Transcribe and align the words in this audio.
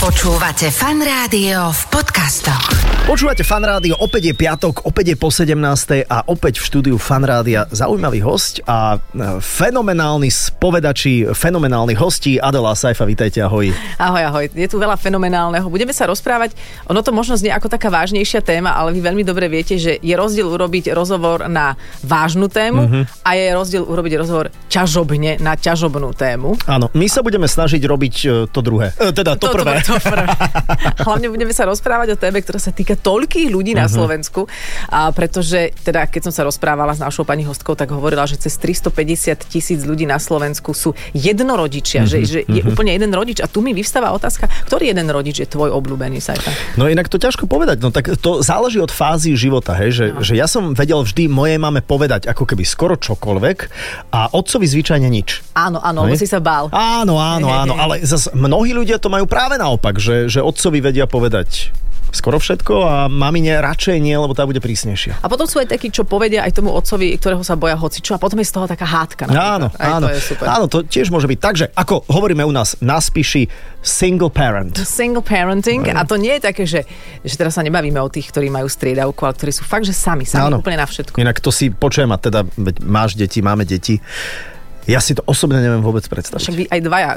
Počúvate 0.00 0.72
fan 0.72 1.04
rádio 1.04 1.76
v 1.76 1.82
podcastoch. 1.92 2.72
Počúvate 3.04 3.44
fan 3.44 3.60
rádio, 3.60 3.98
opäť 4.00 4.32
je 4.32 4.34
piatok, 4.38 4.88
opäť 4.88 5.12
je 5.12 5.16
po 5.18 5.28
17. 5.28 5.60
a 6.06 6.24
opäť 6.24 6.56
v 6.56 6.64
štúdiu 6.64 6.96
fan 6.96 7.20
rádia 7.20 7.68
zaujímavý 7.68 8.22
host 8.22 8.64
a 8.64 8.96
e, 8.96 8.98
fenomenálny 9.42 10.30
spovedači, 10.30 11.28
fenomenálny 11.34 11.98
hostí. 11.98 12.38
Adela 12.38 12.72
Saifa, 12.72 13.04
vítajte, 13.04 13.42
ahoj. 13.42 13.68
Ahoj, 13.98 14.22
ahoj. 14.24 14.44
Je 14.54 14.64
tu 14.64 14.78
veľa 14.78 14.94
fenomenálneho. 14.94 15.66
Budeme 15.66 15.90
sa 15.90 16.06
rozprávať, 16.06 16.54
ono 16.86 17.02
to 17.02 17.10
možno 17.10 17.34
znie 17.34 17.50
ako 17.50 17.68
taká 17.68 17.90
vážnejšia 17.90 18.40
téma, 18.40 18.72
ale 18.72 18.94
vy 18.94 19.02
veľmi 19.02 19.24
dobre 19.26 19.52
viete, 19.52 19.74
že 19.76 19.98
je 19.98 20.14
rozdiel 20.14 20.46
urobiť 20.46 20.96
rozhovor 20.96 21.44
na 21.44 21.76
vážnu 22.00 22.48
tému 22.48 22.80
Mhm. 22.88 23.00
a 23.20 23.30
je 23.36 23.46
rozdiel 23.52 23.84
urobiť 23.84 24.12
rozhovor 24.16 24.48
ťažobne 24.70 25.42
na 25.42 25.58
ťažobnú 25.58 26.14
tému. 26.14 26.56
Áno, 26.64 26.88
my 26.94 27.06
sa 27.10 27.20
budeme 27.20 27.44
snažiť 27.44 27.82
robiť 27.84 28.14
e, 28.22 28.28
to 28.48 28.60
druhé. 28.62 28.94
E, 28.96 29.10
teda 29.10 29.34
to, 29.34 29.50
prvé. 29.50 29.82
To, 29.82 29.89
prvé. 29.96 30.26
Hlavne 31.06 31.26
budeme 31.28 31.50
sa 31.50 31.64
rozprávať 31.64 32.08
o 32.12 32.16
téme, 32.16 32.38
ktorá 32.38 32.56
sa 32.56 32.70
týka 32.70 32.94
toľkých 32.94 33.48
ľudí 33.48 33.72
Mhm. 33.72 33.78
na 33.78 33.86
Slovensku. 33.86 34.46
A 34.86 35.10
pretože, 35.10 35.74
teda 35.76 36.04
keď 36.04 36.28
som 36.28 36.32
sa 36.32 36.42
rozprávala 36.42 36.92
s 36.92 37.00
našou 37.00 37.22
pani 37.22 37.42
hostkou, 37.42 37.72
tak 37.72 37.90
hovorila, 37.90 38.24
že 38.24 38.36
cez 38.36 38.54
350 38.54 38.92
tisíc 39.46 39.80
ľudí 39.80 40.04
na 40.04 40.16
Slovensku 40.16 40.70
sú 40.70 40.92
jednorodičia, 41.12 42.02
Mhm, 42.02 42.06
že, 42.06 42.18
že 42.22 42.38
je 42.44 42.60
úplne 42.62 42.90
jeden 42.90 43.10
rodič. 43.10 43.38
A 43.38 43.46
tu 43.46 43.58
mi 43.58 43.72
vyvstáva 43.72 44.10
otázka, 44.10 44.46
ktorý 44.64 44.90
jeden 44.90 45.08
rodič 45.08 45.38
je 45.38 45.46
tvoj 45.46 45.72
obľúbený, 45.72 46.20
Sajta? 46.20 46.50
No 46.76 46.84
inak 46.84 47.06
to 47.06 47.16
ťažko 47.16 47.46
povedať, 47.46 47.78
no 47.78 47.88
tak 47.88 48.12
to 48.16 48.40
záleží 48.40 48.76
od 48.76 48.90
fázy 48.90 49.32
života, 49.32 49.72
hej, 49.74 49.90
že, 49.90 50.06
No. 50.10 50.20
že 50.20 50.34
ja 50.34 50.44
som 50.44 50.72
vedel 50.72 51.00
vždy 51.00 51.24
mojej 51.26 51.56
mame 51.56 51.80
povedať 51.80 52.26
ako 52.26 52.44
keby 52.44 52.62
skoro 52.62 52.94
čokoľvek 52.94 53.58
a 54.10 54.28
otcovi 54.28 54.66
zvyčajne 54.66 55.06
nič. 55.06 55.40
Áno, 55.52 55.78
áno, 55.78 56.04
Hej. 56.04 56.18
si 56.18 56.26
sa 56.26 56.38
bál. 56.38 56.68
Áno, 56.68 57.16
áno, 57.16 57.48
áno, 57.48 57.74
ale 57.74 58.02
zas 58.02 58.28
mnohí 58.30 58.70
ľudia 58.70 58.96
to 58.96 59.08
majú 59.08 59.24
práve 59.24 59.54
naopak, 59.54 59.79
že, 59.96 60.28
že 60.28 60.40
otcovi 60.44 60.78
vedia 60.84 61.08
povedať 61.08 61.72
skoro 62.10 62.42
všetko 62.42 62.74
a 62.84 62.94
mamine 63.06 63.54
radšej 63.62 63.96
nie, 64.02 64.14
lebo 64.14 64.34
tá 64.34 64.44
bude 64.44 64.58
prísnejšia. 64.58 65.22
A 65.22 65.26
potom 65.30 65.46
sú 65.46 65.62
aj 65.62 65.70
takí, 65.70 65.94
čo 65.94 66.02
povedia 66.02 66.42
aj 66.42 66.58
tomu 66.58 66.74
otcovi, 66.74 67.14
ktorého 67.16 67.42
sa 67.46 67.54
boja 67.54 67.78
hocičo 67.78 68.18
a 68.18 68.20
potom 68.20 68.38
je 68.42 68.46
z 68.50 68.54
toho 68.54 68.66
taká 68.66 68.86
hádka. 68.86 69.30
napríklad. 69.30 69.54
Áno, 69.56 69.66
aj 69.70 69.88
áno. 69.88 70.06
To 70.10 70.14
je 70.14 70.22
super. 70.22 70.46
Áno, 70.50 70.64
to 70.66 70.78
tiež 70.82 71.08
môže 71.14 71.30
byť. 71.30 71.38
Takže, 71.38 71.64
ako 71.72 72.04
hovoríme 72.10 72.42
u 72.42 72.52
nás 72.52 72.74
na 72.82 72.98
spíši, 72.98 73.46
single 73.80 74.28
parent. 74.28 74.74
Single 74.76 75.24
parenting 75.24 75.86
a 75.94 76.02
to 76.04 76.18
nie 76.18 76.36
je 76.38 76.42
také, 76.42 76.66
že, 76.66 76.84
že 77.22 77.34
teraz 77.38 77.56
sa 77.56 77.62
nebavíme 77.64 77.98
o 78.02 78.10
tých, 78.10 78.28
ktorí 78.34 78.50
majú 78.50 78.66
striedavku, 78.66 79.22
ale 79.24 79.34
ktorí 79.38 79.52
sú 79.54 79.62
fakt, 79.64 79.86
že 79.86 79.94
sami, 79.94 80.26
sami 80.26 80.50
Áno. 80.52 80.60
úplne 80.60 80.82
na 80.82 80.86
všetko. 80.86 81.16
Inak 81.16 81.38
to 81.40 81.54
si 81.54 81.70
počujem 81.70 82.10
a 82.10 82.18
teda 82.18 82.44
veď 82.44 82.82
máš 82.82 83.14
deti, 83.16 83.40
máme 83.40 83.62
deti. 83.64 84.02
Ja 84.90 84.98
si 84.98 85.14
to 85.14 85.22
osobne 85.24 85.62
neviem 85.62 85.78
vôbec 85.78 86.02
predstaviť. 86.02 86.42
Však 86.42 86.56
vy 86.56 86.64
aj 86.66 86.80
dvaja. 86.82 87.12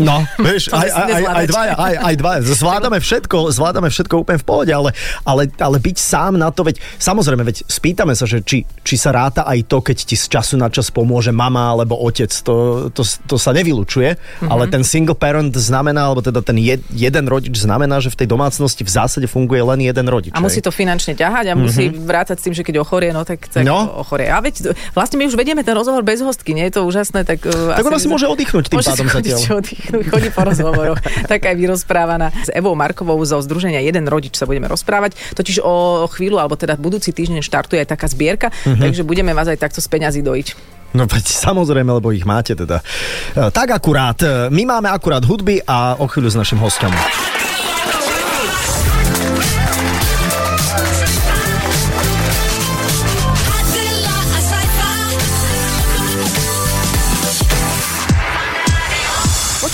No, 0.00 0.24
vieš, 0.40 0.72
aj, 0.72 0.88
aj, 0.88 1.10
aj, 1.10 1.24
aj 1.26 1.46
dvaja, 1.46 1.74
aj, 1.76 1.94
aj 2.00 2.14
dvaja. 2.16 2.40
Zvládame 2.48 2.98
všetko, 2.98 3.36
zvládame 3.52 3.88
všetko 3.88 4.14
úplne 4.16 4.38
v 4.40 4.46
pohode, 4.46 4.72
ale, 4.72 4.90
ale, 5.22 5.52
ale 5.54 5.76
byť 5.76 5.96
sám 5.96 6.32
na 6.34 6.48
to, 6.48 6.64
veď 6.64 6.80
samozrejme, 6.96 7.44
veď 7.44 7.68
spýtame 7.68 8.14
sa, 8.14 8.24
že 8.24 8.40
či, 8.40 8.64
či 8.80 8.96
sa 8.96 9.12
ráta 9.12 9.44
aj 9.44 9.68
to, 9.68 9.82
keď 9.82 9.96
ti 10.00 10.16
z 10.16 10.26
času 10.30 10.56
na 10.56 10.72
čas 10.72 10.88
pomôže 10.88 11.28
mama 11.28 11.68
alebo 11.70 11.98
otec, 11.98 12.32
to, 12.32 12.54
to, 12.88 13.02
to 13.26 13.36
sa 13.36 13.52
nevylučuje, 13.52 14.16
Mhm. 14.40 14.48
ale 14.48 14.64
ten 14.66 14.80
single 14.80 15.12
parent 15.14 15.52
znamená, 15.52 16.06
alebo 16.06 16.22
teda 16.22 16.40
ten 16.40 16.56
jed, 16.56 16.80
jeden 16.88 17.26
rodič 17.26 17.52
znamená, 17.54 17.98
že 17.98 18.08
v 18.08 18.24
tej 18.24 18.28
domácnosti 18.30 18.80
v 18.80 18.88
zásade 18.88 19.26
funguje 19.26 19.60
len 19.60 19.82
jeden 19.82 20.06
rodič. 20.06 20.32
A 20.32 20.40
musí 20.40 20.60
to 20.60 20.70
finančne 20.70 21.12
ťahať 21.12 21.52
a 21.52 21.54
musí 21.54 21.90
vrátať 21.90 22.38
s 22.38 22.44
tým, 22.46 22.54
že 22.54 22.62
keď 22.62 22.80
ochorie, 22.80 23.10
no 23.10 23.26
tak, 23.26 23.44
tak 23.44 23.66
No. 23.66 23.90
ochorie. 23.98 24.30
A 24.30 24.38
veď 24.38 24.72
vlastne 24.90 25.18
my 25.18 25.26
už 25.26 25.34
vedieme 25.34 25.60
ten 25.60 25.74
rozhovor 25.74 26.00
bez 26.00 26.22
hostky, 26.22 26.54
nie 26.54 26.70
je 26.70 26.78
to 26.78 26.86
úžasné? 26.86 27.09
Tak, 27.12 27.38
uh, 27.42 27.74
Tak 27.74 27.84
ona 27.84 27.98
si 27.98 28.06
môže 28.06 28.24
oddychnúť 28.24 28.64
tým 28.66 28.78
Môže 28.78 28.90
pádom 28.90 29.06
chodiť, 29.06 29.32
zatiaľ. 29.34 29.58
oddychnúť, 29.58 30.04
chodí 30.06 30.28
po 30.28 30.42
rozhovoroch. 30.42 30.98
tak 31.32 31.40
aj 31.42 31.54
vyrozprávaná. 31.54 32.30
S 32.32 32.50
Evou 32.50 32.72
Markovou 32.72 33.18
zo 33.20 33.36
Združenia 33.36 33.78
Jeden 33.80 34.06
rodič 34.06 34.32
sa 34.32 34.44
budeme 34.44 34.66
rozprávať. 34.66 35.18
Totiž 35.32 35.60
o 35.60 35.74
chvíľu, 36.06 36.38
alebo 36.38 36.54
teda 36.54 36.74
budúci 36.74 37.10
týždeň 37.10 37.40
štartuje 37.40 37.78
aj 37.78 37.90
taká 37.90 38.06
zbierka, 38.06 38.48
Mhm. 38.62 38.80
takže 38.80 39.02
budeme 39.02 39.30
vás 39.30 39.46
aj 39.46 39.58
takto 39.58 39.78
z 39.78 39.88
peňazí 39.88 40.20
dojiť. 40.20 40.78
No 40.90 41.06
veď 41.06 41.22
samozrejme, 41.22 41.86
lebo 41.92 42.10
ich 42.10 42.26
máte 42.26 42.52
teda. 42.52 42.82
E, 43.32 43.46
Tak 43.48 43.70
akurát, 43.72 44.18
e, 44.18 44.50
my 44.50 44.62
máme 44.68 44.88
akurát 44.88 45.22
hudby 45.22 45.62
a 45.62 45.94
o 45.94 46.06
chvíľu 46.06 46.28
s 46.28 46.36
našim 46.36 46.58
hostom. 46.58 46.90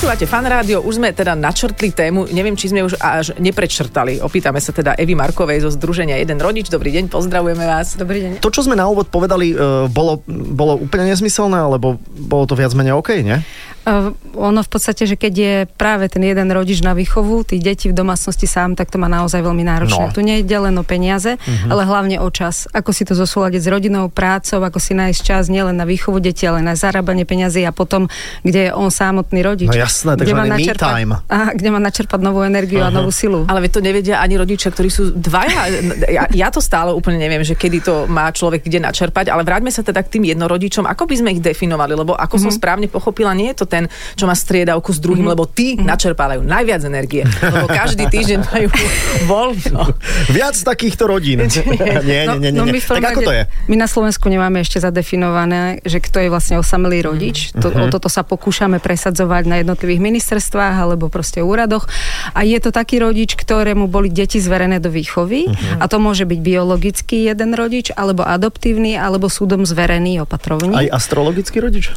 Počúvate 0.06 0.30
fan 0.30 0.46
rádio, 0.46 0.86
už 0.86 1.02
sme 1.02 1.10
teda 1.10 1.34
načrtli 1.34 1.90
tému, 1.90 2.30
neviem, 2.30 2.54
či 2.54 2.70
sme 2.70 2.86
už 2.86 2.94
až 3.02 3.34
neprečrtali. 3.42 4.22
Opýtame 4.22 4.62
sa 4.62 4.70
teda 4.70 4.94
Evy 4.94 5.18
Markovej 5.18 5.66
zo 5.66 5.70
Združenia 5.74 6.22
Jeden 6.22 6.38
rodič. 6.38 6.70
Dobrý 6.70 6.94
deň, 6.94 7.10
pozdravujeme 7.10 7.66
vás. 7.66 7.98
Dobrý 7.98 8.22
deň. 8.22 8.30
To, 8.38 8.54
čo 8.54 8.62
sme 8.62 8.78
na 8.78 8.86
úvod 8.86 9.10
povedali, 9.10 9.50
e, 9.50 9.58
bolo, 9.90 10.22
bolo 10.30 10.78
úplne 10.78 11.10
nezmyselné, 11.10 11.58
alebo 11.58 11.98
bolo 12.06 12.46
to 12.46 12.54
viac 12.54 12.70
menej 12.78 12.94
OK, 12.94 13.18
nie? 13.18 13.42
Uh, 13.86 14.10
ono 14.34 14.66
v 14.66 14.70
podstate, 14.70 15.06
že 15.06 15.14
keď 15.14 15.34
je 15.38 15.54
práve 15.78 16.10
ten 16.10 16.18
jeden 16.18 16.50
rodič 16.50 16.82
na 16.82 16.90
výchovu, 16.90 17.46
tých 17.46 17.62
detí 17.62 17.86
v 17.86 17.94
domácnosti 17.94 18.50
sám, 18.50 18.74
tak 18.74 18.90
to 18.90 18.98
má 18.98 19.06
naozaj 19.06 19.38
veľmi 19.46 19.62
No. 19.62 19.78
náročné. 19.78 20.10
Tu 20.10 20.26
nie 20.26 20.42
je 20.42 20.58
len 20.58 20.74
o 20.74 20.82
peniaze, 20.82 21.38
uh-huh. 21.38 21.70
ale 21.70 21.86
hlavne 21.86 22.18
o 22.18 22.26
čas. 22.34 22.66
Ako 22.74 22.90
si 22.90 23.06
to 23.06 23.14
zosúľadiť 23.14 23.62
s 23.62 23.68
rodinou, 23.70 24.10
prácou, 24.10 24.58
ako 24.58 24.82
si 24.82 24.90
nájsť 24.98 25.20
čas 25.22 25.46
nielen 25.46 25.78
na 25.78 25.86
výchovu 25.86 26.18
detí, 26.18 26.50
ale 26.50 26.66
na 26.66 26.74
zarábanie 26.74 27.22
peniazy 27.22 27.62
a 27.62 27.70
potom, 27.70 28.10
kde 28.42 28.68
je 28.68 28.70
on 28.74 28.90
samotný 28.90 29.46
rodič. 29.46 29.70
No 29.70 29.78
jasné, 29.78 30.18
kde 30.18 30.34
takzvaný 30.34 30.34
má 30.34 30.44
me 30.50 30.54
načerpať, 30.58 30.90
time. 30.90 31.14
Aha, 31.30 31.48
kde 31.54 31.68
má 31.70 31.78
načerpať 31.78 32.20
novú 32.26 32.40
energiu 32.42 32.82
uh-huh. 32.82 32.90
a 32.90 32.96
novú 32.98 33.14
silu. 33.14 33.46
Ale 33.46 33.70
to 33.70 33.78
nevedia 33.78 34.18
ani 34.18 34.34
rodičia, 34.34 34.74
ktorí 34.74 34.90
sú 34.90 35.14
dvaja. 35.14 35.70
Ja, 36.10 36.26
ja 36.34 36.48
to 36.50 36.58
stále 36.58 36.90
úplne 36.90 37.22
neviem, 37.22 37.46
že 37.46 37.54
kedy 37.54 37.86
to 37.86 38.10
má 38.10 38.34
človek 38.34 38.66
kde 38.66 38.82
načerpať, 38.82 39.30
ale 39.30 39.46
vráťme 39.46 39.70
sa 39.70 39.86
teda 39.86 40.02
k 40.02 40.18
tým 40.18 40.26
jednorodičom. 40.26 40.90
Ako 40.90 41.06
by 41.06 41.14
sme 41.22 41.30
ich 41.38 41.42
definovali? 41.44 41.94
Lebo 41.94 42.18
ako 42.18 42.34
som 42.42 42.50
správne 42.50 42.90
pochopila, 42.90 43.30
nie 43.30 43.54
je 43.54 43.62
to 43.62 43.66
ten, 43.76 43.84
čo 44.16 44.24
má 44.24 44.32
striedavku 44.32 44.88
s 44.88 44.96
druhým, 44.96 45.28
lebo 45.28 45.44
tí 45.44 45.76
načerpávajú 45.76 46.40
najviac 46.40 46.80
energie. 46.88 47.28
Lebo 47.28 47.68
každý 47.68 48.08
týždeň 48.08 48.38
majú 48.48 48.68
voľno. 49.30 49.92
Viac 50.32 50.56
takýchto 50.56 51.04
rodín. 51.04 51.44
nie, 51.44 51.60
nie, 52.02 52.22
nie, 52.40 52.50
nie, 52.50 52.50
nie. 52.56 52.72
my 52.72 52.80
v 52.80 52.86
prvom 52.88 53.04
Tak 53.04 53.12
ako 53.12 53.20
to 53.20 53.32
je? 53.36 53.42
My 53.68 53.76
na 53.76 53.84
Slovensku 53.84 54.32
nemáme 54.32 54.64
ešte 54.64 54.80
zadefinované, 54.80 55.84
že 55.84 56.00
kto 56.00 56.24
je 56.24 56.28
vlastne 56.32 56.56
osamelý 56.56 57.04
rodič. 57.04 57.52
To, 57.52 57.68
Mhm. 57.68 57.74
O 57.76 57.92
toto 57.92 58.08
sa 58.08 58.24
pokúšame 58.24 58.80
presadzovať 58.80 59.44
na 59.44 59.60
jednotlivých 59.60 60.00
ministerstvách 60.00 60.80
alebo 60.80 61.12
proste 61.12 61.44
úradoch. 61.44 61.84
A 62.32 62.40
je 62.40 62.56
to 62.56 62.72
taký 62.72 62.96
rodič, 62.96 63.36
ktorému 63.36 63.84
boli 63.84 64.08
deti 64.08 64.40
zverené 64.40 64.80
do 64.80 64.88
výchovy. 64.88 65.50
Mhm. 65.50 65.82
A 65.82 65.84
to 65.90 66.00
môže 66.00 66.24
byť 66.24 66.40
biologický 66.40 67.26
jeden 67.26 67.52
rodič, 67.52 67.92
alebo 67.92 68.22
adoptívny, 68.22 68.96
alebo 68.96 69.28
súdom 69.28 69.66
zverený 69.66 70.22
opatrovný. 70.22 70.72
Aj 70.72 70.88
astrologický 70.94 71.58
rodič? 71.58 71.90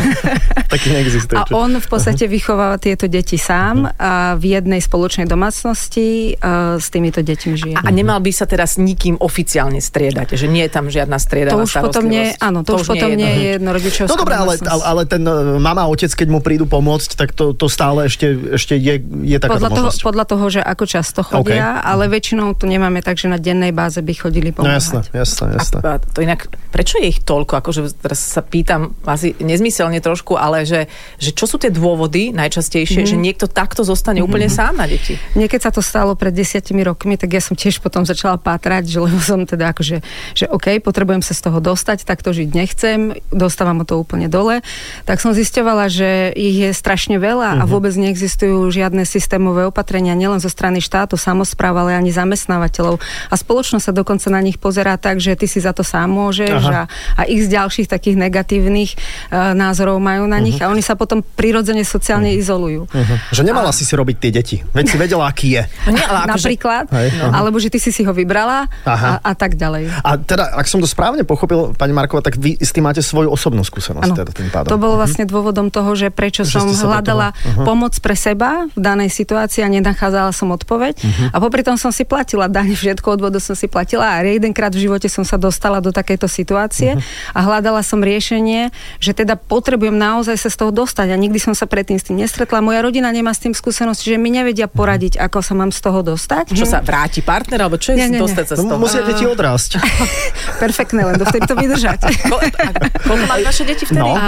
Taký 0.72 0.88
neexistuje. 1.10 1.36
A 1.38 1.42
on 1.50 1.70
v 1.76 1.86
podstate 1.86 2.24
vychováva 2.26 2.78
tieto 2.78 3.10
deti 3.10 3.36
sám 3.36 3.90
a 3.98 4.38
v 4.38 4.58
jednej 4.58 4.78
spoločnej 4.78 5.26
domácnosti 5.26 6.38
uh, 6.38 6.78
s 6.78 6.86
týmito 6.88 7.20
deťmi 7.20 7.54
žije. 7.56 7.74
A 7.80 7.88
nemal 7.90 8.22
by 8.22 8.30
sa 8.30 8.46
teraz 8.46 8.78
nikým 8.78 9.18
oficiálne 9.18 9.82
striedať, 9.82 10.38
že 10.38 10.46
nie 10.46 10.66
je 10.66 10.70
tam 10.70 10.86
žiadna 10.86 11.18
striedavá 11.18 11.62
to 11.62 11.68
už 11.68 11.74
potom 11.90 12.04
nie, 12.06 12.32
áno, 12.38 12.62
to, 12.62 12.78
už 12.78 12.86
potom 12.86 13.10
nie 13.14 13.30
je 13.30 13.44
jednorodičovská 13.56 14.10
No 14.10 14.16
dobré, 14.18 14.34
ale, 14.36 14.54
ale, 14.62 14.82
ale 14.84 15.02
ten 15.06 15.22
e, 15.24 15.58
mama 15.58 15.86
a 15.86 15.88
otec, 15.88 16.10
keď 16.12 16.28
mu 16.28 16.40
prídu 16.42 16.66
pomôcť, 16.66 17.10
tak 17.16 17.32
to, 17.32 17.54
to 17.56 17.66
stále 17.70 18.04
ešte, 18.04 18.56
ešte 18.58 18.74
je, 18.76 19.00
je 19.24 19.38
taká 19.38 19.56
podľa 19.56 19.70
toho, 19.70 19.86
možnosť. 19.88 20.02
podľa 20.04 20.24
toho, 20.26 20.44
že 20.50 20.60
ako 20.60 20.84
často 20.84 21.20
chodia, 21.24 21.80
ale 21.80 22.10
väčšinou 22.10 22.52
tu 22.58 22.68
nemáme 22.68 23.00
tak, 23.00 23.16
že 23.16 23.30
na 23.30 23.38
dennej 23.40 23.70
báze 23.72 24.02
by 24.02 24.12
chodili 24.12 24.50
No 24.50 24.66
pomáhať. 24.66 24.76
jasné, 24.76 25.00
jasné, 25.14 25.46
jasné. 25.56 25.78
A 25.80 25.96
to 26.02 26.18
inak, 26.20 26.50
prečo 26.74 26.98
je 26.98 27.06
ich 27.14 27.20
toľko? 27.22 27.62
Akože 27.62 27.80
teraz 27.96 28.20
sa 28.20 28.42
pýtam 28.42 28.92
asi 29.06 29.32
nezmyselne 29.38 30.02
trošku, 30.02 30.34
ale 30.34 30.66
že, 30.66 30.89
že 31.20 31.30
čo 31.34 31.44
sú 31.48 31.56
tie 31.60 31.72
dôvody 31.72 32.32
najčastejšie, 32.32 33.04
mm-hmm. 33.04 33.12
že 33.12 33.16
niekto 33.16 33.46
takto 33.50 33.82
zostane 33.82 34.20
úplne 34.20 34.48
sám 34.50 34.78
na 34.78 34.86
deti? 34.86 35.16
Mne 35.36 35.46
keď 35.50 35.60
sa 35.68 35.70
to 35.74 35.82
stalo 35.82 36.14
pred 36.14 36.34
desiatimi 36.34 36.84
rokmi, 36.84 37.18
tak 37.20 37.34
ja 37.34 37.42
som 37.42 37.58
tiež 37.58 37.82
potom 37.82 38.04
začala 38.06 38.40
pátrať, 38.40 38.86
že 38.86 38.98
lebo 39.00 39.18
som 39.18 39.44
teda 39.44 39.72
akože, 39.74 40.02
že 40.36 40.44
OK, 40.50 40.80
potrebujem 40.80 41.22
sa 41.24 41.34
z 41.36 41.50
toho 41.50 41.58
dostať, 41.58 42.04
tak 42.06 42.22
to 42.22 42.30
žiť 42.30 42.48
nechcem, 42.52 43.14
dostávam 43.30 43.82
to 43.84 43.96
úplne 43.96 44.28
dole. 44.30 44.60
Tak 45.08 45.22
som 45.22 45.32
zisťovala, 45.32 45.88
že 45.90 46.34
ich 46.36 46.56
je 46.56 46.70
strašne 46.76 47.16
veľa 47.16 47.60
a 47.60 47.64
vôbec 47.64 47.92
neexistujú 47.96 48.68
žiadne 48.70 49.02
systémové 49.04 49.66
opatrenia, 49.66 50.14
nielen 50.14 50.38
zo 50.38 50.52
strany 50.52 50.82
štátu, 50.82 51.16
samozpráv, 51.16 51.76
ale 51.80 51.96
ani 51.96 52.12
zamestnávateľov. 52.12 53.00
A 53.28 53.34
spoločnosť 53.34 53.84
sa 53.90 53.92
dokonca 53.94 54.28
na 54.28 54.40
nich 54.44 54.60
pozerá 54.60 55.00
tak, 55.00 55.18
že 55.18 55.36
ty 55.36 55.46
si 55.48 55.60
za 55.62 55.72
to 55.72 55.80
sám 55.80 56.12
môžeš 56.12 56.60
Aha. 56.68 56.84
a, 57.16 57.20
a 57.20 57.22
ich 57.28 57.46
z 57.46 57.56
ďalších 57.56 57.88
takých 57.88 58.16
negatívnych 58.20 58.90
uh, 58.96 59.52
názorov 59.56 60.02
majú 60.02 60.28
na 60.28 60.38
nich 60.42 60.58
a 60.60 60.68
oni 60.68 60.79
oni 60.80 60.86
sa 60.86 60.96
potom 60.96 61.20
prirodzene 61.20 61.84
sociálne 61.84 62.32
izolujú. 62.32 62.88
Uh-huh. 62.88 63.16
Že 63.28 63.42
nemala 63.44 63.68
si 63.68 63.84
si 63.84 63.92
robiť 63.92 64.16
tie 64.16 64.30
deti. 64.32 64.56
Veď 64.72 64.84
si 64.86 64.96
vedela, 64.96 65.28
aký 65.28 65.60
je. 65.60 65.62
Nie, 65.92 66.00
ale 66.00 66.24
akože, 66.24 66.40
Napríklad, 66.40 66.84
Hej, 66.88 67.08
aha. 67.20 67.36
alebo 67.36 67.60
že 67.60 67.68
ty 67.68 67.76
si 67.76 67.90
si 67.90 68.00
ho 68.00 68.12
vybrala 68.12 68.64
Aha. 68.82 69.20
a, 69.20 69.30
a 69.30 69.32
tak 69.34 69.54
ďalej. 69.54 69.92
A 70.00 70.16
teda, 70.16 70.56
ak 70.56 70.64
som 70.64 70.80
to 70.80 70.88
správne 70.88 71.20
pochopil, 71.22 71.76
pani 71.76 71.92
Markova, 71.92 72.22
tak 72.22 72.40
vy 72.40 72.56
s 72.56 72.72
tým 72.72 72.88
máte 72.88 73.02
svoju 73.02 73.28
osobnú 73.28 73.60
skúsenosť. 73.60 74.08
Áno, 74.08 74.16
Teda 74.16 74.32
tým 74.32 74.48
pádom. 74.48 74.70
to 74.70 74.78
bolo 74.78 74.96
vlastne 74.96 75.26
dôvodom 75.26 75.68
toho, 75.68 75.92
že 75.92 76.08
prečo 76.08 76.40
Že 76.42 76.64
som 76.72 76.88
hľadala 76.88 77.36
aha. 77.36 77.62
pomoc 77.62 77.92
pre 78.00 78.16
seba 78.16 78.64
v 78.70 78.80
danej 78.80 79.12
situácii 79.12 79.60
a 79.60 79.68
nenachádzala 79.68 80.32
som 80.32 80.48
odpoveď. 80.48 80.96
Mhm. 80.96 81.24
A 81.30 81.36
popri 81.36 81.60
tom 81.60 81.76
som 81.76 81.92
si 81.92 82.08
platila 82.08 82.48
daň, 82.48 82.72
všetko 82.72 83.20
odvodu 83.20 83.36
som 83.36 83.52
si 83.52 83.68
platila 83.68 84.16
a 84.16 84.24
jedenkrát 84.24 84.72
v 84.72 84.88
živote 84.88 85.10
som 85.10 85.26
sa 85.26 85.36
dostala 85.36 85.82
do 85.82 85.92
takejto 85.92 86.24
situácie 86.24 86.96
Mhm. 86.96 87.02
a 87.34 87.40
hľadala 87.42 87.82
som 87.82 88.00
riešenie, 88.00 88.70
že 88.96 89.12
teda 89.12 89.34
potrebujem 89.34 89.92
naozaj 89.92 90.36
sa 90.36 90.48
z 90.48 90.56
toho 90.56 90.69
dostať 90.70 91.08
a 91.08 91.16
nikdy 91.16 91.36
som 91.36 91.52
sa 91.52 91.64
predtým 91.64 91.96
s 91.96 92.04
tým 92.04 92.16
nestretla. 92.16 92.58
Moja 92.60 92.80
rodina 92.80 93.08
nemá 93.08 93.30
s 93.30 93.40
tým 93.40 93.52
skúsenosť, 93.52 94.00
že 94.00 94.16
mi 94.16 94.30
nevedia 94.30 94.64
Mhm. 94.64 94.72
poradiť, 94.72 95.14
ako 95.16 95.38
sa 95.40 95.52
mám 95.52 95.68
z 95.68 95.80
toho 95.80 96.00
dostať. 96.02 96.50
Čo 96.50 96.64
sa 96.64 96.80
vráti 96.80 97.20
partner, 97.20 97.60
alebo 97.60 97.76
čo 97.76 97.92
je 97.92 97.96
Nie, 97.96 98.06
nie, 98.06 98.16
nie. 98.16 98.20
dostať 98.20 98.44
sa 98.46 98.54
z 98.54 98.62
No, 98.62 98.70
toho? 98.70 98.80
musia 98.80 99.02
deti 99.02 99.24
odrásť. 99.24 99.76
Perfektné, 100.62 101.04
len 101.04 101.16
dovtedy 101.16 101.44
to 101.44 101.54
vydržať. 101.54 102.00
Ko- 102.30 102.40
a 102.40 102.70
Koľko 103.02 103.24
mali 103.26 103.42
vaše 103.42 103.62
deti 103.62 103.84
vtedy? 103.84 104.00
No. 104.00 104.14
A 104.14 104.26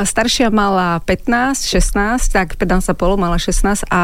staršia 0.00 0.48
mala 0.48 0.98
15, 1.00 1.64
16, 1.64 1.94
tak 2.28 2.56
pedám 2.56 2.78
sa 2.78 2.92
polo 2.92 3.14
mala 3.14 3.36
16 3.36 3.84
a 3.86 4.00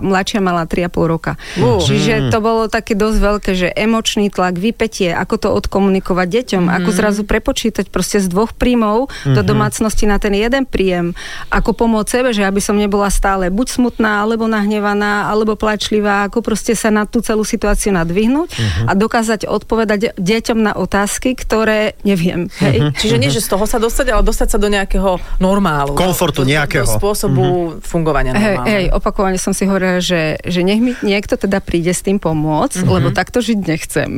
mladšia 0.00 0.38
mala 0.38 0.64
3,5 0.64 0.88
roka. 1.04 1.36
Uh. 1.56 1.80
Čiže 1.80 2.30
to 2.30 2.38
bolo 2.38 2.66
také 2.66 2.94
dosť 2.94 3.18
veľké, 3.18 3.50
že 3.52 3.68
emočný 3.70 4.28
tlak, 4.28 4.54
vypetie, 4.54 5.10
ako 5.10 5.34
to 5.36 5.48
odkomunikovať 5.52 6.28
deťom, 6.30 6.64
ako 6.70 6.88
zrazu 6.90 7.22
prepočítať 7.24 7.88
proste 7.88 8.16
z 8.16 8.26
dvoch 8.26 8.52
príjmov 8.52 9.06
do 9.24 9.40
domácnosti 9.40 10.04
na 10.04 10.16
ten 10.16 10.32
jeden 10.32 10.64
príjem, 10.64 11.16
ako 11.48 11.70
pomôcť 11.74 12.08
sebe, 12.10 12.28
že 12.30 12.42
aby 12.42 12.60
som 12.60 12.74
nebola 12.74 13.08
stále 13.08 13.48
buď 13.48 13.66
smutná, 13.70 14.22
alebo 14.22 14.46
nahnevaná, 14.46 15.28
alebo 15.28 15.54
plačlivá, 15.54 16.26
ako 16.26 16.40
proste 16.40 16.74
sa 16.74 16.88
na 16.88 17.04
tú 17.04 17.20
celú 17.20 17.42
situáciu 17.42 17.92
nadvihnúť 17.92 18.48
a 18.86 18.92
dokázať 18.92 19.46
odpovedať 19.46 20.16
deťom 20.16 20.58
na 20.60 20.72
otázky, 20.74 21.34
ktoré 21.34 21.94
neviem. 22.02 22.48
Hej? 22.60 22.92
Čiže 22.96 23.16
nie, 23.16 23.30
že 23.30 23.40
z 23.40 23.48
toho 23.50 23.64
sa 23.64 23.78
dostať, 23.78 24.06
ale 24.10 24.22
dostať 24.22 24.48
sa 24.54 24.58
do 24.58 24.68
nejakého 24.68 25.18
normálu. 25.38 25.94
Komfortu 25.94 26.42
do, 26.42 26.50
nejakého. 26.50 26.84
Do 26.86 26.96
spôsobu 26.96 27.42
fungovania 27.80 28.32
Hej, 28.32 28.40
normálneho. 28.58 28.66
hej, 28.70 28.84
opakovane 28.92 29.38
som 29.38 29.52
si 29.52 29.64
hovorila, 29.64 29.98
že, 29.98 30.36
že 30.42 30.60
nech 30.60 30.80
mi 30.80 30.92
niekto 31.00 31.36
teda 31.36 31.60
príde 31.60 31.90
s 31.90 32.02
tým 32.02 32.18
pomôcť, 32.18 32.82
Mhm. 32.84 32.90
lebo 32.90 33.08
takto 33.10 33.38
žiť 33.40 33.58
nechcem. 33.64 34.10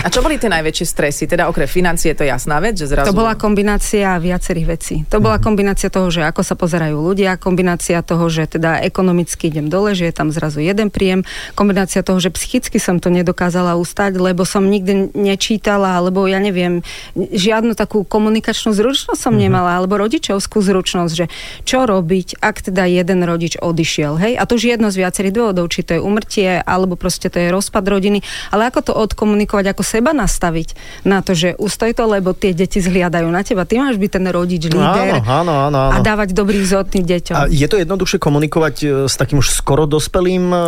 A 0.00 0.08
čo 0.08 0.20
boli 0.20 0.38
tie 0.38 0.48
najväčšie 0.48 0.86
stresy? 0.86 1.24
Teda 1.26 1.46
okrem 1.46 1.66
financie, 1.66 2.14
to 2.14 2.24
je 2.24 2.30
jasná 2.30 2.58
vec, 2.58 2.74
že 2.74 2.86
zrazu... 2.86 3.10
To 3.10 3.16
bola 3.16 3.34
kombinácia 3.34 4.14
viacerých 4.18 4.66
vecí. 4.66 4.94
To 5.10 5.18
bola 5.18 5.38
kombinácia 5.38 5.88
toho, 5.88 6.08
že 6.08 6.22
ako 6.22 6.37
sa 6.42 6.58
pozerajú 6.58 6.98
ľudia, 6.98 7.38
kombinácia 7.40 8.00
toho, 8.02 8.26
že 8.28 8.48
teda 8.48 8.82
ekonomicky 8.84 9.48
idem 9.48 9.68
dole, 9.70 9.94
že 9.94 10.08
je 10.08 10.14
tam 10.14 10.28
zrazu 10.34 10.60
jeden 10.60 10.88
príjem, 10.88 11.24
kombinácia 11.54 12.02
toho, 12.02 12.18
že 12.18 12.32
psychicky 12.34 12.76
som 12.80 12.98
to 12.98 13.08
nedokázala 13.12 13.78
ustať, 13.78 14.18
lebo 14.18 14.42
som 14.42 14.66
nikdy 14.66 15.12
nečítala, 15.14 15.98
alebo 15.98 16.26
ja 16.26 16.38
neviem, 16.40 16.82
žiadnu 17.14 17.74
takú 17.78 18.02
komunikačnú 18.02 18.72
zručnosť 18.74 19.20
som 19.20 19.34
nemala, 19.34 19.78
alebo 19.78 19.98
rodičovskú 19.98 20.60
zručnosť, 20.62 21.12
že 21.14 21.26
čo 21.64 21.84
robiť, 21.84 22.40
ak 22.40 22.70
teda 22.70 22.84
jeden 22.88 23.24
rodič 23.24 23.58
odišiel, 23.58 24.18
hej? 24.18 24.32
A 24.38 24.44
to 24.44 24.56
už 24.58 24.68
je 24.68 24.70
jedno 24.74 24.88
z 24.92 25.00
viacerých 25.04 25.34
dôvodov, 25.34 25.70
či 25.72 25.84
to 25.84 25.96
je 25.96 26.00
umrtie, 26.02 26.60
alebo 26.62 26.94
proste 26.94 27.28
to 27.28 27.38
je 27.38 27.48
rozpad 27.52 27.84
rodiny, 27.84 28.22
ale 28.52 28.68
ako 28.68 28.80
to 28.80 28.92
odkomunikovať, 28.94 29.72
ako 29.72 29.82
seba 29.84 30.10
nastaviť 30.16 30.74
na 31.04 31.20
to, 31.20 31.32
že 31.34 31.54
ustoj 31.56 31.92
to, 31.94 32.04
lebo 32.08 32.34
tie 32.34 32.52
deti 32.52 32.80
zhliadajú 32.82 33.28
na 33.28 33.42
teba. 33.44 33.64
Ty 33.68 33.88
máš 33.88 33.96
byť 34.00 34.10
ten 34.10 34.26
rodič, 34.28 34.62
líder 34.68 35.22
Áno, 35.22 35.24
áno, 35.24 35.52
áno, 35.68 35.78
áno. 35.88 35.94
a 35.94 35.98
dávať 36.02 36.27
dobrý 36.30 36.58
vzor 36.58 36.84
tým 36.84 37.02
deťom. 37.02 37.34
A 37.34 37.46
je 37.46 37.64
to 37.64 37.76
jednoduchšie 37.76 38.18
komunikovať 38.18 38.74
e, 38.78 38.86
s 39.04 39.14
takým 39.14 39.38
už 39.38 39.50
skoro 39.50 39.84
dospelým? 39.84 40.44
e, 40.48 40.60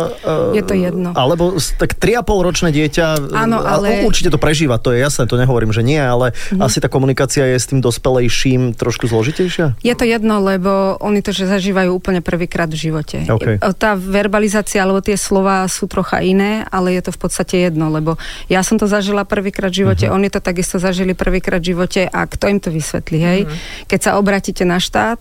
Je 0.53 0.63
to 0.63 0.73
jedno. 0.73 1.11
Alebo 1.11 1.51
tak 1.75 1.95
3,5 1.95 2.41
ročné 2.41 2.69
dieťa, 2.69 3.05
Áno, 3.31 3.57
e, 3.57 3.65
ale- 3.65 3.89
Mhm. 3.91 4.05
určite 4.05 4.29
to 4.29 4.37
prežíva, 4.37 4.77
to 4.77 4.91
je 4.91 4.99
jasné, 4.99 5.25
to 5.25 5.35
nehovorím, 5.35 5.69
že 5.69 5.81
nie, 5.81 5.97
ale 5.97 6.31
asi 6.57 6.77
tá 6.77 6.87
komunikácia 6.87 7.45
je 7.45 7.57
s 7.57 7.67
tým 7.67 7.79
dospelejším 7.79 8.73
trošku 8.73 9.05
zložitejšia? 9.05 9.75
Je 9.79 9.93
to 9.93 10.03
jedno, 10.03 10.39
lebo 10.39 10.69
oni 10.97 11.19
to, 11.19 11.31
že 11.31 11.45
zažívajú 11.45 11.91
úplne 11.91 12.19
prvýkrát 12.19 12.67
v 12.67 12.77
živote. 12.81 13.23
OK. 13.25 13.57
Tá 13.75 13.95
verbalizácia 13.95 14.79
alebo 14.79 14.99
tie 14.99 15.15
slova 15.15 15.65
sú 15.65 15.85
trocha 15.85 16.19
iné, 16.19 16.63
ale 16.67 16.93
je 16.93 17.03
to 17.03 17.11
v 17.11 17.19
podstate 17.19 17.55
jedno, 17.63 17.87
lebo 17.87 18.17
ja 18.47 18.61
som 18.61 18.75
to 18.75 18.85
zažila 18.85 19.23
prvýkrát 19.23 19.67
v 19.67 19.83
živote, 19.83 20.05
Mhm. 20.05 20.13
oni 20.13 20.27
to 20.27 20.39
takisto 20.39 20.77
zažili 20.77 21.13
prvýkrát 21.13 21.57
v 21.57 21.71
živote 21.71 22.01
a 22.05 22.25
kto 22.25 22.45
im 22.47 22.59
to 22.59 22.69
vysvetlí, 22.69 23.19
hej? 23.19 23.39
Keď 23.85 23.99
sa 24.01 24.11
obratíte 24.15 24.63
na 24.63 24.77
štát, 24.77 25.19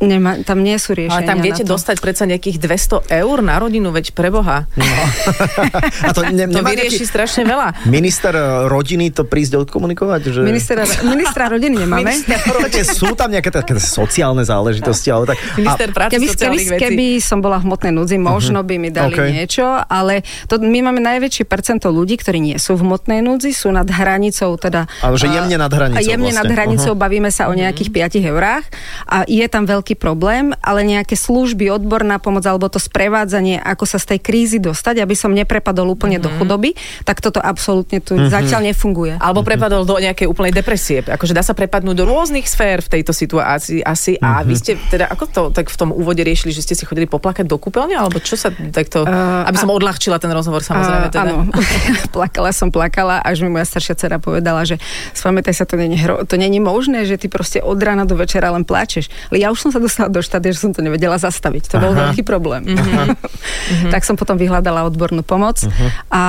Nema, 0.00 0.40
tam 0.48 0.64
nie 0.64 0.80
sú 0.80 0.96
riešenia 0.96 1.12
Ale 1.12 1.28
tam 1.28 1.38
viete 1.44 1.60
na 1.60 1.68
to. 1.68 1.72
dostať 1.76 1.96
predsa 2.00 2.24
nejakých 2.24 2.56
200 2.56 3.20
eur 3.20 3.36
na 3.44 3.60
rodinu, 3.60 3.92
veď 3.92 4.16
preboha. 4.16 4.64
A 6.08 6.16
to, 6.16 6.24
ne, 6.32 6.48
To 6.48 6.56
nemá 6.56 6.72
vyrieši 6.72 7.04
nejaký 7.04 7.06
strašne 7.06 7.42
veľa. 7.44 7.84
minister 7.84 8.32
e, 8.32 8.44
rodiny 8.66 9.12
to 9.12 9.28
prísť 9.28 9.60
odkomunikovať? 9.60 10.20
Že... 10.32 10.40
Ministra, 10.40 10.82
ministra 11.04 11.52
rodiny 11.52 11.76
nemáme. 11.84 12.16
Také 12.64 12.82
sú 12.98 13.12
tam 13.12 13.28
nejaké 13.28 13.52
také 13.52 13.76
sociálne 13.76 14.40
záležitosti, 14.40 15.12
ale 15.12 15.34
tak... 15.34 15.38
Minister 15.54 15.88
práce 15.92 16.16
Keby, 16.16 16.26
keby, 16.32 16.58
vecí. 16.64 16.80
keby 16.80 17.06
som 17.20 17.38
bola 17.38 17.60
v 17.60 17.68
hmotnej 17.68 17.92
núdzi, 17.92 18.16
možno 18.16 18.64
by 18.64 18.74
mi 18.80 18.88
dali 18.88 19.12
OK. 19.12 19.28
niečo, 19.28 19.68
ale 19.84 20.24
to, 20.48 20.56
my 20.56 20.80
máme 20.80 21.04
najväčšie 21.04 21.44
percento 21.44 21.92
ľudí, 21.92 22.16
ktorí 22.16 22.40
nie 22.40 22.56
sú 22.56 22.74
v 22.74 22.88
hmotnej 22.88 23.20
núdzi, 23.20 23.52
sú 23.52 23.68
nad 23.68 23.84
hranicou, 23.84 24.56
teda... 24.56 24.88
Ale 25.04 25.20
že 25.20 25.28
jemne 25.28 25.60
nad 25.60 25.68
hranicou 25.68 26.00
A 26.00 26.02
jemne 26.02 26.32
vlastne. 26.32 26.40
nad 26.40 26.50
hranicou, 26.50 26.92
Aha. 26.96 27.02
bavíme 27.04 27.28
sa 27.28 27.46
o 27.46 27.54
nejakých 27.54 27.90
5 28.16 28.30
eurách 28.32 28.64
a 29.04 29.28
je 29.28 29.44
tam 29.44 29.68
veľký 29.68 29.89
problém, 29.94 30.56
ale 30.64 30.82
nejaké 30.82 31.14
služby, 31.14 31.70
odborná 31.70 32.18
pomoc 32.18 32.42
alebo 32.46 32.66
to 32.66 32.82
sprevádzanie, 32.82 33.60
ako 33.60 33.84
sa 33.86 33.98
z 34.02 34.16
tej 34.16 34.18
krízy 34.24 34.58
dostať, 34.58 35.02
aby 35.02 35.14
som 35.14 35.30
neprepadol 35.30 35.92
úplne 35.92 36.18
do 36.18 36.32
chudoby, 36.40 36.74
tak 37.04 37.22
toto 37.22 37.38
absolútne 37.38 38.02
tu 38.02 38.16
zatiaľ 38.16 38.72
nefunguje. 38.72 39.20
Alebo 39.20 39.44
prepadol 39.44 39.84
do 39.84 40.00
nejakej 40.00 40.26
úplnej 40.26 40.54
depresie. 40.54 41.04
Akože 41.04 41.36
dá 41.36 41.44
sa 41.44 41.52
prepadnúť 41.52 41.96
do 41.96 42.04
rôznych 42.08 42.46
sfér 42.48 42.80
v 42.80 43.00
tejto 43.00 43.12
situácii 43.12 43.84
asi. 43.84 44.16
A 44.20 44.42
vy 44.46 44.54
ste 44.56 44.78
teda, 44.88 45.10
ako 45.10 45.24
to 45.28 45.42
tak 45.52 45.68
v 45.68 45.76
tom 45.76 45.90
úvode 45.92 46.22
riešili, 46.22 46.54
že 46.54 46.62
ste 46.64 46.74
si 46.78 46.84
chodili 46.86 47.10
poplakať 47.10 47.44
do 47.44 47.58
kúpeľne? 47.58 47.98
Alebo 47.98 48.22
čo 48.22 48.38
sa 48.38 48.48
takto, 48.50 49.02
Uh, 49.10 49.42
aby 49.48 49.58
som 49.58 49.72
odľahčila 49.72 50.22
ten 50.22 50.30
rozhovor 50.30 50.62
samozrejme. 50.62 51.06
A, 51.08 51.10
Teda. 51.10 51.34
Áno, 51.34 51.50
plakala 52.14 52.54
som, 52.54 52.70
plakala, 52.70 53.18
až 53.24 53.42
mi 53.42 53.50
moja 53.50 53.66
staršia 53.66 53.98
dcera 53.98 54.22
povedala, 54.22 54.62
že 54.62 54.78
spamätaj 55.18 55.56
sa, 55.56 55.64
to 55.66 55.74
není, 55.74 55.98
hro, 55.98 56.22
to 56.22 56.38
není 56.38 56.62
možné, 56.62 57.08
že 57.08 57.18
ty 57.18 57.26
proste 57.26 57.58
od 57.58 57.80
rána 57.80 58.06
do 58.06 58.14
večera 58.14 58.54
len 58.54 58.62
plačeš. 58.62 59.10
Ale 59.32 59.42
ja 59.42 59.50
už 59.50 59.58
som 59.66 59.70
sa 59.74 59.79
dostala 59.80 60.12
do 60.12 60.20
štádia, 60.20 60.52
že 60.52 60.62
som 60.62 60.72
to 60.76 60.84
nevedela 60.84 61.16
zastaviť. 61.16 61.72
To 61.72 61.76
bol 61.80 61.92
Aha. 61.92 61.98
veľký 62.08 62.22
problém. 62.22 62.68
tak 63.94 64.04
som 64.04 64.14
potom 64.14 64.36
vyhľadala 64.36 64.84
odbornú 64.86 65.24
pomoc 65.24 65.64
a, 66.12 66.24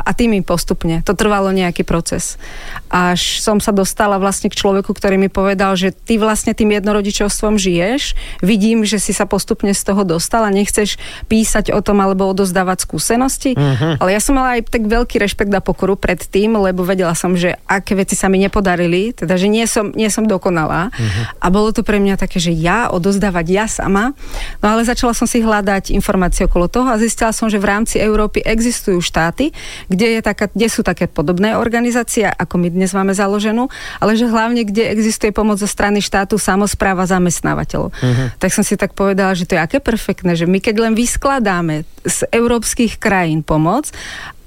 a 0.00 0.10
tým 0.16 0.34
im 0.34 0.44
postupne. 0.44 1.04
To 1.04 1.12
trvalo 1.12 1.52
nejaký 1.52 1.84
proces. 1.84 2.40
Až 2.88 3.44
som 3.44 3.60
sa 3.60 3.70
dostala 3.70 4.16
vlastne 4.16 4.48
k 4.48 4.58
človeku, 4.58 4.90
ktorý 4.90 5.20
mi 5.20 5.28
povedal, 5.28 5.76
že 5.76 5.92
ty 5.92 6.16
vlastne 6.16 6.56
tým 6.56 6.72
jednorodičovstvom 6.74 7.60
žiješ, 7.60 8.16
vidím, 8.40 8.86
že 8.88 8.96
si 8.98 9.12
sa 9.12 9.28
postupne 9.28 9.70
z 9.76 9.82
toho 9.84 10.02
dostala, 10.06 10.48
nechceš 10.48 10.96
písať 11.28 11.74
o 11.74 11.80
tom 11.84 12.00
alebo 12.00 12.24
odozdávať 12.30 12.86
skúsenosti, 12.86 13.58
ale 14.00 14.10
ja 14.14 14.20
som 14.22 14.38
mala 14.38 14.56
aj 14.58 14.70
tak 14.70 14.86
veľký 14.86 15.20
rešpekt 15.20 15.52
a 15.52 15.60
pokoru 15.60 15.98
pred 15.98 16.18
tým, 16.18 16.56
lebo 16.56 16.86
vedela 16.86 17.12
som, 17.18 17.34
že 17.34 17.58
aké 17.66 17.98
veci 17.98 18.14
sa 18.14 18.30
mi 18.30 18.38
nepodarili, 18.38 19.12
teda 19.12 19.34
že 19.34 19.50
nie 19.50 19.66
som, 19.66 19.90
nie 19.92 20.08
som 20.08 20.24
dokonalá 20.24 20.94
a 21.40 21.46
bolo 21.50 21.74
to 21.74 21.82
pre 21.82 21.98
mňa 21.98 22.16
také, 22.20 22.38
že 22.38 22.54
ja 22.54 22.93
odozdávať 22.94 23.46
ja 23.50 23.66
sama, 23.66 24.14
no 24.62 24.66
ale 24.70 24.86
začala 24.86 25.10
som 25.10 25.26
si 25.26 25.42
hľadať 25.42 25.90
informácie 25.90 26.46
okolo 26.46 26.70
toho 26.70 26.86
a 26.86 26.96
zistila 26.96 27.34
som, 27.34 27.50
že 27.50 27.58
v 27.58 27.66
rámci 27.66 27.98
Európy 27.98 28.46
existujú 28.46 29.02
štáty, 29.02 29.50
kde, 29.90 30.18
je 30.18 30.20
taká, 30.22 30.46
kde 30.46 30.70
sú 30.70 30.86
také 30.86 31.10
podobné 31.10 31.58
organizácie, 31.58 32.30
ako 32.30 32.62
my 32.62 32.68
dnes 32.70 32.94
máme 32.94 33.10
založenú, 33.10 33.66
ale 33.98 34.14
že 34.14 34.30
hlavne, 34.30 34.62
kde 34.62 34.94
existuje 34.94 35.34
pomoc 35.34 35.58
zo 35.58 35.66
strany 35.66 35.98
štátu, 35.98 36.38
samozpráva, 36.38 37.04
zamestnávateľov. 37.10 37.90
Tak 38.38 38.50
som 38.54 38.62
si 38.62 38.78
tak 38.78 38.94
povedala, 38.94 39.34
že 39.34 39.44
to 39.44 39.58
je 39.58 39.60
aké 39.60 39.78
perfektné, 39.82 40.38
že 40.38 40.46
my 40.46 40.62
keď 40.62 40.74
len 40.78 40.94
vyskladáme 40.94 41.82
z 42.04 42.18
európskych 42.30 43.00
krajín 43.00 43.40
pomoc, 43.40 43.88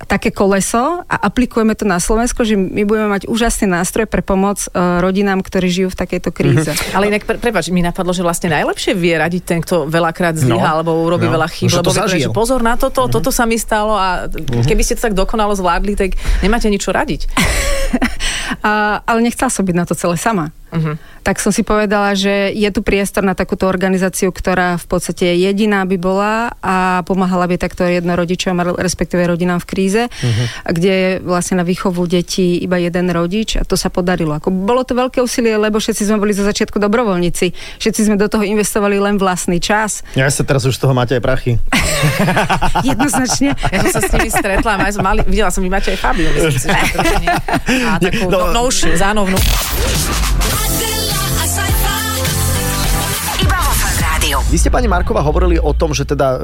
také 0.06 0.30
koleso 0.30 1.02
a 1.10 1.16
aplikujeme 1.26 1.74
to 1.74 1.82
na 1.90 1.98
Slovensko, 1.98 2.46
že 2.46 2.54
my 2.54 2.86
budeme 2.86 3.10
mať 3.10 3.26
úžasný 3.26 3.66
nástroj 3.74 4.06
pre 4.06 4.22
pomoc 4.22 4.62
e, 4.62 4.70
rodinám, 5.02 5.42
ktorí 5.42 5.68
žijú 5.74 5.90
v 5.90 5.98
takejto 5.98 6.30
kríze. 6.30 6.70
Ale 6.94 7.10
inak, 7.10 7.26
pre, 7.26 7.42
prepáč, 7.42 7.74
mi 7.74 7.82
napadlo, 7.82 8.14
že 8.14 8.22
vlastne 8.22 8.54
najlepšie 8.54 8.94
vie 8.94 9.18
radiť 9.18 9.42
ten, 9.42 9.60
kto 9.66 9.90
veľakrát 9.90 10.38
zlyha 10.38 10.58
No, 10.58 10.62
alebo 10.62 10.92
urobí 11.02 11.26
no, 11.26 11.34
veľa 11.34 11.50
chýb, 11.50 11.74
lebo 11.74 11.90
to 11.90 12.06
vie, 12.14 12.30
že 12.30 12.34
pozor 12.34 12.62
na 12.62 12.78
toto, 12.78 13.10
toto 13.10 13.34
sa 13.34 13.50
mi 13.50 13.58
stalo 13.58 13.98
a 13.98 14.30
keby 14.68 14.82
ste 14.86 14.98
to 14.98 15.10
tak 15.10 15.18
dokonalo 15.18 15.58
zvládli, 15.58 15.98
tak 15.98 16.14
nemáte 16.46 16.70
nič 16.70 16.86
čo 16.86 16.94
radiť. 16.94 17.22
A, 18.64 19.04
ale 19.04 19.20
nechcela 19.28 19.52
som 19.52 19.68
byť 19.68 19.76
na 19.76 19.84
to 19.84 19.92
celé 19.92 20.16
sama. 20.16 20.56
Mhm. 20.72 21.17
Tak 21.28 21.44
som 21.44 21.52
si 21.52 21.60
povedala, 21.68 22.16
že 22.16 22.56
je 22.56 22.70
tu 22.72 22.80
priestor 22.80 23.20
na 23.20 23.36
takúto 23.36 23.68
organizáciu, 23.68 24.32
ktorá 24.32 24.80
v 24.80 24.86
podstate 24.88 25.36
jediná 25.36 25.84
by 25.84 26.00
bola 26.00 26.56
a 26.64 27.04
pomáhala 27.04 27.52
by 27.52 27.60
takto 27.60 27.84
jednorodičom, 27.84 28.56
respektíve 28.80 29.28
rodinám 29.28 29.60
v 29.60 29.68
kríze, 29.68 30.02
uh-huh. 30.08 30.72
kde 30.72 30.92
je 30.96 31.10
vlastne 31.20 31.60
na 31.60 31.68
výchovu 31.68 32.08
detí 32.08 32.64
iba 32.64 32.80
jeden 32.80 33.12
rodič 33.12 33.60
a 33.60 33.68
to 33.68 33.76
sa 33.76 33.92
podarilo. 33.92 34.40
Ako 34.40 34.56
bolo 34.56 34.88
to 34.88 34.96
veľké 34.96 35.20
úsilie, 35.20 35.60
lebo 35.60 35.84
všetci 35.84 36.08
sme 36.08 36.16
boli 36.16 36.32
zo 36.32 36.48
začiatku 36.48 36.80
dobrovoľníci. 36.80 37.52
Všetci 37.84 38.08
sme 38.08 38.16
do 38.16 38.32
toho 38.32 38.48
investovali 38.48 38.96
len 38.96 39.20
vlastný 39.20 39.60
čas. 39.60 40.08
Ja 40.16 40.32
sa 40.32 40.48
teraz 40.48 40.64
už 40.64 40.80
z 40.80 40.88
toho 40.88 40.96
máte 40.96 41.20
aj 41.20 41.24
prachy. 41.28 41.60
Jednoznačne. 42.88 43.52
Ja 43.52 43.84
som 43.84 44.00
sa 44.00 44.02
s 44.08 44.12
nimi 44.16 44.32
stretla, 44.32 44.80
aj 44.80 44.96
som 44.96 45.04
mali, 45.04 45.28
videla 45.28 45.52
som, 45.52 45.60
vy 45.60 45.68
máte 45.68 45.92
aj 45.92 46.00
Fabiu, 46.00 46.32
myslím 46.32 46.56
si, 46.56 46.72
že 46.72 46.88
trošku 46.96 47.16
nie. 47.20 47.36
A 47.92 48.00
takú 48.00 48.32
No. 48.32 48.52
no, 48.52 48.64
novšiu, 48.64 48.96
zánovnú. 48.96 49.36
Rádiu. 54.38 54.54
Vy 54.54 54.58
ste, 54.62 54.70
pani 54.70 54.86
Marková, 54.86 55.26
hovorili 55.26 55.58
o 55.58 55.74
tom, 55.74 55.98
že 55.98 56.06
teda 56.06 56.28
e, 56.30 56.40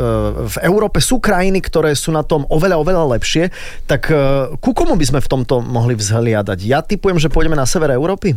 v 0.50 0.58
Európe 0.66 0.98
sú 0.98 1.22
krajiny, 1.22 1.62
ktoré 1.62 1.94
sú 1.94 2.10
na 2.10 2.26
tom 2.26 2.46
oveľa, 2.50 2.82
oveľa 2.82 3.06
lepšie. 3.18 3.54
Tak 3.86 4.02
e, 4.10 4.14
ku 4.58 4.74
komu 4.74 4.98
by 4.98 5.06
sme 5.06 5.20
v 5.22 5.30
tomto 5.30 5.62
mohli 5.62 5.94
vzhliadať? 5.94 6.60
Ja 6.66 6.82
typujem, 6.82 7.22
že 7.22 7.30
pôjdeme 7.30 7.54
na 7.54 7.70
sever 7.70 7.94
Európy. 7.94 8.34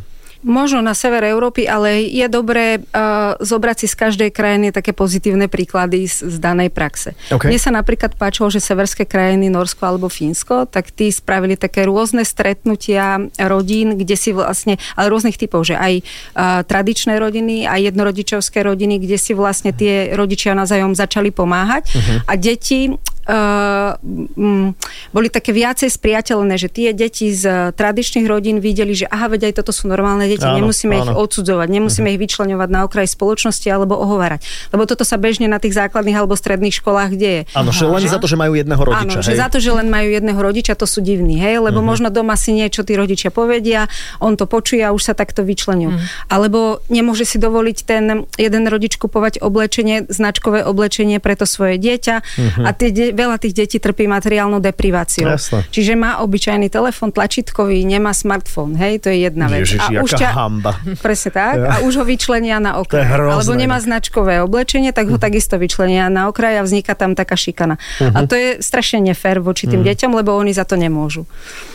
Možno 0.46 0.78
na 0.78 0.94
sever 0.94 1.26
Európy, 1.26 1.66
ale 1.66 2.06
je 2.06 2.22
dobré 2.30 2.78
uh, 2.78 3.34
zobrať 3.42 3.82
si 3.82 3.86
z 3.90 3.96
každej 3.98 4.30
krajiny 4.30 4.70
také 4.70 4.94
pozitívne 4.94 5.50
príklady 5.50 6.06
z, 6.06 6.22
z 6.22 6.36
danej 6.38 6.70
praxe. 6.70 7.18
OK. 7.34 7.50
Mne 7.50 7.58
sa 7.58 7.74
napríklad 7.74 8.14
páčilo, 8.14 8.46
že 8.46 8.62
severské 8.62 9.10
krajiny, 9.10 9.50
Norsko 9.50 9.82
alebo 9.82 10.06
Fínsko, 10.06 10.70
tak 10.70 10.94
tí 10.94 11.10
spravili 11.10 11.58
také 11.58 11.82
rôzne 11.82 12.22
stretnutia 12.22 13.26
rodín, 13.42 13.98
kde 13.98 14.14
si 14.14 14.30
vlastne, 14.30 14.78
ale 14.94 15.10
rôznych 15.10 15.34
typov, 15.34 15.66
že 15.66 15.74
aj 15.74 15.94
uh, 15.98 16.62
tradičné 16.62 17.18
rodiny, 17.18 17.66
aj 17.66 17.90
jednorodičovské 17.90 18.62
rodiny, 18.62 19.02
kde 19.02 19.18
si 19.18 19.34
vlastne 19.34 19.74
tie 19.74 20.14
rodičia 20.14 20.54
navzájom 20.54 20.94
začali 20.94 21.34
pomáhať 21.34 21.90
a 22.30 22.38
deti 22.38 22.94
Uh, 23.26 23.98
mm, 24.38 24.78
boli 25.10 25.28
také 25.34 25.50
viacej 25.50 25.90
spriateľné, 25.90 26.54
že 26.54 26.70
tie 26.70 26.94
deti 26.94 27.34
z 27.34 27.74
tradičných 27.74 28.22
rodín 28.22 28.62
videli, 28.62 28.94
že 28.94 29.10
aha, 29.10 29.34
veď 29.34 29.50
aj 29.50 29.52
toto 29.58 29.74
sú 29.74 29.90
normálne 29.90 30.30
deti, 30.30 30.46
Áno, 30.46 30.62
nemusíme 30.62 30.94
ich 30.94 31.10
áno. 31.10 31.18
odsudzovať, 31.26 31.66
nemusíme 31.66 32.06
ich 32.14 32.22
vyčleňovať 32.22 32.68
na 32.70 32.86
okraj 32.86 33.10
spoločnosti 33.10 33.66
alebo 33.66 33.98
ohovárať. 33.98 34.46
Lebo 34.70 34.86
toto 34.86 35.02
sa 35.02 35.18
bežne 35.18 35.50
na 35.50 35.58
tých 35.58 35.74
základných 35.74 36.14
alebo 36.14 36.38
stredných 36.38 36.78
školách 36.78 37.18
deje. 37.18 37.50
Áno, 37.50 37.74
že 37.74 37.90
len 37.90 38.06
za 38.06 38.22
to, 38.22 38.30
že 38.30 38.38
majú 38.38 38.54
jedného 38.54 38.78
rodiča. 38.78 39.18
Áno, 39.18 39.26
že 39.26 39.34
hej? 39.34 39.40
za 39.42 39.48
to, 39.50 39.58
že 39.58 39.70
len 39.74 39.90
majú 39.90 40.06
jedného 40.06 40.38
rodiča, 40.38 40.78
to 40.78 40.86
sú 40.86 41.02
divní, 41.02 41.42
hej, 41.42 41.58
lebo 41.58 41.82
možno 41.82 42.14
doma 42.14 42.38
si 42.38 42.54
niečo 42.54 42.86
tí 42.86 42.94
rodičia 42.94 43.34
povedia, 43.34 43.90
on 44.22 44.38
to 44.38 44.46
počuje 44.46 44.86
a 44.86 44.94
už 44.94 45.02
sa 45.02 45.14
takto 45.18 45.42
vyčlenujú. 45.42 45.98
Alebo 46.30 46.78
nemôže 46.86 47.26
si 47.26 47.42
dovoliť 47.42 47.78
ten 47.82 48.28
jeden 48.38 48.64
rodič 48.70 48.94
kupovať 49.02 49.42
oblečenie, 49.42 50.06
značkové 50.06 50.62
oblečenie 50.62 51.18
pre 51.18 51.34
to 51.34 51.48
svoje 51.48 51.82
dieťa 51.82 52.14
a 52.62 52.70
tie, 52.70 52.94
de- 52.94 53.15
veľa 53.16 53.36
tých 53.36 53.56
detí 53.56 53.78
trpí 53.78 54.04
materiálnou 54.04 54.60
depriváciou. 54.60 55.32
Jasné. 55.32 55.64
Čiže 55.66 55.96
má 55.96 56.20
obyčajný 56.20 56.68
telefón 56.68 57.10
tlačítkový, 57.10 57.80
nemá 57.82 58.12
smartfón, 58.12 58.76
hej, 58.76 59.00
to 59.00 59.08
je 59.08 59.24
jedna 59.24 59.48
vec. 59.48 59.64
Ježiši, 59.64 59.92
a 59.96 60.04
už 60.04 60.10
jaká 60.12 60.30
hamba. 60.36 60.76
Presne 61.00 61.30
tak. 61.32 61.54
A 61.56 61.74
už 61.80 61.96
ho 61.96 62.04
vyčlenia 62.04 62.60
na 62.60 62.76
To 62.76 62.84
je 62.92 63.00
okraj. 63.00 63.04
hrozné, 63.08 63.32
Alebo 63.32 63.52
nemá 63.56 63.78
značkové 63.80 64.34
oblečenie, 64.38 64.92
tak 64.92 65.08
ho 65.08 65.16
takisto 65.16 65.56
vyčlenia 65.56 66.06
na 66.06 66.28
okraj 66.28 66.60
a 66.60 66.62
vzniká 66.62 66.92
tam 66.92 67.16
taká 67.16 67.32
šikana. 67.34 67.80
A 68.04 68.22
to 68.22 68.34
je 68.34 68.60
strašne 68.60 69.00
nefér 69.00 69.40
voči 69.40 69.64
tým 69.64 69.80
deťom, 69.80 70.12
lebo 70.12 70.36
oni 70.36 70.52
za 70.52 70.68
to 70.68 70.76
nemôžu. 70.76 71.24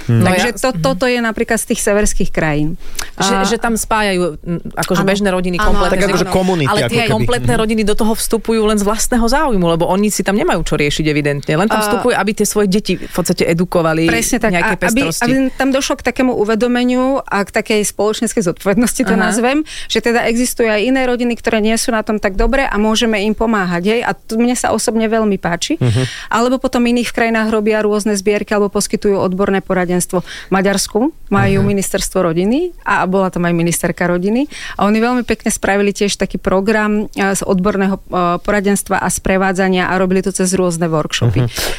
No 0.06 0.22
Takže 0.24 0.50
ja- 0.50 0.58
to, 0.60 0.70
toto 0.76 1.06
je 1.06 1.18
napríklad 1.18 1.58
z 1.58 1.74
tých 1.74 1.82
severských 1.82 2.30
krajín. 2.30 2.76
Že, 3.18 3.34
A- 3.34 3.46
že 3.48 3.58
tam 3.58 3.74
spájajú 3.74 4.38
akože 4.76 5.02
Áno. 5.02 5.08
bežné 5.08 5.30
rodiny 5.30 5.58
Áno, 5.58 5.72
kompletné. 5.72 5.94
Tak 5.96 6.02
akože 6.06 6.26
rodiny. 6.26 6.36
komunity, 6.36 6.70
Ale 6.70 6.80
tie 6.86 7.04
kompletné 7.08 7.54
rodiny 7.56 7.82
do 7.82 7.96
toho 7.96 8.12
vstupujú 8.12 8.62
len 8.62 8.76
z 8.76 8.84
vlastného 8.84 9.24
záujmu, 9.24 9.66
lebo 9.70 9.88
oni 9.88 10.12
si 10.12 10.22
tam 10.22 10.36
nemajú 10.36 10.62
čo 10.62 10.76
riešiť 10.76 11.06
evidentne. 11.06 11.30
Len 11.34 11.68
tam 11.68 11.80
A- 11.80 11.84
vstupujú, 11.84 12.12
aby 12.12 12.32
tie 12.34 12.44
svoje 12.44 12.68
deti 12.68 12.94
v 12.96 13.08
podstate 13.08 13.46
edukovali 13.46 14.06
Presne 14.06 14.38
tak. 14.38 14.52
nejaké 14.52 14.74
A 14.74 14.76
aby, 14.76 14.84
pestrosti. 14.84 15.24
aby 15.24 15.34
tam 15.52 15.70
došlo 15.70 15.96
k 15.96 16.04
takému 16.04 16.34
uvedomeniu 16.34 17.22
a 17.22 17.40
k 17.42 17.50
takej 17.50 17.82
spoločenskej 17.86 18.44
zodpovednosti, 18.44 19.02
to 19.02 19.14
Aha. 19.14 19.24
nazvem, 19.24 19.58
že 19.86 20.00
teda 20.00 20.26
existujú 20.26 20.68
aj 20.68 20.82
iné 20.82 21.06
rodiny, 21.06 21.34
ktoré 21.34 21.60
nie 21.60 21.76
sú 21.76 21.90
na 21.90 22.02
tom 22.02 22.18
tak 22.18 22.36
dobre 22.36 22.64
a 22.64 22.76
môžeme 22.76 23.22
im 23.22 23.32
pomáhať. 23.32 23.84
Hej? 23.88 24.00
A 24.02 24.12
to 24.12 24.36
mne 24.36 24.54
sa 24.54 24.72
osobne 24.72 25.06
veľmi 25.06 25.38
páči. 25.38 25.78
Mhm. 25.78 26.04
Alebo 26.28 26.58
potom 26.58 26.82
v 26.82 26.92
iných 26.92 27.12
krajinách 27.12 27.48
robia 27.48 27.80
rôzne 27.80 28.12
zbierky 28.12 28.52
alebo 28.52 28.68
poskytujú 28.68 29.16
odborné 29.16 29.62
poradenstvo. 29.62 30.20
V 30.20 30.52
Maďarsku 30.52 31.00
majú 31.30 31.60
Mhm. 31.62 31.68
ministerstvo 31.68 32.18
rodiny 32.24 32.74
a 32.82 33.06
bola 33.06 33.30
tam 33.30 33.46
aj 33.46 33.54
ministerka 33.54 34.04
rodiny 34.04 34.48
a 34.76 34.84
oni 34.84 34.98
veľmi 34.98 35.24
pekne 35.24 35.48
spravili 35.48 35.92
tiež 35.92 36.18
taký 36.18 36.38
program 36.38 37.06
e, 37.08 37.36
z 37.36 37.42
odborného 37.42 37.96
e, 37.96 38.02
poradenstva 38.40 38.98
a 38.98 39.08
sprevádzania 39.08 39.86
a 39.86 39.94
robili 39.96 40.20
to 40.20 40.32
cez 40.32 40.50
rôzne 40.52 40.88
workshopy. 40.88 41.21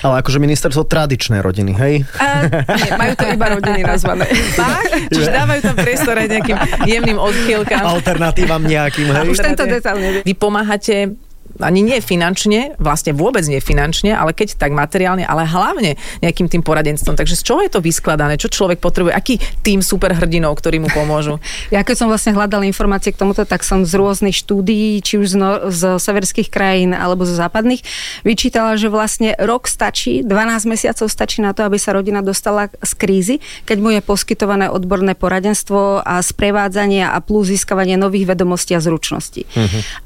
Ale 0.06 0.14
akože 0.22 0.38
ministerstvo 0.38 0.86
tradičnej 0.86 1.42
rodiny, 1.42 1.72
hej? 1.74 1.94
A, 2.22 2.46
nie, 2.78 2.90
majú 2.94 3.12
to 3.18 3.26
iba 3.26 3.46
rodiny 3.58 3.80
nazvané. 3.82 4.30
Fakt? 4.54 4.92
Čiže 5.10 5.30
dávajú 5.34 5.60
tam 5.66 5.74
priestor 5.74 6.14
aj 6.14 6.28
nejakým 6.30 6.58
jemným 6.86 7.18
odchýlkam. 7.18 7.82
Alternatívam 7.82 8.62
nejakým, 8.62 9.10
hej? 9.10 9.26
Už 9.26 9.42
tento 9.42 9.66
detail 9.66 9.98
neviem. 9.98 10.22
Vy 10.22 10.34
pomáhate 10.38 11.18
ani 11.60 11.84
nie 11.84 11.98
finančne, 12.00 12.78
vlastne 12.80 13.12
vôbec 13.12 13.44
nie 13.44 13.60
finančne, 13.60 14.14
ale 14.14 14.32
keď 14.32 14.56
tak 14.56 14.72
materiálne, 14.72 15.26
ale 15.26 15.44
hlavne 15.44 15.98
nejakým 16.24 16.48
tým 16.48 16.62
poradenstvom. 16.64 17.18
Takže 17.18 17.36
z 17.36 17.42
čoho 17.42 17.60
je 17.60 17.72
to 17.72 17.84
vyskladané? 17.84 18.40
Čo 18.40 18.48
človek 18.48 18.78
potrebuje? 18.78 19.12
Aký 19.12 19.36
tým 19.60 19.84
superhrdinov, 19.84 20.56
ktorí 20.58 20.80
mu 20.80 20.88
pomôžu? 20.92 21.36
Ja 21.72 21.80
keď 21.80 22.04
som 22.04 22.08
vlastne 22.12 22.36
hľadala 22.36 22.68
informácie 22.68 23.16
k 23.16 23.20
tomuto, 23.24 23.48
tak 23.48 23.64
som 23.64 23.88
z 23.88 23.96
rôznych 23.96 24.36
štúdií, 24.36 25.00
či 25.00 25.16
už 25.16 25.32
z, 25.32 25.36
no, 25.40 25.50
z 25.72 25.96
severských 25.96 26.52
krajín 26.52 26.92
alebo 26.92 27.24
zo 27.24 27.32
západných, 27.32 27.80
vyčítala, 28.28 28.76
že 28.76 28.92
vlastne 28.92 29.32
rok 29.40 29.64
stačí, 29.64 30.20
12 30.20 30.68
mesiacov 30.68 31.08
stačí 31.08 31.40
na 31.40 31.56
to, 31.56 31.64
aby 31.64 31.80
sa 31.80 31.96
rodina 31.96 32.20
dostala 32.20 32.68
z 32.68 32.92
krízy, 32.92 33.36
keď 33.64 33.78
mu 33.80 33.88
je 33.96 34.04
poskytované 34.04 34.68
odborné 34.68 35.16
poradenstvo 35.16 36.04
a 36.04 36.20
sprevádzanie 36.20 37.08
a 37.08 37.16
plus 37.24 37.48
získavanie 37.48 37.96
nových 37.96 38.28
vedomostí 38.28 38.76
a 38.76 38.80
zručností. 38.84 39.48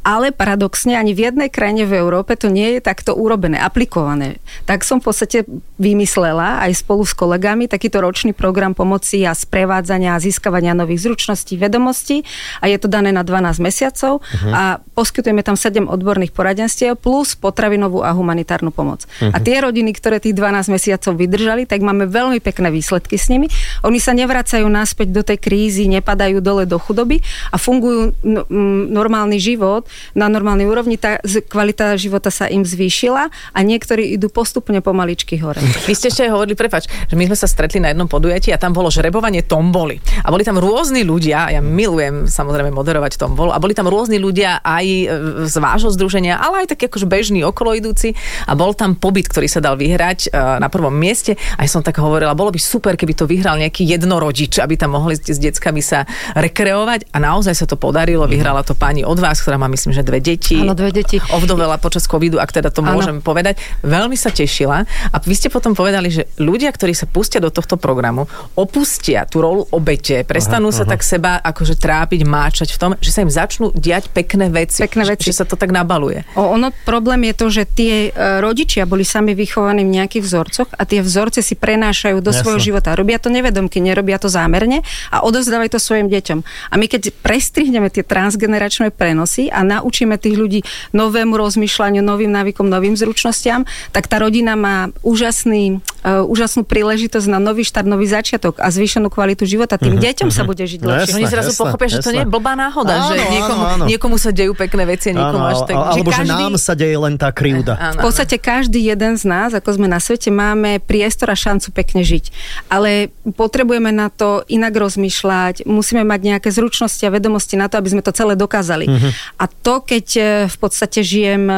Ale 0.06 0.30
paradoxne 0.30 0.94
ani 0.94 1.16
v 1.16 1.26
jednej 1.36 1.52
krajine 1.52 1.84
v 1.84 2.00
Európe 2.00 2.32
to 2.32 2.48
nie 2.48 2.72
je 2.72 2.80
takto 2.80 3.12
urobené, 3.12 3.60
aplikované. 3.60 4.40
Tak 4.64 4.88
som 4.88 5.04
v 5.04 5.12
podstate 5.12 5.44
vymyslela 5.76 6.64
aj 6.64 6.80
spolu 6.80 7.04
s 7.04 7.12
kolegami 7.12 7.68
takýto 7.68 8.00
ročný 8.00 8.32
program 8.32 8.72
pomoci 8.72 9.28
a 9.28 9.36
sprevádzania 9.36 10.16
a 10.16 10.22
získavania 10.24 10.72
nových 10.72 11.04
zručností, 11.04 11.60
vedomostí 11.60 12.24
a 12.64 12.72
je 12.72 12.80
to 12.80 12.88
dané 12.88 13.12
na 13.12 13.20
12 13.20 13.60
mesiacov 13.60 14.24
a 14.48 14.80
poskytujeme 14.96 15.44
tam 15.44 15.60
7 15.60 15.84
odborných 15.84 16.32
poradenstiev 16.32 16.96
plus 16.96 17.36
potravinovú 17.36 18.00
a 18.00 18.16
humanitárnu 18.16 18.72
pomoc. 18.72 19.04
A 19.20 19.36
tie 19.36 19.60
rodiny, 19.60 19.92
ktoré 19.92 20.24
tých 20.24 20.32
12 20.32 20.72
mesiacov 20.72 21.20
vydržali, 21.20 21.68
tak 21.68 21.84
máme 21.84 22.08
veľmi 22.08 22.40
pekné 22.40 22.72
výsledky 22.72 23.20
s 23.20 23.28
nimi. 23.28 23.52
Oni 23.84 24.00
sa 24.00 24.16
nevracajú 24.16 24.64
naspäť 24.64 25.12
do 25.12 25.20
tej 25.20 25.36
krízy, 25.36 25.84
nepadajú 25.92 26.40
dole 26.40 26.64
do 26.64 26.80
chudoby 26.80 27.20
a 27.52 27.60
fungujú 27.60 28.16
no, 28.24 28.48
mm, 28.48 28.88
normálny 28.88 29.36
život 29.36 29.84
na 30.16 30.32
normálnej 30.32 30.64
úrovni. 30.64 30.96
Tá 30.96 31.20
kvalita 31.46 31.94
života 31.94 32.34
sa 32.34 32.50
im 32.50 32.66
zvýšila 32.66 33.30
a 33.30 33.58
niektorí 33.62 34.18
idú 34.18 34.26
postupne 34.26 34.82
pomaličky 34.82 35.38
hore. 35.38 35.62
Vy 35.88 35.94
ste 35.94 36.10
ešte 36.10 36.26
aj 36.26 36.34
hovorili, 36.34 36.58
prepač, 36.58 36.90
že 36.90 37.14
my 37.14 37.30
sme 37.30 37.36
sa 37.38 37.46
stretli 37.46 37.78
na 37.78 37.94
jednom 37.94 38.10
podujatí 38.10 38.50
a 38.50 38.58
tam 38.58 38.74
bolo 38.74 38.90
žrebovanie 38.90 39.46
tomboli. 39.46 40.02
A 40.26 40.34
boli 40.34 40.42
tam 40.42 40.58
rôzni 40.58 41.06
ľudia, 41.06 41.54
ja 41.54 41.62
milujem 41.62 42.26
samozrejme 42.26 42.74
moderovať 42.74 43.22
tombolu, 43.22 43.54
a 43.54 43.62
boli 43.62 43.72
tam 43.72 43.86
rôzni 43.86 44.18
ľudia 44.18 44.66
aj 44.66 44.86
e, 44.86 45.06
z 45.46 45.56
vášho 45.62 45.94
združenia, 45.94 46.42
ale 46.42 46.66
aj 46.66 46.74
takí 46.74 46.90
akože 46.90 47.06
bežní 47.06 47.46
okoloidúci 47.46 48.18
a 48.50 48.58
bol 48.58 48.74
tam 48.74 48.98
pobyt, 48.98 49.30
ktorý 49.30 49.46
sa 49.46 49.62
dal 49.62 49.78
vyhrať 49.78 50.34
e, 50.34 50.38
na 50.58 50.66
prvom 50.66 50.92
mieste. 50.92 51.38
A 51.54 51.62
ja 51.62 51.70
som 51.70 51.86
tak 51.86 52.02
hovorila, 52.02 52.34
bolo 52.34 52.50
by 52.50 52.58
super, 52.58 52.98
keby 52.98 53.14
to 53.14 53.30
vyhral 53.30 53.54
nejaký 53.54 53.86
jednorodič, 53.86 54.58
aby 54.58 54.74
tam 54.74 54.98
mohli 54.98 55.14
s 55.14 55.36
s 55.36 55.38
deckami 55.38 55.84
sa 55.84 56.08
rekreovať 56.32 57.12
a 57.12 57.20
naozaj 57.20 57.52
sa 57.52 57.66
to 57.68 57.76
podarilo. 57.76 58.24
Vyhrala 58.24 58.64
to 58.64 58.72
pani 58.72 59.04
od 59.04 59.20
vás, 59.20 59.44
ktorá 59.44 59.60
má 59.60 59.68
myslím, 59.68 59.92
že 59.92 60.00
dve 60.00 60.24
deti. 60.24 60.56
Áno, 60.56 60.72
dve 60.72 60.96
deti. 60.96 61.15
Ovdovela 61.32 61.76
počas 61.80 62.04
covidu, 62.06 62.38
ak 62.38 62.52
teda 62.52 62.70
to 62.70 62.80
Áno. 62.84 62.96
môžem 62.98 63.18
povedať. 63.20 63.58
Veľmi 63.82 64.14
sa 64.14 64.30
tešila 64.30 64.84
a 64.86 65.16
vy 65.20 65.34
ste 65.34 65.48
potom 65.52 65.72
povedali, 65.72 66.08
že 66.08 66.28
ľudia, 66.38 66.70
ktorí 66.72 66.92
sa 66.92 67.08
pustia 67.08 67.42
do 67.42 67.50
tohto 67.50 67.76
programu, 67.76 68.28
opustia 68.56 69.24
tú 69.28 69.42
rolu 69.42 69.66
obete, 69.70 70.22
prestanú 70.22 70.70
sa 70.70 70.84
tak 70.86 71.02
seba 71.02 71.38
akože 71.42 71.76
trápiť, 71.78 72.20
máčať 72.26 72.68
v 72.74 72.78
tom, 72.78 72.90
že 72.98 73.10
sa 73.12 73.22
im 73.22 73.30
začnú 73.30 73.72
diať 73.74 74.08
pekné 74.10 74.48
veci. 74.48 74.82
Pekné 74.82 75.04
že- 75.04 75.12
veci. 75.16 75.28
Že, 75.30 75.34
sa 75.42 75.44
to 75.44 75.58
tak 75.58 75.74
nabaluje. 75.74 76.24
O, 76.38 76.54
ono, 76.54 76.72
problém 76.88 77.28
je 77.28 77.34
to, 77.34 77.46
že 77.52 77.62
tie 77.66 77.94
e, 78.08 78.40
rodičia 78.40 78.88
boli 78.88 79.04
sami 79.04 79.36
vychovaní 79.36 79.82
v 79.84 79.92
nejakých 80.00 80.22
vzorcoch 80.24 80.68
a 80.72 80.82
tie 80.86 81.02
vzorce 81.02 81.42
si 81.44 81.58
prenášajú 81.58 82.22
do 82.22 82.30
Jasné. 82.32 82.40
svojho 82.42 82.60
života. 82.62 82.96
Robia 82.96 83.20
to 83.20 83.28
nevedomky, 83.28 83.82
nerobia 83.82 84.16
to 84.16 84.30
zámerne 84.30 84.80
a 85.12 85.22
odovzdávajú 85.26 85.76
to 85.76 85.80
svojim 85.82 86.08
deťom. 86.08 86.38
A 86.72 86.74
my 86.78 86.86
keď 86.86 87.12
prestrihneme 87.20 87.90
tie 87.92 88.06
transgeneračné 88.06 88.94
prenosy 88.94 89.50
a 89.52 89.66
naučíme 89.66 90.16
tých 90.16 90.36
ľudí 90.36 90.60
novému 91.06 91.38
rozmýšľaniu, 91.38 92.02
novým 92.02 92.34
návykom, 92.34 92.66
novým 92.66 92.98
zručnostiam, 92.98 93.62
tak 93.94 94.10
tá 94.10 94.18
rodina 94.18 94.58
má 94.58 94.90
úžasný 95.06 95.78
úžasnú 96.02 96.62
príležitosť 96.62 97.26
na 97.26 97.38
nový 97.38 97.62
štart, 97.62 97.84
nový 97.84 98.04
začiatok 98.04 98.58
a 98.58 98.68
zvýšenú 98.68 99.06
kvalitu 99.06 99.42
života. 99.42 99.76
Tým 99.76 99.96
deťom 99.96 100.28
sa 100.28 100.42
bude 100.42 100.60
žiť 100.60 100.80
No 100.80 100.92
lepšie. 100.92 101.02
jasné. 101.08 101.16
Oni 101.16 101.26
zrazu 101.26 101.52
pochopia, 101.52 101.88
že 101.88 101.98
to 101.98 102.10
nie 102.10 102.22
je 102.22 102.28
blbá 102.28 102.52
náhoda, 102.52 102.92
Áno, 102.92 103.08
že 103.08 103.14
áno, 103.16 103.30
niekomu, 103.30 103.62
áno. 103.64 103.84
niekomu 103.86 104.16
sa 104.16 104.30
dejú 104.30 104.52
pekné 104.52 104.82
veci 104.84 105.10
a 105.10 105.14
niekomu 105.14 105.40
Áno, 105.40 105.52
až 105.52 105.60
tak. 105.64 105.74
ale- 105.74 105.88
alebo 105.96 106.10
že 106.10 106.16
každý- 106.16 106.32
nám 106.36 106.54
sa 106.56 106.74
deje 106.74 106.96
len 106.96 107.14
tá 107.14 107.28
krivda. 107.30 107.74
Áno, 107.76 107.98
V 107.98 108.04
podstate 108.04 108.36
každý 108.36 108.80
jeden 108.80 109.14
z 109.14 109.24
nás, 109.24 109.50
ako 109.50 109.68
sme 109.72 109.86
na 109.86 109.98
svete, 109.98 110.28
máme 110.28 110.78
priestor 110.80 111.28
a 111.28 111.36
šancu 111.36 111.72
pekne 111.72 112.02
žiť. 112.02 112.24
Ale 112.68 113.08
potrebujeme 113.26 113.90
na 113.90 114.08
to 114.08 114.26
inak 114.46 114.72
rozmýšľať, 114.72 115.64
musíme 115.64 116.02
mať 116.02 116.20
nejaké 116.22 116.48
zručnosti 116.48 117.00
a 117.00 117.10
vedomosti 117.10 117.54
na 117.54 117.66
to, 117.66 117.76
aby 117.76 117.88
sme 117.88 118.00
to 118.00 118.10
celé 118.10 118.34
dokázali. 118.34 118.86
Mhm. 118.86 119.08
A 119.36 119.44
to, 119.46 119.80
keď 119.80 120.06
e, 120.12 120.22
v 120.46 120.56
podstate 120.56 121.00
žijem, 121.00 121.44
e, 121.44 121.56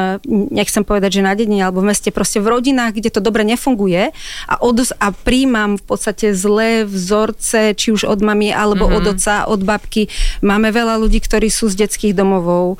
nechcem 0.50 0.82
povedať, 0.82 1.10
že 1.14 1.22
na 1.22 1.32
dedine 1.32 1.62
alebo 1.62 1.80
v 1.80 1.88
meste, 1.88 2.08
proste 2.08 2.38
v 2.38 2.48
rodinách, 2.50 2.94
kde 2.94 3.10
to 3.10 3.20
dobre 3.20 3.44
nefunguje 3.44 4.10
a, 4.44 4.58
odos- 4.58 4.94
a 4.94 5.10
príjmam 5.10 5.74
v 5.74 5.84
podstate 5.84 6.32
zlé 6.32 6.84
vzorce, 6.84 7.72
či 7.72 7.90
už 7.90 8.04
od 8.04 8.20
mami 8.20 8.50
alebo 8.50 8.84
Mhm. 8.84 8.94
od 8.94 9.04
otca, 9.08 9.34
od 9.44 9.60
babky. 9.60 10.06
Máme 10.40 10.70
veľa 10.70 10.96
ľudí, 10.96 11.18
ktorí 11.18 11.48
sú 11.48 11.66
z 11.66 11.80
detských 11.80 12.12
domovov 12.12 12.76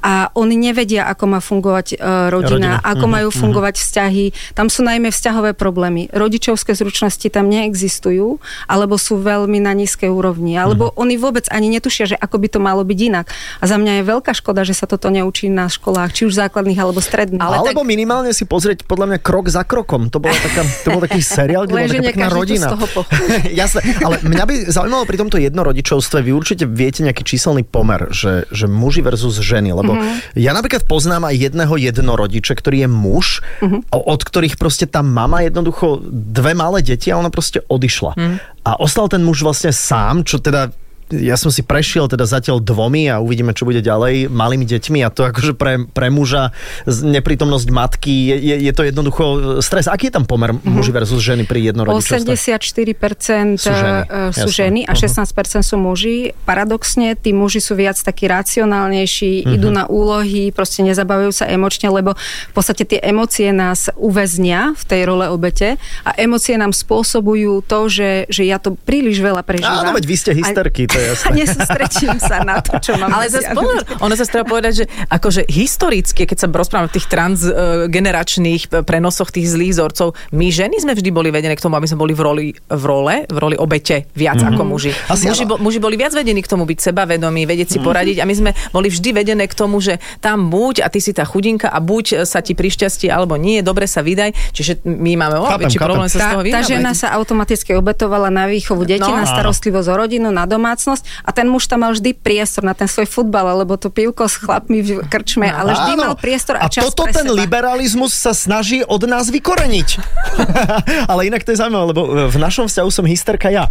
a 0.00 0.12
oni 0.32 0.56
nevedia, 0.56 1.04
ako 1.04 1.24
má 1.28 1.40
fungovať 1.40 1.86
e, 1.92 1.96
rodina, 2.28 2.40
Rodina. 2.72 2.82
ako 2.82 3.04
Mhm, 3.04 3.12
majú 3.12 3.28
fungovať 3.30 3.74
vzťahy. 3.76 4.24
Tam 4.52 4.66
sú 4.66 4.82
najmä 4.82 5.08
vzťahové 5.08 5.52
problémy. 5.52 6.08
Rodičovské 6.08 6.72
zručnosti 6.72 7.24
tam 7.26 7.48
neexistujú, 7.48 8.38
alebo 8.66 8.94
sú 8.96 9.18
veľmi 9.18 9.58
na 9.58 9.72
nízkej 9.72 10.08
úrovni, 10.08 10.54
alebo 10.54 10.88
Mhm. 10.88 10.94
oni 10.96 11.14
vôbec 11.16 11.46
ani 11.48 11.68
netušia, 11.68 12.04
že 12.06 12.16
ako 12.16 12.36
by 12.36 12.48
to 12.48 12.58
malo 12.58 12.82
byť 12.82 12.98
inak. 13.00 13.26
A 13.58 13.64
za 13.64 13.76
mňa 13.76 13.92
je 13.98 14.08
veľká 14.08 14.32
škoda, 14.32 14.62
že 14.62 14.72
sa 14.72 14.84
toto 14.84 15.08
neučí 15.08 15.48
na 15.48 15.66
školách, 15.66 16.12
či 16.12 16.22
už 16.24 16.34
základných 16.36 16.76
alebo 16.76 16.98
stredných. 16.98 17.40
Ale 17.40 17.56
Alebo 17.62 17.82
minimálne 17.82 18.30
si 18.30 18.44
pozrieť 18.44 18.84
podľa 18.84 19.06
mňa 19.08 19.18
krok 19.20 19.46
za 19.48 19.62
krokom. 19.62 20.08
To, 20.08 20.18
bola 20.18 20.34
taká, 20.36 20.62
to 20.82 20.91
bol 20.92 21.02
taký 21.02 21.20
seriál, 21.20 21.64
kde 21.64 21.74
bola 21.74 21.88
taká 21.88 22.04
pekná 22.04 22.22
každý 22.22 22.30
to 22.30 22.38
rodina. 22.38 22.62
z 22.62 22.72
toho. 22.72 23.00
Jasné, 23.60 23.80
ale 23.98 24.16
mňa 24.20 24.44
by 24.44 24.54
zaujímalo 24.66 25.04
pri 25.04 25.16
tomto 25.16 25.36
jednorodičovstve, 25.38 26.18
vy 26.18 26.30
určite 26.30 26.64
viete 26.64 27.00
nejaký 27.00 27.22
číselný 27.22 27.62
pomer, 27.62 28.10
že, 28.10 28.46
že 28.48 28.66
muži 28.66 29.00
versus 29.00 29.36
ženy, 29.36 29.72
lebo 29.72 29.92
Mhm. 29.92 30.36
ja 30.36 30.50
napríklad 30.50 30.84
poznám 30.84 31.26
aj 31.26 31.36
jedného 31.42 31.74
jednorodiča, 31.74 32.52
ktorý 32.52 32.76
je 32.78 32.88
muž, 32.88 33.26
Mhm. 33.60 33.88
o- 33.88 34.04
od 34.06 34.20
ktorých 34.20 34.54
proste 34.54 34.84
tá 34.84 35.00
mama 35.00 35.40
jednoducho 35.40 35.98
dve 36.04 36.52
malé 36.52 36.80
deti 36.80 37.08
a 37.08 37.16
ona 37.16 37.28
proste 37.28 37.62
odišla. 37.62 38.12
Mhm. 38.14 38.36
A 38.62 38.76
ostal 38.76 39.06
ten 39.06 39.20
muž 39.20 39.40
vlastne 39.40 39.70
sám, 39.70 40.22
čo 40.22 40.38
teda 40.38 40.70
ja 41.12 41.36
som 41.36 41.52
si 41.52 41.60
prešiel 41.60 42.08
teda 42.08 42.24
zatiaľ 42.24 42.58
dvomi 42.58 43.06
a 43.06 43.20
uvidíme, 43.20 43.52
čo 43.52 43.64
bude 43.64 43.78
ďalej, 43.78 44.32
malými 44.32 44.64
deťmi 44.64 45.04
a 45.04 45.12
to 45.12 45.28
akože 45.28 45.52
pre, 45.52 45.84
pre 45.86 46.08
muža 46.08 46.56
neprítomnosť 46.86 47.68
matky, 47.68 48.32
je, 48.32 48.36
je, 48.40 48.54
je 48.64 48.72
to 48.72 48.82
jednoducho 48.82 49.24
stres. 49.60 49.86
Aký 49.86 50.08
je 50.08 50.16
tam 50.16 50.24
pomer 50.24 50.52
Mhm. 50.52 50.64
muži 50.64 50.90
versus 50.90 51.20
ženy 51.20 51.44
pri 51.44 51.68
jednorodičovstve? 51.68 52.32
84% 52.32 53.58
Sú 53.58 53.70
ženy, 53.70 54.00
e, 54.08 54.32
sú 54.32 54.48
ženy 54.48 54.80
a 54.86 54.92
Mhm. 54.92 55.00
16% 55.00 55.62
sú 55.62 55.76
muži. 55.76 56.32
Paradoxne, 56.44 57.12
tí 57.14 57.32
muži 57.32 57.60
sú 57.60 57.74
viac 57.74 57.98
takí 57.98 58.24
racionálnejší, 58.26 59.44
Mhm. 59.44 59.52
idú 59.52 59.68
na 59.68 59.84
úlohy, 59.84 60.48
proste 60.50 60.80
nezabavujú 60.82 61.32
sa 61.32 61.44
emočne, 61.46 61.88
lebo 61.88 62.14
v 62.16 62.52
podstate 62.52 62.84
tie 62.84 63.00
emócie 63.02 63.50
nás 63.50 63.90
uväznia 63.94 64.72
v 64.72 64.84
tej 64.86 65.02
role 65.04 65.26
obete 65.28 65.76
a 66.04 66.10
emócie 66.16 66.54
nám 66.56 66.72
spôsobujú 66.72 67.64
to, 67.66 67.88
že, 67.88 68.10
že 68.28 68.42
ja 68.44 68.56
to 68.56 68.74
príliš 68.78 69.18
veľa 69.18 69.42
prežívam. 69.42 69.82
Áno, 69.82 69.92
veď 69.92 70.04
vy 70.06 70.16
ste 70.16 70.30
hysterky, 70.32 70.86
to 70.86 70.96
je 70.96 71.01
Nesústredím 71.38 72.16
sa 72.16 72.40
na 72.42 72.58
to, 72.58 72.78
čo 72.78 72.96
mám 72.96 73.10
Ale 73.12 73.28
zase 73.28 73.50
ono 73.98 74.14
sa 74.14 74.24
treba 74.24 74.46
povedať, 74.48 74.72
že 74.72 74.84
akože 75.08 75.46
historicky, 75.46 76.24
keď 76.24 76.38
sa 76.38 76.46
rozprávame 76.48 76.88
o 76.88 76.94
tých 76.94 77.06
transgeneračných 77.06 78.62
prenosoch 78.82 79.30
tých 79.30 79.48
zlých 79.48 79.72
vzorcov, 79.72 80.12
my 80.30 80.46
ženy 80.48 80.76
sme 80.78 80.92
vždy 80.92 81.10
boli 81.10 81.28
vedené 81.28 81.54
k 81.54 81.62
tomu, 81.62 81.76
aby 81.76 81.86
sme 81.86 81.98
boli 81.98 82.12
v 82.12 82.22
roli, 82.22 82.46
v 82.52 82.84
role, 82.84 83.14
v 83.26 83.38
roli 83.38 83.56
obete 83.56 84.06
viac 84.12 84.38
mm-hmm. 84.38 84.52
ako 84.52 84.62
muži. 84.64 84.92
Asi 85.08 85.24
Muži, 85.24 85.44
bo, 85.44 85.56
muži 85.56 85.78
boli 85.78 85.96
viac 85.96 86.12
vedení 86.12 86.40
k 86.40 86.48
tomu 86.48 86.64
byť 86.64 86.78
sebavedomí, 86.82 87.44
vedieť 87.44 87.68
si 87.70 87.78
poradiť 87.78 88.20
a 88.20 88.24
my 88.24 88.34
sme 88.34 88.50
boli 88.68 88.88
vždy 88.88 89.10
vedené 89.14 89.44
k 89.46 89.54
tomu, 89.54 89.80
že 89.80 89.96
tam 90.18 90.48
buď 90.48 90.84
a 90.84 90.92
ty 90.92 91.00
si 91.00 91.12
tá 91.12 91.24
chudinka 91.24 91.66
a 91.66 91.80
buď 91.80 92.24
sa 92.24 92.44
ti 92.44 92.52
pri 92.52 92.68
šťastí 92.68 93.08
alebo 93.08 93.34
nie, 93.34 93.60
dobre 93.60 93.88
sa 93.88 94.04
vydaj. 94.04 94.34
Čiže 94.52 94.84
my 94.84 95.12
máme 95.16 95.36
o, 95.40 95.46
Chápem, 95.46 95.66
väčší 95.66 95.78
chápem. 95.78 95.88
problém 95.88 96.08
sa 96.08 96.12
z 96.12 96.20
Tá, 96.20 96.28
toho 96.30 96.42
tá 96.42 96.46
vyhrávať. 96.46 96.68
žena 96.68 96.92
sa 96.92 97.08
automaticky 97.16 97.70
obetovala 97.72 98.28
na 98.28 98.44
výchovu 98.46 98.84
detí, 98.84 99.00
No. 99.02 99.16
na 99.16 99.24
starostlivosť 99.24 99.88
o 99.88 99.96
rodinu, 99.96 100.28
na 100.28 100.44
domácnosť 100.82 101.04
a 101.22 101.30
ten 101.30 101.46
muž 101.46 101.70
tam 101.70 101.86
mal 101.86 101.94
vždy 101.94 102.10
priestor 102.18 102.66
na 102.66 102.74
ten 102.74 102.90
svoj 102.90 103.06
futbal, 103.06 103.46
alebo 103.54 103.78
to 103.78 103.88
pivko 103.88 104.26
s 104.26 104.42
chlapmi 104.42 104.82
v 104.82 104.90
krčme, 105.06 105.46
ale 105.46 105.78
vždy 105.78 105.92
Áno. 105.94 106.02
mal 106.10 106.14
priestor 106.18 106.58
a, 106.58 106.66
a 106.66 106.72
čas 106.72 106.90
toto 106.90 107.06
pre 107.06 107.14
ten 107.14 107.26
seba. 107.30 107.38
liberalizmus 107.38 108.12
sa 108.12 108.34
snaží 108.34 108.82
od 108.82 109.06
nás 109.06 109.30
vykoreniť. 109.30 109.88
Ale 111.10 111.30
inak 111.30 111.46
to 111.46 111.54
je 111.54 111.58
zaujímavé, 111.62 111.84
lebo 111.94 112.02
v 112.28 112.38
našom 112.38 112.66
vzťahu 112.66 112.90
som 112.90 113.04
hysterka 113.06 113.48
ja. 113.52 113.70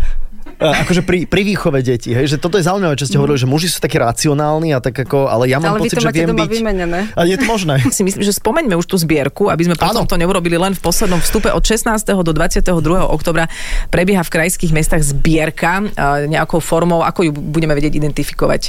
Akože 0.61 1.01
pri, 1.01 1.25
pri 1.25 1.41
výchove 1.41 1.81
detí, 1.81 2.13
hej, 2.13 2.29
že 2.29 2.37
toto 2.37 2.61
je 2.61 2.63
zaujímavé, 2.63 2.93
čo 2.93 3.09
ste 3.09 3.17
hovorili, 3.17 3.41
že 3.41 3.49
muži 3.49 3.65
sú 3.65 3.81
takí 3.81 3.97
racionálni 3.97 4.77
a 4.77 4.79
tak 4.79 4.93
ako, 4.93 5.25
ale 5.25 5.49
ja 5.49 5.57
mám 5.57 5.73
Ale 5.73 5.81
vy 5.81 5.89
pocit, 5.89 5.97
to 5.97 6.03
že 6.05 6.09
máte 6.13 6.21
viem 6.21 6.29
doma 6.29 6.45
byť. 6.45 6.51
vymenené. 6.53 6.99
A 7.17 7.21
je 7.25 7.35
to 7.41 7.45
možné. 7.49 7.81
si 7.97 8.05
myslím, 8.05 8.21
že 8.21 8.33
spomeňme 8.37 8.77
už 8.77 8.85
tú 8.85 8.95
zbierku, 9.01 9.49
aby 9.49 9.65
sme 9.65 9.75
potom 9.75 10.05
to 10.05 10.15
neurobili 10.21 10.61
len 10.61 10.77
v 10.77 10.81
poslednom 10.81 11.17
vstupe. 11.17 11.49
Od 11.49 11.63
16. 11.65 11.89
do 12.21 12.31
22. 12.31 12.69
oktobra 13.09 13.49
prebieha 13.89 14.21
v 14.21 14.29
krajských 14.29 14.69
mestách 14.69 15.01
zbierka 15.01 15.81
e, 15.81 16.29
nejakou 16.29 16.61
formou, 16.61 17.01
ako 17.01 17.25
ju 17.25 17.31
budeme 17.33 17.73
vedieť 17.73 17.97
identifikovať. 17.97 18.61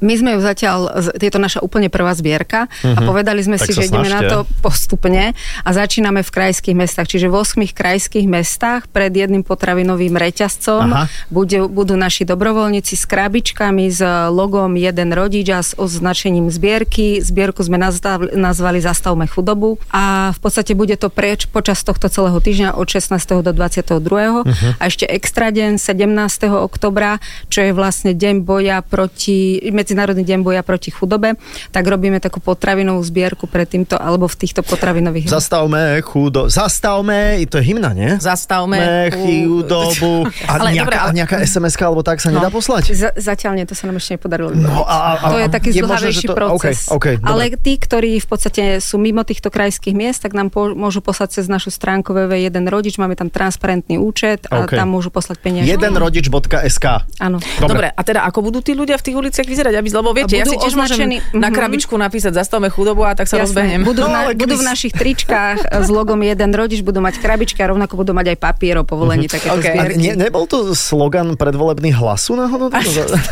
My 0.00 0.12
sme 0.12 0.36
ju 0.36 0.40
zatiaľ, 0.44 1.08
je 1.16 1.30
to 1.32 1.40
naša 1.40 1.64
úplne 1.64 1.88
prvá 1.88 2.12
zbierka 2.12 2.68
a 2.84 2.98
povedali 3.00 3.40
sme 3.40 3.56
Tak 3.56 3.64
si, 3.64 3.70
že 3.72 3.88
ideme 3.88 4.12
na 4.12 4.20
snažte. 4.20 4.32
to 4.32 4.38
postupne 4.60 5.32
a 5.64 5.68
začíname 5.72 6.20
v 6.20 6.30
krajských 6.30 6.76
mestách. 6.76 7.08
Čiže 7.08 7.32
v 7.32 7.34
8 7.40 7.72
krajských 7.72 8.26
mestách 8.28 8.92
pred 8.92 9.08
jedným 9.08 9.40
potravinovým 9.40 10.12
reťazcom 10.12 10.84
Aha. 10.92 11.04
budú, 11.32 11.64
budú 11.72 11.96
naši 11.96 12.28
dobrovoľníci 12.28 12.92
s 12.92 13.08
krabičkami, 13.08 13.88
s 13.88 14.04
logom 14.28 14.76
jeden 14.76 15.16
rodič 15.16 15.48
a 15.48 15.64
s 15.64 15.72
označením 15.72 16.52
zbierky. 16.52 17.24
Zbierku 17.24 17.64
sme 17.64 17.80
nazvali, 17.80 18.78
Zastavme 18.84 19.24
chudobu 19.24 19.80
a 19.88 20.30
v 20.36 20.38
podstate 20.44 20.76
bude 20.76 20.94
to 21.00 21.08
preč 21.08 21.48
počas 21.48 21.80
tohto 21.80 22.12
celého 22.12 22.36
týždňa 22.36 22.76
od 22.76 22.84
16. 22.84 23.40
do 23.40 23.50
22. 23.56 24.44
A 24.76 24.82
ešte 24.84 25.08
extra 25.08 25.48
deň 25.48 25.80
17. 25.80 26.52
oktobra, 26.52 27.18
čo 27.48 27.64
je 27.64 27.72
vlastne 27.72 28.12
deň 28.12 28.44
boja 28.44 28.84
proti, 28.84 29.58
Medzinárodný 29.76 30.24
deň 30.24 30.40
boja 30.40 30.64
proti 30.64 30.88
chudobe, 30.88 31.36
tak 31.68 31.84
robíme 31.84 32.16
takú 32.16 32.40
potravinovú 32.40 33.04
zbierku 33.04 33.44
pred 33.44 33.68
týmto, 33.68 34.00
alebo 34.00 34.24
v 34.24 34.36
týchto 34.36 34.64
potravinových... 34.64 35.28
Zastavme 35.28 36.00
chudo... 36.00 36.48
Zastavme, 36.48 37.36
to 37.44 37.60
je 37.60 37.64
hymna, 37.68 37.92
nie? 37.92 38.16
Zastavme 38.16 38.80
Me 38.80 39.12
chudobu. 39.12 40.24
A 40.48 40.62
Ale 40.62 40.72
nejaká, 40.72 40.84
dobre, 40.88 40.96
ale- 40.96 41.10
a 41.12 41.16
nejaká 41.16 41.36
SMS 41.44 41.74
alebo 41.76 42.00
tak 42.00 42.24
sa 42.24 42.32
nedá 42.32 42.48
poslať? 42.48 42.96
Z- 42.96 43.16
zatiaľ 43.20 43.60
nie, 43.60 43.66
to 43.68 43.76
sa 43.76 43.84
nám 43.84 44.00
ešte 44.00 44.16
nepodarilo. 44.16 44.56
No 44.56 44.82
a, 44.82 44.96
a, 44.96 45.08
a, 45.20 45.26
to 45.28 45.36
je 45.38 45.48
taký 45.52 45.68
zdlhavejší 45.76 46.26
to- 46.26 46.36
proces. 46.36 46.88
OK, 46.88 46.96
OK, 46.96 47.06
dobre. 47.20 47.28
Ale 47.28 47.42
tí, 47.60 47.76
ktorí 47.76 48.16
v 48.16 48.26
podstate 48.26 48.62
sú 48.80 48.96
mimo 48.96 49.20
týchto 49.22 49.52
krajských 49.52 49.92
miest, 49.92 50.24
tak 50.24 50.32
nám 50.32 50.48
po, 50.48 50.72
môžu 50.72 51.04
poslať 51.04 51.42
cez 51.42 51.46
našu 51.46 51.68
stránku 51.68 52.16
www1 52.16 52.56
rodič, 52.66 52.96
máme 52.96 53.12
tam 53.18 53.28
transparentný 53.28 54.00
účet 54.00 54.48
a 54.48 54.64
OK. 54.64 54.72
tam 54.72 54.88
môžu 54.94 55.12
poslať 55.12 55.36
peniaze. 55.42 55.66
Jedenrodič.sk 55.68 56.86
Áno. 57.20 57.38
Dobre. 57.60 57.90
a 57.90 58.00
teda 58.00 58.22
ako 58.24 58.38
budú 58.48 58.62
tí 58.62 58.72
ľudia 58.72 58.96
v 58.96 59.04
tých 59.04 59.16
uliciach 59.16 59.46
vyzerať? 59.46 59.65
Aby, 59.72 59.88
lebo 59.90 60.10
viete, 60.12 60.34
ja 60.34 60.44
si 60.44 60.54
tiež 60.54 60.72
označení- 60.72 61.18
môžem 61.18 61.34
na 61.36 61.48
Mhm. 61.48 61.54
krabičku 61.54 61.94
napísať 61.94 62.32
zastavme 62.32 62.68
chudobu 62.68 63.02
a 63.02 63.12
tak 63.12 63.26
sa 63.26 63.36
Jasné. 63.36 63.42
rozbehnem. 63.42 63.80
Budú, 63.82 64.02
No, 64.02 64.10
na, 64.10 64.30
budú 64.30 64.54
v 64.54 64.64
našich 64.64 64.92
tričkách 64.92 65.58
s 65.66 65.88
logom 65.88 66.20
jeden 66.20 66.50
rodič, 66.50 66.80
budú 66.80 66.98
mať 66.98 67.18
krabičky 67.18 67.58
a 67.58 67.66
rovnako 67.68 67.96
budú 67.96 68.12
mať 68.12 68.26
aj 68.28 68.38
papier 68.38 68.76
o 68.76 68.84
povolení 68.84 69.26
takéto. 69.26 69.52
Mhm. 69.52 69.58
A 69.58 69.82
zbierky. 69.82 69.96
ne, 69.96 70.12
nebol 70.18 70.44
to 70.44 70.56
slogan 70.72 71.34
predvolebný 71.34 71.90
hlasu 71.92 72.34
náhodou? 72.34 72.70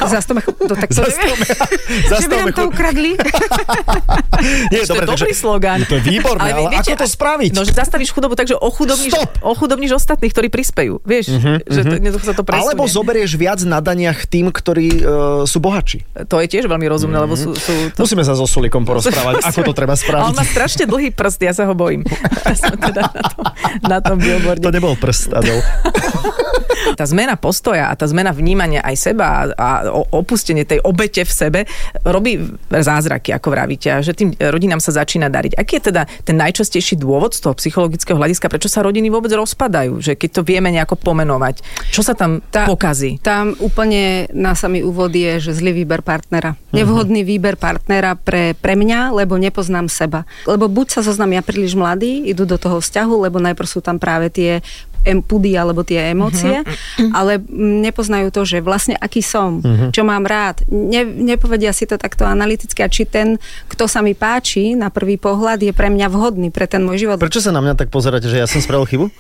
Zastome, 0.01 0.41
to 0.41 0.75
tak 0.77 0.89
to 0.89 1.03
neviem. 1.03 1.39
Že 2.15 2.27
by 2.27 2.35
nám 2.37 2.51
to 2.51 2.63
ukradli. 2.67 3.13
Nie, 4.71 4.83
to 4.83 4.95
je 4.95 5.01
dobrý 5.01 5.31
takže- 5.31 5.37
slogán. 5.37 5.79
To 5.85 5.95
je 5.95 6.03
výborné, 6.03 6.51
ale, 6.51 6.69
vy- 6.69 6.79
ako 6.81 6.95
to 6.97 7.07
spraviť? 7.07 7.51
No, 7.53 7.63
že 7.63 7.73
zastavíš 7.73 8.11
chudobu, 8.11 8.35
takže 8.35 8.55
ochudobníš, 8.55 9.13
Stop! 9.13 9.31
ochudobníš 9.43 9.93
ostatných, 9.95 10.31
ktorí 10.31 10.49
prispejú. 10.49 11.01
Vieš, 11.03 11.25
že 11.65 11.81
to, 11.83 11.95
sa 12.21 12.33
to 12.33 12.43
presunie. 12.43 12.65
Alebo 12.67 12.85
zoberieš 12.85 13.35
viac 13.35 13.61
na 13.63 13.79
daniach 13.79 14.25
tým, 14.25 14.49
ktorí 14.49 14.89
uh, 14.97 15.03
sú 15.45 15.59
bohatší. 15.59 16.05
To 16.27 16.41
je 16.41 16.49
tiež 16.49 16.65
veľmi 16.67 16.87
rozumné, 16.87 17.17
lebo 17.17 17.35
sú... 17.35 17.53
sú 17.55 17.93
to... 17.95 18.05
Musíme 18.05 18.25
sa 18.25 18.35
so 18.35 18.45
Sulikom 18.45 18.83
porozprávať, 18.83 19.45
ako 19.45 19.61
to 19.69 19.73
treba 19.73 19.95
spraviť. 19.95 20.35
má 20.35 20.45
strašne 20.45 20.85
dlhý 20.85 21.13
prst, 21.13 21.41
ja 21.45 21.53
sa 21.53 21.65
ho 21.69 21.75
bojím. 21.77 22.05
Ja 22.45 22.55
som 22.57 22.77
teda 22.77 23.03
na 23.09 23.23
tom, 23.23 23.45
na 23.85 23.99
tom 24.01 24.17
billboarde. 24.21 24.65
To 24.65 24.73
nebol 24.73 24.95
prst, 24.97 25.33
Adol. 25.33 25.61
Tá 26.95 27.09
zmena 27.09 27.35
postoja 27.35 27.91
a 27.91 27.95
tá 27.99 28.07
zmena 28.07 28.31
vnímania 28.31 28.85
aj 28.85 28.97
seba 28.97 29.51
a, 29.57 29.89
opustenie 30.15 30.63
tej 30.63 30.79
obete 30.85 31.27
v 31.27 31.33
sebe 31.33 31.61
robí 32.07 32.39
zázraky, 32.71 33.35
ako 33.35 33.49
vravíte, 33.51 33.89
a 33.91 33.99
že 33.99 34.15
tým 34.15 34.31
rodinám 34.37 34.79
sa 34.79 34.95
začína 34.95 35.27
dariť. 35.27 35.59
Aký 35.59 35.81
je 35.81 35.91
teda 35.91 36.07
ten 36.23 36.37
najčastejší 36.39 36.95
dôvod 37.01 37.35
z 37.35 37.43
toho 37.43 37.57
psychologického 37.59 38.15
hľadiska, 38.15 38.47
prečo 38.47 38.71
sa 38.71 38.85
rodiny 38.87 39.11
vôbec 39.11 39.33
rozpadajú? 39.33 39.99
Že 39.99 40.13
keď 40.15 40.31
to 40.31 40.43
vieme 40.47 40.71
nejako 40.71 40.95
pomenovať, 41.01 41.65
čo 41.91 42.05
sa 42.05 42.15
tam 42.15 42.39
Tá- 42.53 42.69
pokazí? 42.69 43.19
Tam 43.19 43.57
úplne 43.59 44.31
na 44.31 44.55
samý 44.55 44.87
úvod 44.87 45.11
je, 45.11 45.41
že 45.41 45.57
zlý 45.57 45.75
výber 45.83 46.05
partnera. 46.15 46.55
Nevhodný 46.71 47.27
výber 47.27 47.59
partnera 47.59 48.15
pre, 48.15 48.55
pre 48.55 48.79
mňa, 48.79 49.11
lebo 49.19 49.35
nepoznám 49.35 49.91
seba. 49.91 50.23
Lebo 50.47 50.71
buď 50.71 50.87
sa 50.95 51.01
zoznamia 51.03 51.43
príliš 51.43 51.75
mladí, 51.75 52.23
idú 52.31 52.47
do 52.47 52.55
toho 52.55 52.79
vzťahu, 52.79 53.27
lebo 53.27 53.43
najprv 53.43 53.67
sú 53.67 53.83
tam 53.83 53.99
práve 53.99 54.31
tie 54.31 54.63
pudy 55.05 55.53
alebo 55.55 55.85
tie 55.85 56.11
emócie, 56.11 56.65
ale 57.19 57.39
mm, 57.39 57.85
nepoznajú 57.91 58.33
to, 58.33 58.49
že 58.49 58.65
vlastne 58.65 58.97
aký 58.97 59.21
som, 59.21 59.61
čo 59.93 60.03
mám 60.03 60.25
rád. 60.25 60.65
Ne, 60.73 61.05
nepovedia 61.05 61.77
si 61.77 61.85
to 61.85 62.01
takto 62.01 62.25
analyticky 62.25 62.81
a 62.81 62.89
či 62.89 63.05
ten, 63.05 63.37
kto 63.69 63.85
sa 63.85 64.01
mi 64.01 64.17
páči 64.17 64.73
na 64.75 64.89
prvý 64.89 65.21
pohľad, 65.21 65.61
je 65.61 65.77
pre 65.77 65.93
mňa 65.93 66.09
vhodný 66.09 66.49
pre 66.49 66.65
ten 66.65 66.83
môj 66.83 67.07
život. 67.07 67.21
Prečo 67.21 67.45
sa 67.45 67.53
na 67.53 67.61
mňa 67.61 67.77
tak 67.77 67.93
pozeráte, 67.93 68.27
že 68.27 68.41
ja 68.41 68.49
som 68.49 68.65
spravil 68.65 68.89
chybu? 68.89 69.07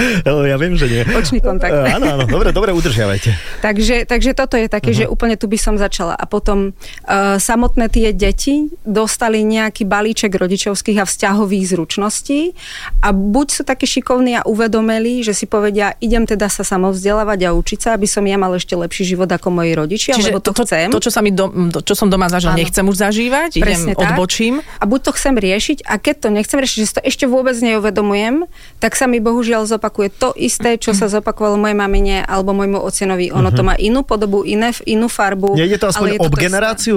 Ja 0.50 0.56
viem, 0.56 0.74
že 0.76 0.88
nie. 0.88 1.02
Očný 1.04 1.44
kontakt. 1.44 1.72
Áno, 1.72 2.16
áno, 2.16 2.24
dobre, 2.24 2.50
dobre, 2.50 2.72
udržiavajte. 2.72 3.60
Takže, 3.60 4.08
takže 4.08 4.32
toto 4.32 4.56
je 4.56 4.66
také, 4.66 4.92
uh-huh. 4.92 5.06
že 5.06 5.10
úplne 5.10 5.36
tu 5.36 5.46
by 5.46 5.58
som 5.60 5.74
začala. 5.76 6.16
A 6.16 6.24
potom 6.24 6.72
uh, 6.72 7.36
samotné 7.36 7.92
tie 7.92 8.16
deti 8.16 8.72
dostali 8.82 9.44
nejaký 9.44 9.84
balíček 9.84 10.32
rodičovských 10.32 10.98
a 11.02 11.04
vzťahových 11.04 11.76
zručností 11.76 12.56
a 13.04 13.12
buď 13.20 13.46
sú 13.52 13.62
takí 13.68 13.84
šikovní 13.84 14.40
a 14.40 14.42
uvedomeli, 14.48 15.20
že 15.20 15.36
si 15.36 15.44
povedia, 15.44 15.92
idem 16.00 16.24
teda 16.24 16.48
sa 16.48 16.64
samovzdelávať 16.64 17.46
a 17.46 17.48
učiť 17.52 17.78
sa, 17.84 17.88
aby 17.94 18.08
som 18.08 18.24
ja 18.24 18.40
mal 18.40 18.56
ešte 18.56 18.72
lepší 18.72 19.12
život 19.14 19.28
ako 19.28 19.52
moji 19.52 19.76
rodičia, 19.76 20.16
Čiže 20.16 20.32
lebo 20.32 20.40
to, 20.40 20.56
to, 20.56 20.64
chcem. 20.64 20.88
to, 20.88 21.00
čo, 21.04 21.12
sa 21.12 21.20
mi 21.20 21.30
do, 21.30 21.52
to, 21.68 21.84
čo 21.84 21.92
som 21.92 22.08
doma 22.08 22.32
zažil, 22.32 22.56
Áno. 22.56 22.58
nechcem 22.58 22.82
už 22.82 22.96
zažívať, 22.96 23.60
idem, 23.60 23.64
Presne 23.68 23.92
tak. 23.92 24.16
odbočím. 24.16 24.64
A 24.80 24.84
buď 24.88 25.00
to 25.04 25.10
chcem 25.20 25.34
riešiť, 25.36 25.84
a 25.84 25.94
keď 26.00 26.14
to 26.24 26.28
nechcem 26.32 26.58
riešiť, 26.58 26.78
že 26.80 26.86
si 26.88 26.94
to 26.96 27.02
ešte 27.04 27.24
vôbec 27.28 27.54
neuvedomujem, 27.60 28.48
tak 28.80 28.96
sa 28.96 29.04
mi 29.04 29.20
bohužiaľ 29.20 29.68
zopakuje 29.68 30.08
to 30.16 30.32
isté, 30.40 30.80
čo 30.80 30.96
sa 30.96 31.12
zopakovalo 31.12 31.60
mojej 31.60 31.76
mamine 31.76 32.16
alebo 32.24 32.56
môjmu 32.56 32.80
ocenovi. 32.80 33.28
Ono 33.28 33.52
to 33.52 33.60
má 33.60 33.76
inú 33.76 34.00
podobu, 34.06 34.42
iné, 34.48 34.72
inú 34.88 35.12
farbu. 35.12 35.58
Nejde 35.58 35.76
to 35.76 35.92
ale 35.92 35.92
aspoň 35.92 36.08
je 36.08 36.18
to 36.18 36.24
ob 36.24 36.32
to 36.32 36.40
isté. 36.40 36.96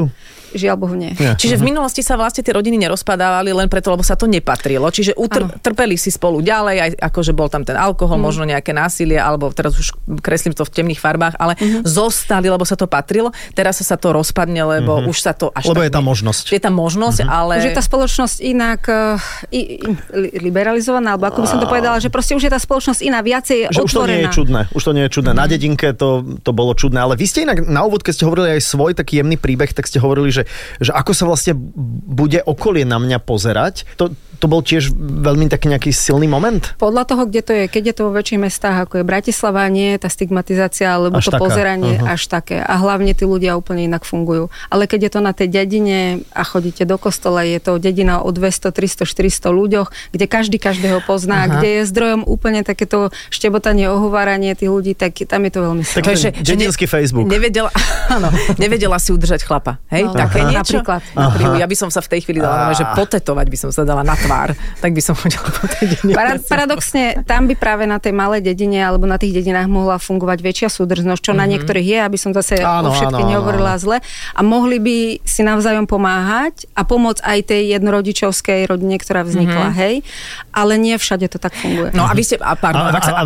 Žiaľ 0.54 0.76
Bohu 0.78 0.96
nie. 0.96 1.12
Nie. 1.18 1.34
Čiže 1.36 1.58
v 1.58 1.74
minulosti 1.74 2.06
sa 2.06 2.16
vlastne 2.16 2.46
tie 2.46 2.54
rodiny 2.54 2.78
nerozpadávali 2.78 3.52
len 3.52 3.68
preto, 3.68 3.90
lebo 3.90 4.06
sa 4.06 4.14
to 4.14 4.30
nepatrilo. 4.30 4.86
Čiže 4.88 5.18
utr- 5.18 5.50
Áno. 5.50 5.58
trpeli 5.60 5.98
si 5.98 6.14
spolu 6.14 6.40
ďalej, 6.40 6.76
aj 6.80 6.90
akože 7.02 7.34
bol 7.34 7.50
tam 7.50 7.66
ten 7.66 7.76
alkohol, 7.76 8.22
možno 8.22 8.46
nejaké 8.46 8.72
násilie, 8.72 9.18
alebo 9.18 9.50
teraz 9.50 9.74
už 9.76 9.98
kreslím 10.22 10.54
to 10.54 10.64
v 10.64 10.72
temných 10.72 11.02
farbách, 11.02 11.36
ale 11.42 11.58
zostali, 11.84 12.48
lebo 12.48 12.64
sa 12.64 12.78
to 12.78 12.86
patrilo. 12.86 13.34
Teraz 13.58 13.82
sa 13.84 13.98
to 13.98 14.14
rozpadne, 14.14 14.62
lebo 14.64 15.04
už 15.10 15.18
sa 15.20 15.34
to 15.36 15.50
až 15.52 15.68
Lebo 15.68 15.84
tak 15.84 15.90
je 15.90 15.94
tam 15.94 16.06
možnosť. 16.06 16.44
Je 16.54 16.62
tam 16.62 16.76
možnosť, 16.78 17.20
ale... 17.26 17.60
Už 17.60 17.68
je 17.68 17.76
tá 17.76 17.84
spoločnosť 17.84 18.38
inak 18.40 18.82
uh, 18.88 19.20
i, 19.50 19.82
i, 19.82 19.92
li- 20.14 20.34
liberalizovaná, 20.40 21.18
alebo 21.18 21.28
ako 21.28 21.44
by 21.44 21.48
som 21.50 21.60
to 21.60 21.68
povedala, 21.68 21.98
že 22.00 22.08
proste 22.14 22.38
už 22.38 22.46
je 22.46 22.52
tá 22.52 22.60
spoločnosť 22.62 23.02
iná, 23.04 23.20
viacej 23.26 23.74
Že 23.74 23.82
už 23.84 23.92
to 23.92 24.04
nie 24.06 24.24
je 24.24 24.30
otvorená. 24.30 24.32
čudné. 24.32 24.62
Už 24.72 24.84
to 24.86 24.92
nie 24.94 25.04
je 25.08 25.12
čudné. 25.12 25.32
Na 25.34 25.46
dedinke 25.50 25.92
to, 25.98 26.24
to 26.40 26.52
bolo 26.54 26.72
čudné. 26.78 27.00
Ale 27.02 27.18
vy 27.18 27.26
ste 27.26 27.44
inak 27.44 27.66
na 27.66 27.84
úvod, 27.84 28.06
keď 28.06 28.14
ste 28.16 28.28
hovorili 28.28 28.56
aj 28.56 28.62
svoj 28.64 28.92
taký 28.94 29.20
jemný 29.20 29.36
príbeh, 29.36 29.72
tak 29.74 29.90
ste 29.90 30.00
hovorili, 30.00 30.30
že, 30.32 30.43
že 30.80 30.92
ako 30.92 31.12
sa 31.12 31.26
vlastne 31.28 31.54
bude 32.08 32.40
okolie 32.44 32.84
na 32.84 32.98
mňa 33.00 33.20
pozerať. 33.24 33.88
To, 33.98 34.12
to 34.44 34.52
bol 34.52 34.60
tiež 34.60 34.92
veľmi 35.00 35.48
taký 35.48 35.72
nejaký 35.72 35.96
silný 35.96 36.28
moment. 36.28 36.76
Podľa 36.76 37.08
toho, 37.08 37.24
kde 37.24 37.40
to 37.40 37.52
je, 37.56 37.64
keď 37.72 37.84
je 37.88 37.94
to 37.96 38.02
vo 38.04 38.12
väčších 38.12 38.44
mestách, 38.44 38.76
ako 38.84 39.00
je 39.00 39.04
Bratislava, 39.08 39.64
nie 39.72 39.96
je 39.96 40.04
tá 40.04 40.12
stigmatizácia, 40.12 40.92
alebo 40.92 41.24
Až 41.24 41.32
to 41.32 41.40
taká, 41.40 41.44
pozeranie 41.48 41.96
aha. 42.04 42.20
až 42.20 42.28
také. 42.28 42.60
A 42.60 42.76
hlavne 42.76 43.16
tí 43.16 43.24
ľudia 43.24 43.56
úplne 43.56 43.88
inak 43.88 44.04
fungujú. 44.04 44.52
Ale 44.68 44.84
keď 44.84 45.08
je 45.08 45.12
to 45.16 45.22
na 45.24 45.32
tej 45.32 45.48
dedine 45.48 46.00
a 46.36 46.44
chodíte 46.44 46.84
do 46.84 47.00
kostola, 47.00 47.48
je 47.48 47.56
to 47.64 47.80
dedina 47.80 48.20
o 48.20 48.36
200, 48.36 48.76
300, 48.76 49.08
400 49.08 49.48
ľuďoch, 49.48 49.88
kde 50.12 50.26
každý 50.28 50.58
každého 50.60 51.00
pozná, 51.08 51.48
Aha. 51.48 51.64
kde 51.64 51.70
je 51.80 51.82
zdrojom 51.88 52.28
úplne 52.28 52.68
takéto 52.68 53.16
štebotanie, 53.32 53.88
ohováranie 53.88 54.52
tých 54.60 54.68
ľudí, 54.68 54.92
tak 54.92 55.16
tam 55.24 55.48
je 55.48 55.52
to 55.56 55.60
veľmi 55.64 55.84
silné. 55.88 56.04
Takže 56.04 56.28
dedinský 56.44 56.84
Facebook. 56.84 57.32
Nevedela, 57.32 57.72
áno, 58.18 58.28
nevedela 58.60 59.00
si 59.00 59.16
udržať 59.16 59.48
chlapa. 59.48 59.80
Hej, 59.88 60.12
No, 60.12 60.20
také 60.20 60.44
aha. 60.44 60.52
niečo. 60.52 60.84
Napríklad. 60.84 61.02
Napríklad. 61.16 61.56
Ja 61.62 61.68
by 61.70 61.76
som 61.78 61.88
sa 61.88 62.04
v 62.04 62.12
tej 62.12 62.20
chvíli 62.28 62.44
dala, 62.44 62.74
že 62.74 62.84
potetovať 62.92 63.46
by 63.48 63.58
som 63.58 63.70
sa 63.72 63.86
dala 63.86 64.02
na 64.02 64.18
tvár. 64.18 64.33
Tak 64.82 64.92
by 64.92 65.02
som 65.02 65.14
chodila 65.14 65.48
po 65.48 65.66
tej 65.70 65.86
dedine. 65.94 66.14
Para, 66.18 66.42
paradoxne, 66.42 67.22
tam 67.24 67.46
by 67.46 67.56
práve 67.56 67.86
na 67.86 68.02
tej 68.02 68.14
malej 68.16 68.42
dedine 68.42 68.82
alebo 68.82 69.06
na 69.06 69.22
tých 69.22 69.38
dedinách 69.38 69.70
mohla 69.70 70.02
fungovať 70.02 70.40
väčšia 70.42 70.70
súdržnosť, 70.74 71.22
čo 71.22 71.34
na 71.38 71.46
niektorých 71.46 71.88
je, 71.88 71.98
aby 72.02 72.18
som 72.18 72.34
zase 72.34 72.60
Áno, 72.60 72.90
o 72.90 72.98
všetky 72.98 73.22
áno, 73.22 73.26
áno, 73.26 73.32
nehovorila 73.32 73.74
zle. 73.78 73.98
A 74.34 74.42
mohli 74.42 74.82
by 74.82 74.98
si 75.24 75.42
navzájom 75.46 75.86
pomáhať 75.86 76.66
a 76.74 76.82
pomôcť 76.84 77.22
aj 77.22 77.40
tej 77.48 77.62
jednorodičovskej 77.78 78.66
rodine, 78.68 78.98
ktorá 78.98 79.22
vznikla, 79.24 79.70
hej. 79.78 80.02
Ale 80.56 80.80
nie 80.80 80.96
všade 80.96 81.28
to 81.28 81.44
tak 81.44 81.52
funguje. 81.60 81.92
No 81.92 82.08
a 82.08 82.16
vy 82.16 82.24
ste, 82.24 82.40
a 82.40 82.54
A, 82.54 82.56
pardon, 82.56 82.86
a, 82.86 83.02
sa, 83.02 83.14
a, 83.18 83.24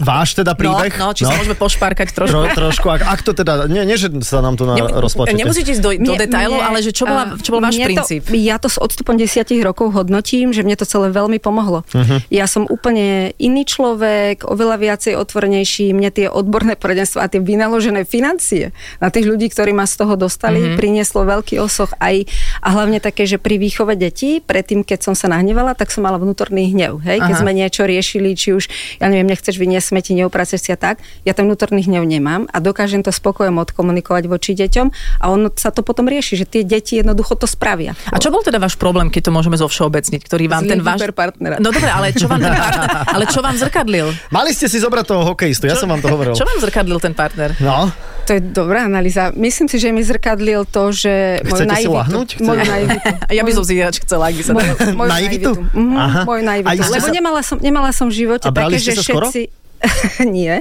váš 0.00 0.32
teda 0.32 0.56
príbeh? 0.56 0.96
No, 0.96 1.12
no, 1.12 1.16
či 1.16 1.28
sa 1.28 1.36
môžeme 1.36 1.52
pošpárkať 1.52 2.16
trošku. 2.16 2.32
Tro, 2.32 2.48
trošku, 2.48 2.86
ak, 2.88 3.04
ak 3.04 3.20
to 3.20 3.36
teda, 3.36 3.68
nie, 3.68 3.84
nie, 3.84 4.00
že 4.00 4.08
sa 4.24 4.40
nám 4.40 4.56
tu 4.56 4.64
na, 4.64 4.80
Nem- 4.80 4.88
rozplačete. 4.88 5.36
Nemusíte 5.36 5.76
ísť 5.76 5.84
do, 5.84 5.92
do 6.00 6.16
detailov, 6.16 6.64
ale 6.64 6.80
že 6.80 6.96
čo, 6.96 7.04
bola, 7.04 7.36
a, 7.36 7.36
čo 7.36 7.52
bol 7.52 7.60
váš 7.60 7.76
princíp? 7.76 8.24
To, 8.24 8.32
ja 8.32 8.56
to 8.56 8.72
s 8.72 8.80
odstupom 8.80 9.20
desiatich 9.20 9.60
rokov 9.60 9.92
hodnotím, 9.92 10.56
že 10.56 10.64
mne 10.64 10.80
to 10.80 10.88
celé 10.88 11.12
veľmi 11.12 11.36
pomohlo. 11.36 11.84
Uh-huh. 11.92 12.24
Ja 12.32 12.48
som 12.48 12.64
úplne 12.64 13.36
iný 13.36 13.68
človek, 13.68 14.48
oveľa 14.48 14.80
viacej 14.80 15.20
otvornejší. 15.20 15.92
Mne 15.92 16.08
tie 16.08 16.26
odborné 16.32 16.80
poradenstva 16.80 17.28
a 17.28 17.30
tie 17.30 17.44
vynaložené 17.44 18.08
financie 18.08 18.72
na 18.96 19.12
tých 19.12 19.28
ľudí, 19.28 19.52
ktorí 19.52 19.76
ma 19.76 19.84
z 19.84 20.00
toho 20.00 20.16
dostali, 20.16 20.56
uh-huh. 20.56 20.80
prinieslo 20.80 21.28
veľký 21.28 21.60
osoch 21.60 21.92
aj 22.00 22.24
a 22.64 22.68
hlavne 22.72 22.96
také, 22.96 23.28
že 23.28 23.36
pri 23.36 23.60
výchove 23.60 23.92
detí, 24.00 24.40
predtým, 24.40 24.80
keď 24.80 25.12
som 25.12 25.14
sa 25.18 25.28
nahnevala, 25.28 25.76
tak 25.76 25.92
som 25.92 26.08
mala 26.08 26.16
vnútorný 26.16 26.69
hnev. 26.72 27.02
Hej? 27.02 27.18
Keď 27.20 27.34
Aha. 27.34 27.42
sme 27.42 27.52
niečo 27.52 27.82
riešili, 27.84 28.34
či 28.34 28.54
už, 28.54 28.64
ja 28.98 29.10
neviem, 29.10 29.26
nechceš 29.26 29.56
vyniesť 29.56 29.92
smeti, 29.92 30.12
neupraceš 30.14 30.60
si 30.64 30.70
a 30.70 30.78
tak, 30.78 30.98
ja 31.22 31.32
ten 31.32 31.46
vnútorný 31.46 31.82
hnev 31.84 32.02
nemám 32.02 32.46
a 32.50 32.58
dokážem 32.58 33.02
to 33.02 33.10
spokojom 33.10 33.58
odkomunikovať 33.60 34.24
voči 34.26 34.52
deťom 34.54 34.86
a 35.20 35.24
ono 35.28 35.50
sa 35.54 35.70
to 35.70 35.82
potom 35.82 36.06
rieši, 36.06 36.40
že 36.40 36.46
tie 36.46 36.62
deti 36.62 36.98
jednoducho 36.98 37.34
to 37.34 37.44
spravia. 37.44 37.92
A 38.10 38.16
čo 38.16 38.30
bol 38.30 38.40
teda 38.40 38.56
váš 38.56 38.78
problém, 38.78 39.10
keď 39.10 39.28
to 39.28 39.32
môžeme 39.34 39.58
zo 39.58 39.66
všeobecniť, 39.66 40.20
ktorý 40.24 40.44
vám 40.46 40.62
Zlý 40.64 40.70
ten 40.70 40.80
váš... 40.80 41.00
partnera. 41.10 41.56
No 41.58 41.74
dobre, 41.74 41.90
ale 41.90 42.14
čo 42.14 42.30
vám 42.30 42.40
ten 42.40 42.54
partner, 42.54 42.88
ale 43.10 43.24
čo 43.26 43.40
vám 43.42 43.56
zrkadlil? 43.58 44.06
Mali 44.30 44.50
ste 44.54 44.70
si 44.70 44.78
zobrať 44.78 45.04
toho 45.06 45.22
hokejistu, 45.26 45.66
ja 45.66 45.74
som 45.74 45.90
vám 45.90 46.00
to 46.00 46.08
hovoril. 46.08 46.32
Čo 46.38 46.46
vám 46.46 46.58
zrkadlil 46.62 46.98
ten 47.02 47.12
partner? 47.12 47.52
No, 47.58 47.90
To 48.28 48.38
je 48.38 48.42
dobrá 48.46 48.86
analýza. 48.86 49.34
Myslím 49.34 49.66
si, 49.66 49.82
že 49.82 49.90
mi 49.90 50.06
zrkadlil 50.06 50.62
to, 50.70 50.94
že 50.94 51.42
Chcete 51.42 51.66
si 51.66 51.66
naivitu. 51.66 51.98
lahnúť? 51.98 52.28
Moju 52.38 52.62
naivitu. 52.62 53.08
Ja 53.36 53.42
by 53.42 53.52
som 53.54 53.64
si 53.64 53.72
ináč 53.74 53.96
chcela, 54.02 54.30
ak 54.30 54.34
by 54.38 54.42
sa 54.44 54.52
dalo. 54.54 54.74
Naivitu? 55.08 55.10
naivitu. 55.10 55.50
Mhm, 55.74 55.96
Aha. 55.96 56.20
moju 56.22 56.42
naivitu. 56.44 56.59
Ste 56.62 56.92
Lebo 56.92 57.06
sa- 57.08 57.14
nemala 57.14 57.40
som, 57.40 57.56
nemala 57.58 57.90
som 57.90 58.06
v 58.08 58.14
živote 58.26 58.46
A 58.46 58.52
také, 58.52 58.76
že 58.76 58.96
sa 58.96 59.04
skoro? 59.04 59.28
Všetci... 59.28 59.42
Nie, 60.36 60.60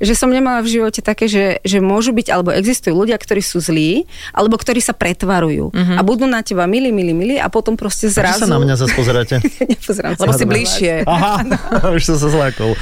že 0.00 0.16
som 0.16 0.32
nemala 0.32 0.64
v 0.64 0.72
živote 0.80 1.04
také, 1.04 1.28
že, 1.28 1.60
že 1.68 1.84
môžu 1.84 2.16
byť, 2.16 2.32
alebo 2.32 2.48
existujú 2.48 2.96
ľudia, 2.96 3.20
ktorí 3.20 3.44
sú 3.44 3.60
zlí, 3.60 4.08
alebo 4.32 4.56
ktorí 4.56 4.80
sa 4.80 4.96
pretvarujú 4.96 5.68
a 5.74 6.00
budú 6.00 6.24
na 6.24 6.40
teba 6.40 6.64
milí, 6.64 6.88
milí, 6.88 7.12
milí 7.12 7.36
a 7.36 7.52
potom 7.52 7.76
proste 7.76 8.08
zrazu... 8.08 8.48
sa 8.48 8.48
na 8.48 8.56
mňa 8.56 8.74
zase 8.80 8.96
pozeráte? 9.00 9.36
Nepozerám 9.68 10.16
sa 10.16 10.24
Lebo 10.24 10.32
si 10.32 10.44
vás. 10.48 10.52
bližšie. 10.56 10.92
Aha, 11.12 11.44
už 11.92 12.02
som 12.08 12.16
sa 12.16 12.32
zlákol. 12.32 12.72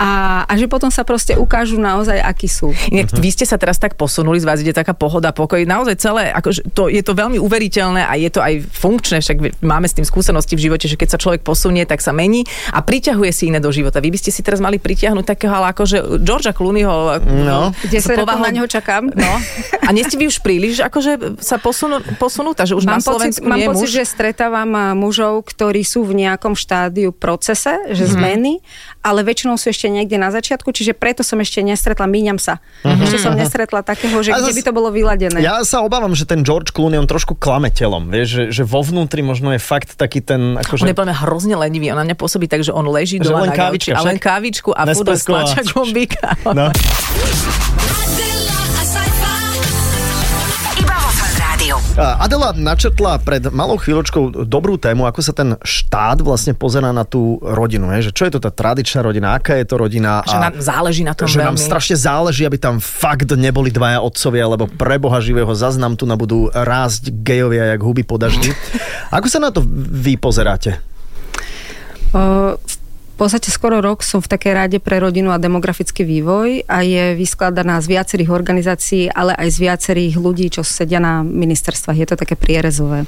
A, 0.00 0.10
a 0.42 0.52
že 0.56 0.64
potom 0.64 0.88
sa 0.88 1.04
proste 1.04 1.36
ukážu 1.36 1.76
naozaj, 1.76 2.16
akí 2.18 2.48
sú. 2.48 2.72
Inak 2.88 3.12
vy 3.12 3.28
ste 3.28 3.44
sa 3.44 3.54
teraz 3.54 3.76
tak 3.76 3.94
posunuli, 3.94 4.40
z 4.40 4.48
vás 4.48 4.58
ide 4.58 4.72
taká 4.72 4.90
pohoda, 4.90 5.28
pokoj. 5.30 5.60
Naozaj 5.60 5.94
celé, 5.94 6.32
akože 6.32 6.72
to, 6.72 6.88
je 6.88 6.98
to 6.98 7.12
veľmi 7.12 7.36
uveriteľné 7.36 8.02
a 8.02 8.16
je 8.16 8.30
to 8.30 8.40
aj 8.40 8.64
funkčné, 8.64 9.20
však 9.20 9.36
máme 9.60 9.84
s 9.84 9.92
tým 9.92 10.02
skúsenosti 10.02 10.56
v 10.56 10.64
živote, 10.64 10.88
že 10.88 10.96
keď 10.96 11.08
sa 11.10 11.18
človek 11.18 11.42
posunie, 11.42 11.84
tak 11.84 12.00
sa 12.00 12.10
mení 12.10 12.42
a 12.68 12.80
priťahuje 12.80 13.28
si 13.28 13.44
iné 13.46 13.58
do 13.58 13.68
života. 13.68 13.98
Vy 13.98 14.08
by 14.08 14.18
ste 14.18 14.30
si 14.30 14.40
teraz 14.40 14.56
mali 14.58 14.78
pritiahnuť 14.78 15.26
takého, 15.26 15.52
ale 15.52 15.68
akože 15.70 16.16
Georgia 16.18 16.50
Clooneyho. 16.50 17.20
No. 17.20 17.76
Kde 17.76 18.00
sa 18.00 18.16
povahou- 18.16 18.40
na 18.40 18.48
neho 18.50 18.64
čakám. 18.64 19.12
No. 19.12 19.32
A 19.82 19.92
nie 19.92 20.00
ste 20.00 20.16
vy 20.16 20.24
už 20.26 20.40
príliš 20.40 20.80
akože 20.80 21.36
sa 21.36 21.58
posunú, 21.58 22.00
posunúta, 22.16 22.64
že 22.64 22.72
už 22.72 22.88
Mám 22.88 22.98
na 22.98 23.04
Slovensku 23.04 23.42
pocit, 23.42 23.50
mám 23.50 23.58
nie 23.58 23.68
pocit, 23.68 23.84
muž? 23.84 23.92
že 23.92 24.02
stretávam 24.06 24.70
a, 24.72 24.96
mužov, 24.96 25.44
ktorí 25.44 25.82
sú 25.82 26.00
v 26.02 26.24
nejakom 26.24 26.54
štádiu 26.54 27.10
procese, 27.10 27.76
že 27.90 28.06
Mhm. 28.06 28.12
zmeny, 28.12 28.52
ale 29.02 29.20
väčšinou 29.20 29.56
sú 29.56 29.68
ešte 29.68 29.89
niekde 29.90 30.16
na 30.16 30.30
začiatku, 30.30 30.70
čiže 30.70 30.94
preto 30.94 31.26
som 31.26 31.36
ešte 31.42 31.60
nestretla, 31.60 32.06
míňam 32.06 32.38
sa. 32.38 32.62
Mhm. 32.86 33.02
Ešte 33.04 33.18
som 33.20 33.32
nestretla 33.34 33.82
takého, 33.82 34.16
že 34.22 34.32
kde 34.32 34.54
zas- 34.54 34.56
by 34.56 34.62
to 34.64 34.72
bolo 34.72 34.88
vyladené. 34.94 35.38
Ja 35.42 35.60
sa 35.66 35.82
obávam, 35.82 36.14
že 36.14 36.24
ten 36.24 36.46
George 36.46 36.70
Clooney, 36.70 36.96
on 36.96 37.10
trošku 37.10 37.36
klame 37.36 37.68
telom, 37.74 38.08
vieš, 38.08 38.28
že, 38.30 38.42
že 38.50 38.62
vo 38.64 38.80
vnútri 38.80 39.20
možno 39.20 39.50
je 39.52 39.60
fakt 39.60 39.98
taký 39.98 40.22
ten, 40.22 40.56
On 40.56 40.62
akože... 40.62 40.86
je 40.86 40.96
podľa 40.96 41.16
hrozne 41.26 41.54
lenivý. 41.58 41.92
On 41.92 41.98
na 41.98 42.06
mňa 42.06 42.16
pôsobí 42.16 42.46
tak, 42.46 42.62
že 42.62 42.72
on 42.72 42.86
leží 42.88 43.18
Že 43.20 43.34
doma 43.34 43.44
len 43.44 43.50
na 43.52 43.58
kávička 43.58 43.92
gauči 43.92 43.98
a 43.98 44.00
len 44.06 44.16
kávičku 44.16 44.70
a 44.72 44.82
furt 44.94 45.18
stlača 45.18 45.60
gombíka. 45.74 46.38
No. 46.54 46.70
Adela 51.98 52.54
načrtla 52.54 53.18
pred 53.18 53.50
malou 53.50 53.74
chvíľočkou 53.74 54.46
dobrú 54.46 54.78
tému, 54.78 55.10
ako 55.10 55.20
sa 55.20 55.34
ten 55.34 55.58
štát 55.58 56.22
vlastne 56.22 56.54
pozerá 56.54 56.94
na 56.94 57.02
tú 57.02 57.42
rodinu. 57.42 57.90
Je? 57.98 58.10
Že 58.10 58.12
čo 58.14 58.22
je 58.30 58.32
to 58.38 58.40
tá 58.40 58.50
tradičná 58.54 59.02
rodina, 59.02 59.34
aká 59.34 59.58
je 59.58 59.66
to 59.66 59.74
rodina. 59.74 60.22
Že 60.22 60.38
nám 60.38 60.54
záleží 60.62 61.02
na 61.02 61.18
tom 61.18 61.26
že 61.26 61.42
nám 61.42 61.58
veľmi. 61.58 61.66
strašne 61.66 61.96
záleží, 61.98 62.46
aby 62.46 62.62
tam 62.62 62.78
fakt 62.78 63.34
neboli 63.34 63.74
dvaja 63.74 63.98
otcovia, 64.00 64.46
lebo 64.46 64.70
pre 64.70 65.02
Boha 65.02 65.18
živého 65.18 65.50
zaznam 65.50 65.98
tu 65.98 66.06
na 66.06 66.14
budú 66.14 66.46
rásť 66.54 67.10
gejovia 67.10 67.74
jak 67.74 67.80
huby 67.82 68.06
po 68.06 68.16
daždi. 68.16 68.54
Ako 69.16 69.26
sa 69.26 69.42
na 69.42 69.50
to 69.50 69.60
vy 69.90 70.14
pozeráte? 70.14 70.78
O, 72.10 72.54
v 72.58 72.74
podstate 73.20 73.52
skoro 73.52 73.84
rok 73.84 74.00
som 74.00 74.24
v 74.24 74.32
takej 74.32 74.52
rade 74.56 74.78
pre 74.80 74.96
rodinu 74.96 75.28
a 75.28 75.36
demografický 75.36 76.08
vývoj 76.08 76.64
a 76.64 76.80
je 76.80 77.12
vyskladaná 77.20 77.76
z 77.84 77.92
viacerých 77.92 78.32
organizácií, 78.32 79.12
ale 79.12 79.36
aj 79.36 79.48
z 79.52 79.58
viacerých 79.60 80.14
ľudí, 80.16 80.48
čo 80.48 80.64
sedia 80.64 80.96
na 81.04 81.20
ministerstvách. 81.20 82.00
Je 82.00 82.08
to 82.08 82.16
také 82.16 82.32
prierezové. 82.40 83.04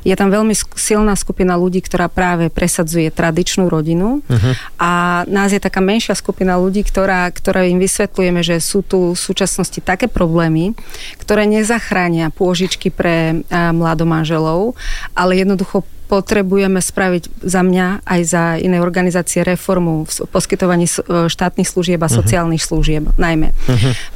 Je 0.00 0.16
tam 0.16 0.32
veľmi 0.32 0.56
silná 0.80 1.12
skupina 1.12 1.60
ľudí, 1.60 1.84
ktorá 1.84 2.08
práve 2.08 2.48
presadzuje 2.48 3.12
tradičnú 3.12 3.68
rodinu 3.68 4.24
uh-huh. 4.24 4.52
a 4.80 4.90
nás 5.28 5.52
je 5.52 5.60
taká 5.60 5.84
menšia 5.84 6.16
skupina 6.16 6.56
ľudí, 6.56 6.80
ktorá, 6.80 7.28
ktorá 7.28 7.68
im 7.68 7.76
vysvetlujeme, 7.76 8.40
že 8.40 8.64
sú 8.64 8.80
tu 8.80 9.12
v 9.12 9.20
súčasnosti 9.20 9.84
také 9.84 10.08
problémy, 10.08 10.72
ktoré 11.20 11.44
nezachránia 11.44 12.32
pôžičky 12.32 12.88
pre 12.88 13.44
a, 13.52 13.76
mladomanželov, 13.76 14.72
ale 15.12 15.44
jednoducho 15.44 15.84
potrebujeme 16.10 16.82
spraviť 16.82 17.46
za 17.46 17.62
mňa 17.62 18.02
aj 18.02 18.20
za 18.26 18.44
iné 18.58 18.82
organizácie 18.82 19.46
reformu 19.46 20.02
v 20.10 20.26
poskytovaní 20.26 20.90
e, 20.90 21.30
štátnych 21.30 21.70
služieb 21.70 22.02
a 22.02 22.10
sociálnych 22.10 22.58
služieb 22.58 23.14
najmä. 23.14 23.54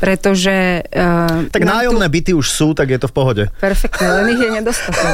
Pretože... 0.03 0.83
Uh, 0.91 1.47
Tak 1.55 1.63
nájomné 1.63 2.11
byty 2.11 2.35
už 2.35 2.51
sú, 2.51 2.75
tak 2.75 2.91
je 2.91 2.99
to 2.99 3.07
v 3.07 3.15
pohode. 3.15 3.43
Perfektne, 3.63 4.11
len 4.11 4.35
ich 4.35 4.43
je 4.43 4.51
nedostatok. 4.51 5.07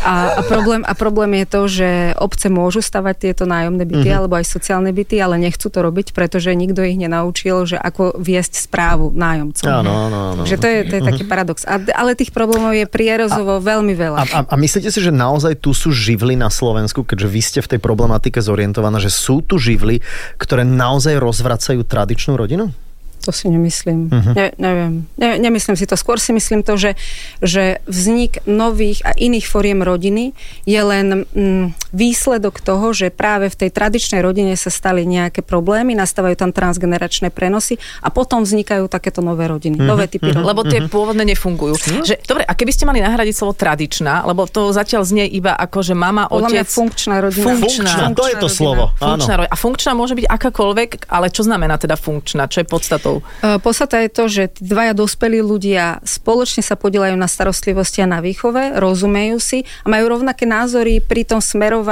A, 0.00 0.36
a, 0.36 0.40
problém, 0.44 0.80
a 0.84 0.92
problém 0.96 1.44
je 1.44 1.46
to, 1.48 1.62
že 1.68 1.90
obce 2.16 2.48
môžu 2.48 2.80
stavať 2.80 3.14
tieto 3.28 3.44
nájomné 3.44 3.84
byty 3.84 4.08
Mhm. 4.08 4.16
alebo 4.16 4.34
aj 4.36 4.46
sociálne 4.48 4.92
byty, 4.92 5.20
ale 5.20 5.36
nechcú 5.40 5.68
to 5.68 5.80
robiť, 5.80 6.16
pretože 6.16 6.52
nikto 6.52 6.80
ich 6.84 6.96
nenaučil, 6.96 7.68
že 7.68 7.76
ako 7.76 8.16
viesť 8.16 8.64
správu 8.68 9.12
nájomcom. 9.12 9.64
Áno, 9.66 9.92
áno, 10.08 10.18
áno. 10.32 10.42
Takže 10.44 10.56
to 10.56 10.66
je, 10.68 10.78
to 10.88 10.94
je 10.96 11.02
taký 11.04 11.24
paradox. 11.24 11.64
A, 11.68 11.80
ale 11.92 12.16
tých 12.16 12.32
problémov 12.32 12.72
je 12.76 12.84
prierezovo 12.88 13.60
veľmi 13.60 13.92
veľa. 13.96 14.18
A, 14.20 14.24
a, 14.24 14.40
a 14.44 14.54
myslíte 14.54 14.92
si, 14.92 15.00
že 15.00 15.10
naozaj 15.10 15.58
tu 15.58 15.72
sú 15.72 15.90
živly 16.14 16.38
na 16.38 16.46
Slovensku, 16.46 17.02
keďže 17.02 17.26
vy 17.26 17.40
ste 17.42 17.60
v 17.60 17.70
tej 17.74 17.80
problematike 17.82 18.38
zorientovaná, 18.38 19.02
že 19.02 19.10
sú 19.10 19.42
tu 19.42 19.58
živly, 19.58 19.98
ktoré 20.38 20.62
naozaj 20.62 21.18
rozvracajú 21.18 21.82
tradičnú 21.82 22.38
rodinu? 22.38 22.70
To 23.26 23.32
si 23.32 23.50
nemyslím. 23.50 24.12
Uh-huh. 24.12 24.34
Ne, 24.36 24.52
neviem. 24.60 25.08
Ne, 25.18 25.40
nemyslím 25.40 25.74
si 25.74 25.88
to. 25.88 25.98
Skôr 25.98 26.20
si 26.20 26.30
myslím 26.36 26.62
to, 26.62 26.76
že, 26.76 26.94
že 27.40 27.82
vznik 27.88 28.44
nových 28.46 29.00
a 29.02 29.16
iných 29.16 29.48
foriem 29.48 29.80
rodiny 29.80 30.36
je 30.68 30.80
len 30.84 31.26
mm, 31.32 31.66
výsledok 31.94 32.58
toho, 32.58 32.90
že 32.90 33.08
práve 33.08 33.46
v 33.46 33.56
tej 33.56 33.70
tradičnej 33.70 34.18
rodine 34.18 34.52
sa 34.54 34.68
stali 34.68 35.06
nejaké 35.06 35.40
problémy, 35.40 35.94
nastávajú 35.94 36.34
tam 36.34 36.50
transgeneračné 36.50 37.30
prenosy 37.30 37.78
a 38.02 38.10
potom 38.10 38.42
vznikajú 38.42 38.90
takéto 38.90 39.22
nové 39.22 39.46
rodiny, 39.46 39.78
Mhm. 39.78 39.80
uh-huh. 39.80 39.90
nové 39.94 40.04
typy 40.10 40.28
rodín. 40.28 40.44
Lebo 40.44 40.60
tie 40.62 40.82
pôvodné 40.84 41.22
nefungujú. 41.24 41.78
Že, 42.02 42.18
dobre, 42.24 42.42
a 42.42 42.52
keby 42.52 42.70
ste 42.70 42.84
mali 42.84 42.98
nahradiť 42.98 43.32
slovo 43.32 43.54
tradičná, 43.54 44.26
lebo 44.26 44.44
to 44.44 44.74
zatiaľ 44.74 45.06
znie 45.06 45.24
iba 45.24 45.54
ako, 45.54 45.78
že 45.80 45.94
mama, 45.94 46.26
Podľa 46.26 46.50
mňa 46.50 46.62
otec... 46.66 46.74
funkčná 46.74 47.16
rodina. 47.22 47.44
Funkčná. 47.46 47.86
Funkčná, 47.86 48.06
to 48.10 48.24
je 48.26 48.34
to 48.34 48.38
rodina. 48.42 48.58
slovo. 48.58 48.84
Funkčná 48.96 49.34
rodina. 49.38 49.52
A 49.52 49.56
funkčná 49.56 49.92
môže 49.94 50.14
byť 50.14 50.26
akákoľvek, 50.26 50.90
ale 51.06 51.26
čo 51.30 51.46
znamená 51.46 51.78
teda 51.78 51.94
funkčná? 51.94 52.50
Čo 52.50 52.58
je 52.60 52.66
podstatou? 52.66 53.14
E, 53.38 53.56
Podstata 53.56 54.00
je 54.00 54.10
to, 54.10 54.24
že 54.26 54.42
dvaja 54.58 54.92
dospelí 54.92 55.38
ľudia 55.38 56.02
spoločne 56.02 56.60
sa 56.60 56.74
podielajú 56.74 57.14
na 57.14 57.28
starostlivosti 57.28 58.02
a 58.02 58.08
na 58.08 58.18
výchove, 58.18 58.74
rozumejú 58.74 59.36
si 59.38 59.58
a 59.84 59.88
majú 59.88 60.10
rovnaké 60.10 60.42
názory 60.42 60.98
pri 60.98 61.22
tom 61.22 61.38
smerovaní 61.38 61.83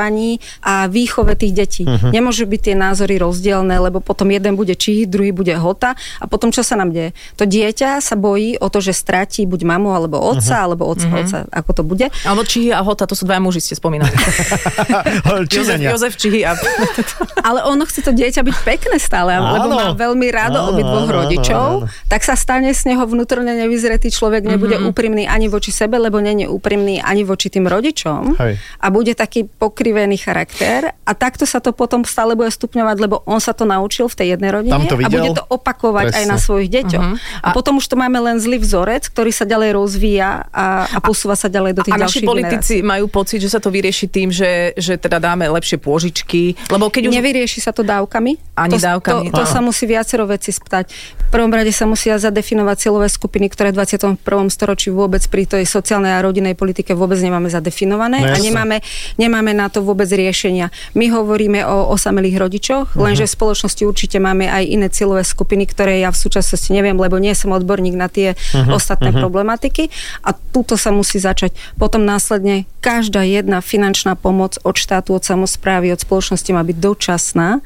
a 0.64 0.88
výchove 0.88 1.36
tých 1.36 1.52
detí. 1.52 1.84
Uh-huh. 1.84 2.10
Nemôžu 2.10 2.48
byť 2.48 2.60
tie 2.72 2.76
názory 2.76 3.20
rozdielne, 3.20 3.76
lebo 3.78 4.00
potom 4.00 4.32
jeden 4.32 4.56
bude 4.56 4.72
čí, 4.74 5.04
druhý 5.04 5.30
bude 5.30 5.52
hota 5.54 5.94
a 6.18 6.24
potom 6.26 6.50
čo 6.50 6.64
sa 6.64 6.74
nám 6.80 6.90
deje? 6.90 7.12
To 7.36 7.44
dieťa 7.44 8.00
sa 8.00 8.14
bojí 8.16 8.56
o 8.58 8.66
to, 8.72 8.80
že 8.80 8.96
stratí 8.96 9.44
buď 9.44 9.68
mamu 9.68 9.92
alebo 9.92 10.18
otca, 10.18 10.40
uh-huh. 10.40 10.66
alebo 10.66 10.88
otca, 10.88 11.06
uh-huh. 11.08 11.22
otca, 11.22 11.38
ako 11.52 11.70
to 11.76 11.82
bude. 11.84 12.06
Alebo 12.24 12.42
Čihy 12.42 12.72
a 12.72 12.80
Hota, 12.82 13.06
to 13.06 13.14
sú 13.14 13.28
dvaja 13.28 13.40
muži, 13.44 13.60
ste 13.62 13.76
spomínali. 13.76 14.12
Jozef. 15.52 15.78
Jozef 15.78 16.14
Čihy 16.16 16.42
a... 16.48 16.56
Ale 17.48 17.62
ono 17.66 17.84
chce 17.84 18.00
to 18.02 18.12
dieťa 18.14 18.42
byť 18.42 18.56
pekné 18.64 18.96
stále, 19.02 19.36
Áno. 19.36 19.54
lebo 19.54 19.68
má 19.74 19.86
veľmi 19.92 20.28
rado 20.30 20.72
obidvoch 20.72 21.08
rodičov, 21.10 21.84
áno, 21.84 21.88
áno. 21.88 22.08
tak 22.08 22.22
sa 22.22 22.38
stane 22.38 22.70
z 22.70 22.94
neho 22.94 23.04
vnútorne 23.04 23.52
nevyzretý 23.52 24.08
človek, 24.08 24.46
nebude 24.46 24.78
mm-hmm. 24.78 24.90
úprimný 24.90 25.24
ani 25.26 25.50
voči 25.50 25.74
sebe, 25.74 25.98
lebo 25.98 26.22
nie 26.22 26.46
je 26.46 26.48
úprimný 26.48 27.02
ani 27.02 27.22
voči 27.26 27.52
tým 27.52 27.66
rodičom 27.66 28.38
Hej. 28.38 28.54
a 28.58 28.86
bude 28.88 29.12
taký 29.12 29.46
pokrivený 29.82 30.14
charakter 30.14 30.94
a 31.02 31.12
takto 31.18 31.42
sa 31.42 31.58
to 31.58 31.74
potom 31.74 32.06
stále 32.06 32.38
bude 32.38 32.54
stupňovať, 32.54 32.96
lebo 33.02 33.26
on 33.26 33.42
sa 33.42 33.50
to 33.50 33.66
naučil 33.66 34.06
v 34.06 34.14
tej 34.14 34.26
jednej 34.38 34.54
rodine 34.54 34.78
Tam 34.78 34.86
to 34.86 34.94
a 34.94 35.02
videl. 35.02 35.18
bude 35.18 35.30
to 35.34 35.44
opakovať 35.50 36.14
aj 36.14 36.22
Presne. 36.22 36.30
na 36.30 36.36
svojich 36.38 36.70
deťoch. 36.70 37.08
A, 37.42 37.50
potom 37.50 37.82
už 37.82 37.86
to 37.90 37.98
máme 37.98 38.22
len 38.22 38.38
zlý 38.38 38.62
vzorec, 38.62 39.10
ktorý 39.10 39.34
sa 39.34 39.42
ďalej 39.42 39.74
rozvíja 39.74 40.46
a, 40.54 40.86
a 40.86 40.98
posúva 41.02 41.34
sa 41.34 41.50
ďalej 41.50 41.72
do 41.74 41.82
tých 41.82 41.98
A 41.98 41.98
naši 41.98 42.22
ďalších 42.22 42.30
politici 42.30 42.74
majú 42.86 43.10
pocit, 43.10 43.42
že 43.42 43.50
sa 43.50 43.58
to 43.58 43.74
vyrieši 43.74 44.06
tým, 44.06 44.30
že, 44.30 44.78
že 44.78 44.94
teda 44.94 45.18
dáme 45.18 45.50
lepšie 45.50 45.82
pôžičky, 45.82 46.54
lebo 46.70 46.86
keď 46.86 47.10
už... 47.10 47.12
Nevyrieši 47.18 47.58
sa 47.58 47.74
to 47.74 47.82
dávkami? 47.82 48.38
Ani 48.54 48.78
to, 48.78 48.86
dávkami. 48.86 49.34
To, 49.34 49.42
to 49.42 49.44
sa 49.50 49.58
musí 49.58 49.90
viacero 49.90 50.30
veci 50.30 50.54
spýtať. 50.54 50.86
V 51.26 51.30
prvom 51.34 51.50
rade 51.50 51.74
sa 51.74 51.88
musia 51.88 52.14
zadefinovať 52.20 52.76
cieľové 52.78 53.08
skupiny, 53.10 53.50
ktoré 53.50 53.74
v 53.74 53.82
21. 53.82 54.20
storočí 54.52 54.92
vôbec 54.92 55.24
pri 55.26 55.48
tej 55.48 55.64
sociálnej 55.66 56.14
a 56.14 56.20
rodinnej 56.20 56.54
politike 56.54 56.92
vôbec 56.92 57.16
nemáme 57.18 57.48
zadefinované 57.48 58.20
No 58.20 58.36
a 58.36 58.38
nemáme, 58.38 58.76
nemáme 59.16 59.56
na 59.56 59.71
to 59.72 59.80
vôbec 59.80 60.06
riešenia. 60.06 60.68
My 60.92 61.08
hovoríme 61.08 61.64
o 61.64 61.88
osamelých 61.90 62.36
rodičoch, 62.36 62.92
Mhm. 62.92 63.00
lenže 63.00 63.24
v 63.24 63.32
spoločnosti 63.32 63.82
určite 63.82 64.20
máme 64.20 64.46
aj 64.46 64.64
iné 64.68 64.86
cieľové 64.86 65.24
skupiny, 65.24 65.64
ktoré 65.64 65.98
ja 65.98 66.12
v 66.12 66.20
súčasnosti 66.20 66.68
neviem, 66.68 66.94
lebo 66.94 67.16
nie 67.16 67.32
som 67.32 67.50
odborník 67.50 67.96
na 67.96 68.12
tie 68.12 68.36
Mhm. 68.52 68.70
ostatné 68.76 69.10
problematiky 69.10 69.88
a 70.22 70.36
túto 70.36 70.76
sa 70.76 70.92
musí 70.92 71.16
začať. 71.16 71.56
Potom 71.80 72.04
následne 72.04 72.68
každá 72.82 73.22
jedna 73.22 73.62
finančná 73.62 74.18
pomoc 74.18 74.58
od 74.66 74.74
štátu, 74.74 75.14
od 75.14 75.22
samozprávy, 75.22 75.94
od 75.94 76.02
spoločnosti 76.02 76.50
má 76.50 76.66
byť 76.66 76.76
dočasná 76.82 77.62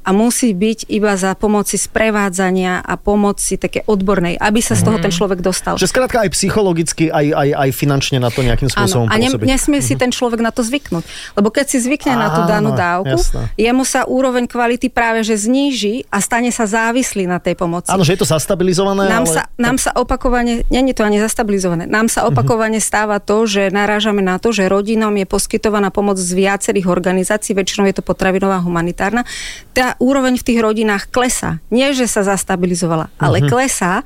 a 0.00 0.10
musí 0.16 0.56
byť 0.56 0.88
iba 0.88 1.12
za 1.18 1.36
pomoci 1.36 1.76
sprevádzania 1.76 2.80
a 2.80 2.94
pomoci 2.96 3.60
také 3.60 3.84
odbornej, 3.84 4.40
aby 4.40 4.64
sa 4.64 4.72
z 4.72 4.88
toho 4.88 4.96
ten 4.96 5.12
človek 5.12 5.44
dostal. 5.44 5.76
Že 5.76 5.92
skrátka 5.92 6.24
aj 6.24 6.30
psychologicky, 6.32 7.12
aj, 7.12 7.26
aj, 7.36 7.48
aj 7.52 7.70
finančne 7.76 8.16
na 8.16 8.32
to 8.32 8.40
nejakým 8.40 8.72
spôsobom 8.72 9.06
Áno, 9.06 9.12
a 9.12 9.20
ne, 9.20 9.28
nesmie 9.44 9.84
si 9.84 10.00
ten 10.00 10.08
človek 10.08 10.40
na 10.40 10.50
to 10.54 10.64
zvyknúť. 10.64 11.04
Lebo 11.36 11.52
keď 11.52 11.66
si 11.68 11.78
zvykne 11.84 12.16
na 12.16 12.32
tú 12.32 12.40
danú 12.48 12.72
Áno, 12.72 12.80
dávku, 12.80 13.18
jasné. 13.20 13.52
jemu 13.60 13.84
sa 13.84 14.08
úroveň 14.08 14.48
kvality 14.48 14.88
práve 14.88 15.20
že 15.20 15.36
zníži 15.36 16.08
a 16.08 16.24
stane 16.24 16.48
sa 16.48 16.64
závislý 16.64 17.28
na 17.28 17.36
tej 17.36 17.60
pomoci. 17.60 17.92
Áno, 17.92 18.00
že 18.00 18.16
je 18.16 18.24
to 18.24 18.28
zastabilizované, 18.28 19.04
Nám, 19.04 19.28
ale... 19.28 19.34
sa, 19.36 19.42
nám 19.60 19.76
sa 19.76 19.92
opakovane, 19.92 20.64
není 20.72 20.96
to 20.96 21.04
ani 21.04 21.20
zastabilizované, 21.20 21.84
nám 21.84 22.08
sa 22.08 22.24
opakovane 22.24 22.80
stáva 22.80 23.20
to, 23.20 23.44
že 23.44 23.68
narážame 23.68 24.24
na 24.24 24.40
to, 24.40 24.48
že 24.48 24.59
rodinom 24.66 25.14
je 25.14 25.24
poskytovaná 25.24 25.88
pomoc 25.88 26.18
z 26.18 26.34
viacerých 26.34 26.90
organizácií, 26.90 27.54
väčšinou 27.54 27.86
je 27.88 27.96
to 27.96 28.04
potravinová 28.04 28.58
humanitárna. 28.60 29.22
Tá 29.70 29.94
úroveň 29.96 30.36
v 30.36 30.44
tých 30.44 30.58
rodinách 30.58 31.08
klesá. 31.08 31.62
Nie, 31.70 31.94
že 31.94 32.04
sa 32.04 32.26
zastabilizovala, 32.26 33.08
ale 33.16 33.46
klesá, 33.46 34.02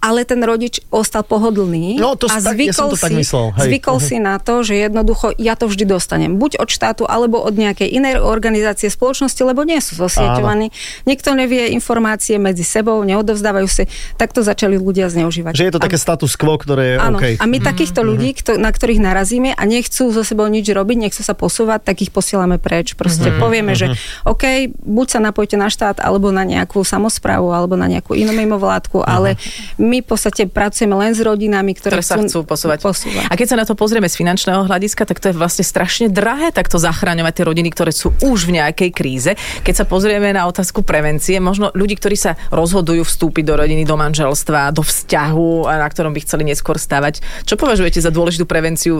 ale 0.00 0.24
ten 0.24 0.40
rodič 0.40 0.80
ostal 0.88 1.22
pohodlný 1.22 1.98
No, 1.98 2.16
to 2.16 2.26
a 2.26 2.40
tak- 2.40 2.56
ja 2.56 2.72
zvykol, 2.72 2.90
tak 2.96 3.10
si, 3.12 3.20
myslel, 3.20 3.46
hej. 3.52 3.64
zvykol 3.68 3.96
si 3.98 4.16
na 4.16 4.38
to, 4.38 4.62
že 4.62 4.74
jednoducho 4.78 5.34
ja 5.36 5.58
to 5.58 5.68
vždy 5.68 5.84
dostanem. 5.84 6.38
Buď 6.38 6.58
od 6.58 6.68
štátu, 6.70 7.04
alebo 7.04 7.42
od 7.42 7.52
nejakej 7.52 7.90
inej 7.92 8.22
organizácie 8.22 8.88
spoločnosti, 8.88 9.38
lebo 9.42 9.66
nie 9.66 9.82
sú 9.82 9.98
zosieťovaní. 9.98 10.70
Nikto 11.04 11.34
nevie 11.34 11.74
informácie 11.74 12.38
medzi 12.38 12.62
sebou, 12.62 13.02
neodovzdávajú 13.02 13.68
si. 13.68 13.84
Takto 14.14 14.40
začali 14.40 14.78
ľudia 14.78 15.10
zneužívať. 15.10 15.52
Že 15.52 15.64
je 15.68 15.72
to 15.74 15.80
A- 15.80 15.84
také 15.84 15.98
status 15.98 16.32
quo, 16.38 16.54
ktoré 16.56 16.94
je 16.94 16.96
Áno, 16.96 17.18
OK. 17.18 17.36
a 17.36 17.44
my 17.44 17.58
takýchto 17.58 18.00
ľudí, 18.00 18.32
kto, 18.38 18.56
na 18.56 18.70
ktorých 18.70 19.00
narazíme 19.02 19.50
a 19.52 19.62
nechcú 19.92 20.08
so 20.08 20.24
sebou 20.24 20.48
nič 20.48 20.72
robiť, 20.72 20.96
nechcú 20.96 21.20
sa 21.20 21.36
posúvať, 21.36 21.84
tak 21.84 22.00
ich 22.00 22.08
posielame 22.08 22.56
preč. 22.56 22.96
Proste 22.96 23.28
povieme, 23.36 23.76
že 23.76 23.92
OK, 24.24 24.72
buď 24.72 25.06
sa 25.12 25.20
napojte 25.20 25.60
na 25.60 25.68
štát, 25.68 26.00
alebo 26.00 26.32
na 26.32 26.48
nejakú 26.48 26.80
samozprávu, 26.80 27.52
alebo 27.52 27.76
na 27.76 27.92
nejakú 27.92 28.16
inú 28.16 28.32
mimovládku, 28.32 29.04
ale 29.04 29.36
my 29.76 30.00
v 30.00 30.06
podstate 30.08 30.48
pracujeme 30.48 30.96
len 30.96 31.12
s 31.12 31.20
rodinami, 31.20 31.76
ktoré, 31.76 32.00
ktoré 32.00 32.08
sa 32.08 32.16
chcú 32.24 32.40
posúvať. 32.48 32.80
posúvať. 32.80 33.28
A 33.28 33.36
keď 33.36 33.46
sa 33.52 33.56
na 33.60 33.68
to 33.68 33.76
pozrieme 33.76 34.08
z 34.08 34.16
finančného 34.16 34.64
hľadiska, 34.64 35.04
tak 35.04 35.20
to 35.20 35.28
je 35.28 35.36
vlastne 35.36 35.60
strašne 35.60 36.08
drahé 36.08 36.56
takto 36.56 36.80
zachraňovať 36.80 37.32
tie 37.36 37.44
rodiny, 37.44 37.68
ktoré 37.68 37.92
sú 37.92 38.16
už 38.24 38.48
v 38.48 38.64
nejakej 38.64 38.90
kríze. 38.96 39.36
Keď 39.60 39.74
sa 39.76 39.84
pozrieme 39.84 40.32
na 40.32 40.48
otázku 40.48 40.80
prevencie, 40.80 41.36
možno 41.36 41.68
ľudí, 41.76 42.00
ktorí 42.00 42.16
sa 42.16 42.40
rozhodujú 42.48 43.04
vstúpiť 43.04 43.44
do 43.44 43.60
rodiny, 43.60 43.84
do 43.84 44.00
manželstva, 44.00 44.72
do 44.72 44.80
vzťahu, 44.80 45.68
na 45.68 45.88
ktorom 45.92 46.16
by 46.16 46.24
chceli 46.24 46.48
neskôr 46.48 46.80
stavať. 46.80 47.44
Čo 47.44 47.60
považujete 47.60 48.00
za 48.00 48.08
dôležitú 48.08 48.48
prevenciu? 48.48 48.96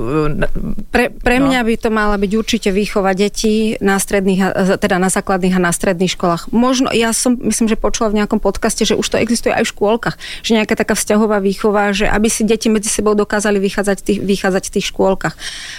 E, 0.83 0.87
Pre, 0.91 1.09
pre 1.15 1.39
No. 1.39 1.47
mňa 1.49 1.61
by 1.63 1.75
to 1.79 1.89
mala 1.89 2.19
byť 2.19 2.33
určite 2.35 2.69
výchova 2.75 3.15
detí 3.15 3.79
na 3.79 3.97
stredných, 3.97 4.41
a- 4.43 4.53
teda 4.77 4.99
na 4.99 5.09
základných 5.09 5.55
a 5.57 5.63
na 5.63 5.73
stredných 5.73 6.19
školách. 6.19 6.51
Možno, 6.51 6.91
ja 6.91 7.15
som, 7.15 7.39
myslím, 7.39 7.71
že 7.71 7.79
počula 7.79 8.11
v 8.11 8.19
nejakom 8.19 8.43
podcaste, 8.43 8.83
že 8.83 8.99
už 8.99 9.07
to 9.07 9.17
existuje 9.17 9.55
aj 9.55 9.65
v 9.65 9.73
škôlkach, 9.73 10.17
že 10.43 10.59
nejaká 10.59 10.75
taká 10.75 10.99
vzťahová 10.99 11.39
výchova, 11.39 11.95
že 11.95 12.11
aby 12.11 12.27
si 12.27 12.43
deti 12.43 12.67
medzi 12.69 12.91
sebou 12.91 13.15
dokázali 13.15 13.63
vychádzať, 13.63 13.97
v 14.01 14.05
tých, 14.05 14.19
vychádzať 14.21 14.63
v 14.69 14.73
tých 14.75 14.87
škôlkach. 14.91 15.35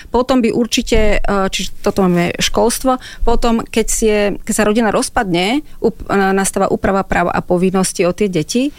Potom 0.09 0.39
by 0.39 0.49
určite, 0.55 1.19
e, 1.19 1.47
čiže 1.51 1.75
toto 1.83 2.01
máme 2.07 2.39
školstvo, 2.39 2.97
potom 3.27 3.61
keď, 3.67 3.87
si 3.91 4.07
keď 4.39 4.53
sa 4.53 4.63
rodina 4.63 4.89
rozpadne, 4.89 5.61
up, 5.83 5.99
e, 6.07 6.15
nastáva 6.33 6.71
úprava 6.71 7.03
práva 7.03 7.35
a 7.35 7.43
povinnosti 7.43 8.05
o 8.07 8.13
tie 8.15 8.31
deti, 8.31 8.71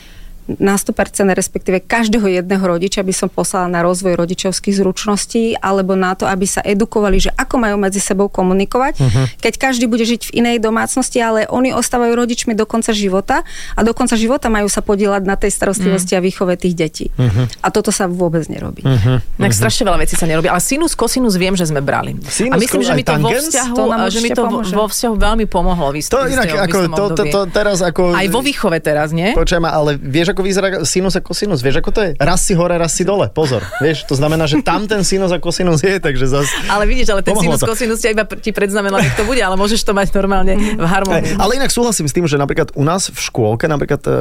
na 0.46 0.76
100% 0.76 1.32
respektíve 1.32 1.80
každého 1.80 2.28
jedného 2.28 2.60
rodiča 2.60 3.00
by 3.00 3.14
som 3.16 3.28
poslala 3.32 3.72
na 3.72 3.80
rozvoj 3.80 4.12
rodičovských 4.12 4.76
zručností 4.76 5.56
alebo 5.56 5.96
na 5.96 6.12
to, 6.12 6.28
aby 6.28 6.44
sa 6.44 6.60
edukovali, 6.60 7.16
že 7.16 7.30
ako 7.32 7.56
majú 7.56 7.76
medzi 7.80 7.98
sebou 7.98 8.28
komunikovať, 8.28 8.94
uh-huh. 9.00 9.24
keď 9.40 9.54
každý 9.56 9.88
bude 9.88 10.04
žiť 10.04 10.28
v 10.28 10.44
inej 10.44 10.56
domácnosti, 10.60 11.16
ale 11.16 11.48
oni 11.48 11.72
ostávajú 11.72 12.12
rodičmi 12.12 12.52
do 12.52 12.68
konca 12.68 12.92
života 12.92 13.40
a 13.72 13.80
do 13.80 13.96
konca 13.96 14.20
života 14.20 14.52
majú 14.52 14.68
sa 14.68 14.84
podielať 14.84 15.24
na 15.24 15.40
tej 15.40 15.48
starostlivosti 15.48 16.12
uh-huh. 16.12 16.24
a 16.24 16.26
výchove 16.28 16.54
tých 16.60 16.74
detí. 16.76 17.06
Uh-huh. 17.16 17.48
A 17.64 17.72
toto 17.72 17.88
sa 17.88 18.04
vôbec 18.04 18.44
nerobí. 18.52 18.84
Uh-huh. 18.84 19.24
Tak 19.40 19.52
strašne 19.56 19.88
veľa 19.88 20.04
vecí 20.04 20.14
sa 20.14 20.28
nerobí. 20.28 20.52
Ale 20.52 20.60
sinus, 20.60 20.92
kosinus 20.92 21.40
viem, 21.40 21.56
že 21.56 21.64
sme 21.64 21.80
brali. 21.80 22.20
Sinus, 22.28 22.52
a 22.52 22.56
myslím, 22.60 22.84
že 22.84 22.92
mi 22.92 23.04
to 23.04 23.16
vo 23.16 23.32
vzťahu, 23.32 23.74
To 23.74 23.84
že 24.12 24.20
mi 24.20 24.30
to 24.30 24.42
vo, 24.44 24.60
pomôže. 24.60 24.72
vo 24.76 24.86
vzťahu 24.92 25.14
veľmi 25.16 25.46
pomohlo. 25.48 25.96
V 25.96 26.04
To 26.04 26.28
inak, 26.28 26.48
ako, 26.68 26.78
to, 26.92 27.04
to, 27.16 27.22
to 27.32 27.40
teraz 27.48 27.80
ako... 27.80 28.12
Aj 28.12 28.26
vo 28.28 28.44
výchove 28.44 28.76
teraz, 28.84 29.16
nie? 29.16 29.32
Počujem, 29.32 29.64
ale 29.64 29.96
vieš, 29.96 30.33
ako 30.34 30.42
vyzerá 30.42 30.68
sinus 30.82 31.14
a 31.14 31.22
kosinus? 31.22 31.62
Vieš, 31.62 31.80
ako 31.80 31.90
to 31.94 32.00
je? 32.02 32.10
Raz 32.18 32.42
si 32.42 32.52
hore, 32.58 32.74
raz 32.74 32.92
si 32.92 33.06
dole. 33.06 33.30
Pozor. 33.30 33.62
Vieš, 33.78 34.10
to 34.10 34.18
znamená, 34.18 34.50
že 34.50 34.60
tam 34.66 34.90
ten 34.90 35.06
sinus 35.06 35.30
a 35.30 35.38
kosinus 35.38 35.80
je, 35.86 36.02
takže 36.02 36.26
zas... 36.26 36.50
Ale 36.66 36.84
vidíš, 36.90 37.14
ale 37.14 37.22
ten 37.22 37.38
sinus, 37.38 37.62
to. 37.62 37.70
kosinus 37.70 38.02
ťa 38.02 38.10
iba 38.10 38.24
ti 38.26 38.50
predznamená, 38.50 38.98
jak 38.98 39.14
to 39.14 39.24
bude, 39.24 39.38
ale 39.38 39.54
môžeš 39.54 39.86
to 39.86 39.94
mať 39.94 40.10
normálne 40.12 40.58
v 40.58 40.84
harmonii. 40.84 41.38
Ale 41.38 41.56
inak 41.56 41.70
súhlasím 41.70 42.10
s 42.10 42.14
tým, 42.14 42.26
že 42.26 42.34
napríklad 42.34 42.74
u 42.74 42.82
nás 42.82 43.08
v 43.08 43.18
škôlke, 43.18 43.70
napríklad 43.70 44.02
e, 44.04 44.12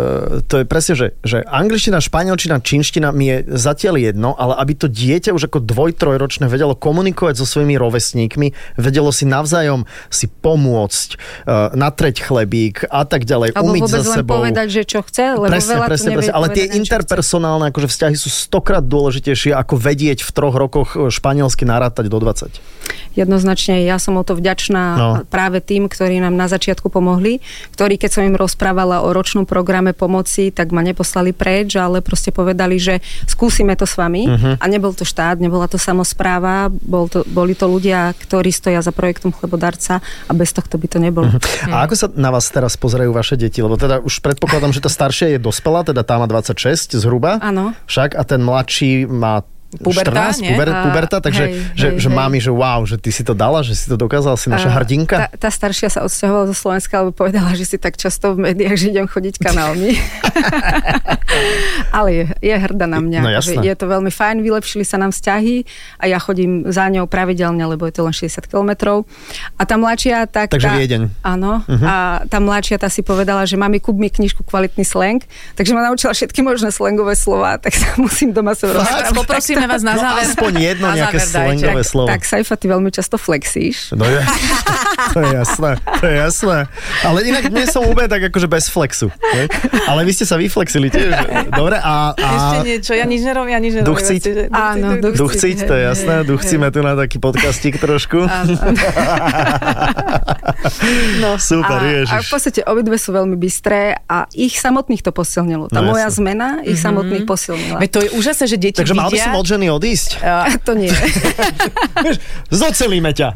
to 0.46 0.62
je 0.62 0.66
presne, 0.70 0.94
že, 0.94 1.08
že 1.26 1.42
angličtina, 1.50 1.98
španielčina, 1.98 2.62
čínština 2.62 3.10
mi 3.10 3.34
je 3.34 3.38
zatiaľ 3.58 3.98
jedno, 3.98 4.38
ale 4.38 4.54
aby 4.62 4.74
to 4.78 4.88
dieťa 4.92 5.34
už 5.34 5.50
ako 5.50 5.66
dvoj, 5.66 5.98
trojročné 5.98 6.46
vedelo 6.46 6.78
komunikovať 6.78 7.42
so 7.42 7.46
svojimi 7.48 7.80
rovesníkmi, 7.80 8.78
vedelo 8.78 9.10
si 9.10 9.26
navzájom 9.26 9.88
si 10.12 10.30
pomôcť, 10.30 11.10
e, 11.14 11.18
natreť 11.74 12.16
chlebík 12.22 12.86
a 12.92 13.08
tak 13.08 13.26
ďalej, 13.26 13.56
Alebo 13.56 13.74
umyť 13.74 13.82
za 13.90 14.02
sebou. 14.22 14.44
povedať, 14.44 14.68
že 14.70 14.82
čo 14.84 15.00
chce, 15.02 15.40
lebo 15.40 15.50
presne, 15.50 15.80
veľa 15.80 15.88
presne, 15.88 16.03
nevie 16.12 16.28
presne. 16.28 16.36
Ale 16.36 16.48
tie 16.52 16.66
interpersonálne 16.76 17.72
akože 17.72 17.88
vzťahy 17.88 18.16
sú 18.18 18.28
stokrát 18.28 18.84
dôležitejšie 18.84 19.56
ako 19.56 19.80
vedieť 19.80 20.26
v 20.26 20.32
troch 20.34 20.56
rokoch 20.56 20.96
e, 20.98 21.08
španielsky 21.08 21.64
narátať 21.64 22.12
do 22.12 22.18
20. 22.20 22.60
Jednoznačne 23.14 23.86
ja 23.86 24.02
som 24.02 24.18
o 24.18 24.24
to 24.26 24.34
vďačná 24.34 24.84
No. 24.98 25.10
práve 25.30 25.62
tým, 25.62 25.86
ktorí 25.86 26.18
nám 26.18 26.34
na 26.34 26.50
začiatku 26.50 26.90
pomohli, 26.90 27.40
ktorí 27.78 28.02
keď 28.02 28.10
som 28.10 28.24
im 28.26 28.34
rozprávala 28.34 29.06
o 29.06 29.14
ročnom 29.14 29.46
programe 29.46 29.94
pomoci, 29.94 30.50
tak 30.50 30.74
ma 30.74 30.82
neposlali 30.82 31.30
preč, 31.30 31.78
ale 31.78 32.02
proste 32.02 32.34
povedali, 32.34 32.82
že 32.82 33.00
skúsime 33.30 33.78
to 33.78 33.86
s 33.86 33.94
vami. 33.94 34.26
Uh-huh. 34.26 34.54
A 34.58 34.66
nebol 34.66 34.98
to 34.98 35.06
štát, 35.06 35.38
nebola 35.38 35.70
to 35.70 35.78
samozpráva, 35.78 36.74
bol 36.74 37.06
to, 37.06 37.22
boli 37.30 37.54
to 37.54 37.70
ľudia, 37.70 38.18
ktorí 38.18 38.50
stoja 38.50 38.82
za 38.82 38.90
projektom 38.90 39.30
Chlebodarca 39.30 40.02
a 40.02 40.32
bez 40.34 40.50
tohto 40.50 40.82
by 40.82 40.88
to 40.90 40.98
nebolo. 40.98 41.30
Uh-huh. 41.30 41.70
A 41.70 41.86
ako 41.86 41.94
sa 41.94 42.08
na 42.18 42.34
vás 42.34 42.50
teraz 42.50 42.74
pozerajú 42.74 43.14
vaše 43.14 43.38
deti? 43.38 43.62
Lebo 43.62 43.78
teda 43.78 44.02
už 44.02 44.26
predpokladám, 44.26 44.74
že 44.74 44.82
tá 44.82 44.90
staršia 44.90 45.38
je 45.38 45.40
dospelá, 45.40 45.86
teda 45.86 45.93
tá 46.02 46.18
má 46.18 46.26
26 46.26 46.98
zhruba. 46.98 47.38
Áno. 47.38 47.78
Však 47.86 48.18
a 48.18 48.26
ten 48.26 48.42
mladší 48.42 49.06
má 49.06 49.46
Puberta, 49.82 50.34
14, 50.34 50.46
nie? 50.46 50.54
puber, 50.54 50.70
A- 50.70 50.86
puberta, 50.86 51.18
takže 51.18 51.44
hej, 51.50 51.54
že, 51.74 51.88
hej, 51.96 52.04
že 52.04 52.10
hej. 52.10 52.18
mami, 52.18 52.38
že 52.38 52.52
wow, 52.54 52.86
že 52.86 53.02
ty 53.02 53.10
si 53.10 53.26
to 53.26 53.34
dala, 53.34 53.66
že 53.66 53.74
si 53.74 53.90
to 53.90 53.98
dokázal, 53.98 54.38
si 54.38 54.54
naša 54.54 54.70
A 54.70 54.76
hrdinka. 54.78 55.16
Tá, 55.16 55.28
tá 55.48 55.50
staršia 55.50 55.90
sa 55.90 56.00
odsťahovala 56.06 56.46
zo 56.54 56.56
Slovenska, 56.56 57.02
lebo 57.02 57.12
povedala, 57.16 57.58
že 57.58 57.66
si 57.66 57.78
tak 57.82 57.98
často 57.98 58.38
v 58.38 58.52
médiách, 58.52 58.78
že 58.78 58.86
idem 58.94 59.08
chodiť 59.10 59.42
kanálmi. 59.42 59.94
Ale 61.98 62.10
je, 62.14 62.24
je 62.42 62.54
hrdá 62.54 62.86
na 62.86 63.02
mňa. 63.02 63.20
No 63.26 63.30
že 63.42 63.58
jasné. 63.58 63.66
je 63.66 63.76
to 63.78 63.86
veľmi 63.90 64.12
fajn, 64.14 64.46
vylepšili 64.46 64.86
sa 64.86 65.02
nám 65.02 65.10
vzťahy 65.10 65.66
a 65.98 66.04
ja 66.10 66.22
chodím 66.22 66.70
za 66.70 66.86
ňou 66.90 67.10
pravidelne, 67.10 67.66
lebo 67.66 67.90
je 67.90 67.94
to 67.98 68.06
len 68.06 68.14
60 68.14 68.46
kilometrov. 68.46 69.10
A 69.58 69.66
tá 69.66 69.80
mladšia, 69.80 70.30
tak... 70.30 70.54
Takže 70.54 70.70
tá, 70.70 70.78
Viedeň. 70.78 71.02
Áno. 71.26 71.66
Uh-huh. 71.66 71.88
A 71.88 71.96
tá 72.30 72.38
mladšia, 72.38 72.78
tá 72.78 72.90
si 72.90 73.02
povedala, 73.02 73.46
že 73.50 73.58
mami, 73.58 73.82
kúp 73.82 73.98
mi 73.98 74.14
knižku 74.14 74.46
Kvalitný 74.46 74.86
slang, 74.86 75.26
takže 75.58 75.74
ma 75.74 75.90
naučila 75.90 76.14
všetky 76.14 76.46
možné 76.46 76.70
slangové 76.70 77.18
slova, 77.18 77.58
tak 77.58 77.74
sa 77.74 77.98
musím 78.04 78.36
doma 78.36 78.54
sa 78.54 78.70
Tak 78.70 79.16
poprosíme 79.64 79.68
vás 79.70 79.82
na 79.82 79.94
No 79.94 80.02
záver. 80.02 80.24
aspoň 80.26 80.52
jedno 80.56 80.86
na 80.86 80.96
nejaké 80.96 81.20
slangové 81.20 81.84
slovo. 81.84 82.08
Tak, 82.08 82.22
Saifa, 82.24 82.56
ty 82.56 82.66
veľmi 82.68 82.90
často 82.90 83.16
flexíš. 83.18 83.94
No 83.94 84.04
je, 84.04 84.20
to 85.10 85.20
je 85.20 85.30
jasné, 85.34 85.72
to 85.96 86.06
je 86.06 86.16
jasné. 86.18 86.58
Ale 87.02 87.18
inak 87.24 87.44
dnes 87.48 87.68
som 87.70 87.84
úplne 87.84 88.08
tak 88.08 88.22
akože 88.26 88.48
bez 88.48 88.68
flexu. 88.68 89.08
Ne? 89.34 89.48
Ale 89.86 90.04
vy 90.04 90.12
ste 90.12 90.26
sa 90.26 90.36
vyflexili 90.36 90.90
tiež. 90.90 91.12
Dobre, 91.50 91.78
a... 91.78 92.12
a... 92.12 92.28
Ešte 92.34 92.58
niečo, 92.66 92.92
ja 92.94 93.06
nič 93.06 93.22
nerobím, 93.22 93.52
ja 93.52 93.60
nič 93.60 93.74
nerobím. 93.74 93.90
Duchciť? 93.90 94.22
Že- 94.22 94.48
Áno, 94.50 94.88
duchciť, 95.00 95.18
duchciť. 95.18 95.58
To 95.64 95.74
je 95.74 95.84
jasné, 95.86 96.16
duchcíme 96.24 96.68
tu 96.70 96.80
na 96.82 96.94
taký 96.94 97.18
podcastík 97.18 97.78
trošku. 97.78 98.20
No, 101.16 101.36
Super, 101.38 101.78
a, 101.78 101.86
ježiš. 101.86 102.12
a 102.12 102.20
v 102.20 102.30
podstate 102.30 102.60
obidve 102.64 102.96
sú 102.96 103.12
veľmi 103.12 103.36
bystré 103.36 103.96
a 104.02 104.28
ich 104.32 104.56
samotných 104.56 105.02
to 105.02 105.12
posilnilo. 105.12 105.68
Tá 105.68 105.80
No 105.80 105.92
moja 105.92 106.08
jasne. 106.08 106.18
zmena 106.24 106.48
ich 106.64 106.78
samotných 106.78 107.24
posilnila. 107.24 107.78
Veď 107.80 107.90
to 107.90 108.00
je 108.02 108.10
úžasné, 108.14 108.46
že 108.46 108.58
deti 108.58 108.78
Takže 108.78 108.94
mal 108.94 109.08
by 109.08 109.14
vidia, 109.14 109.26
som 109.26 109.36
od 109.36 109.46
ženy 109.54 109.70
odísť? 109.70 110.10
to 110.60 110.74
nie. 110.74 110.90
Zocelíme 112.54 113.12
ťa. 113.12 113.30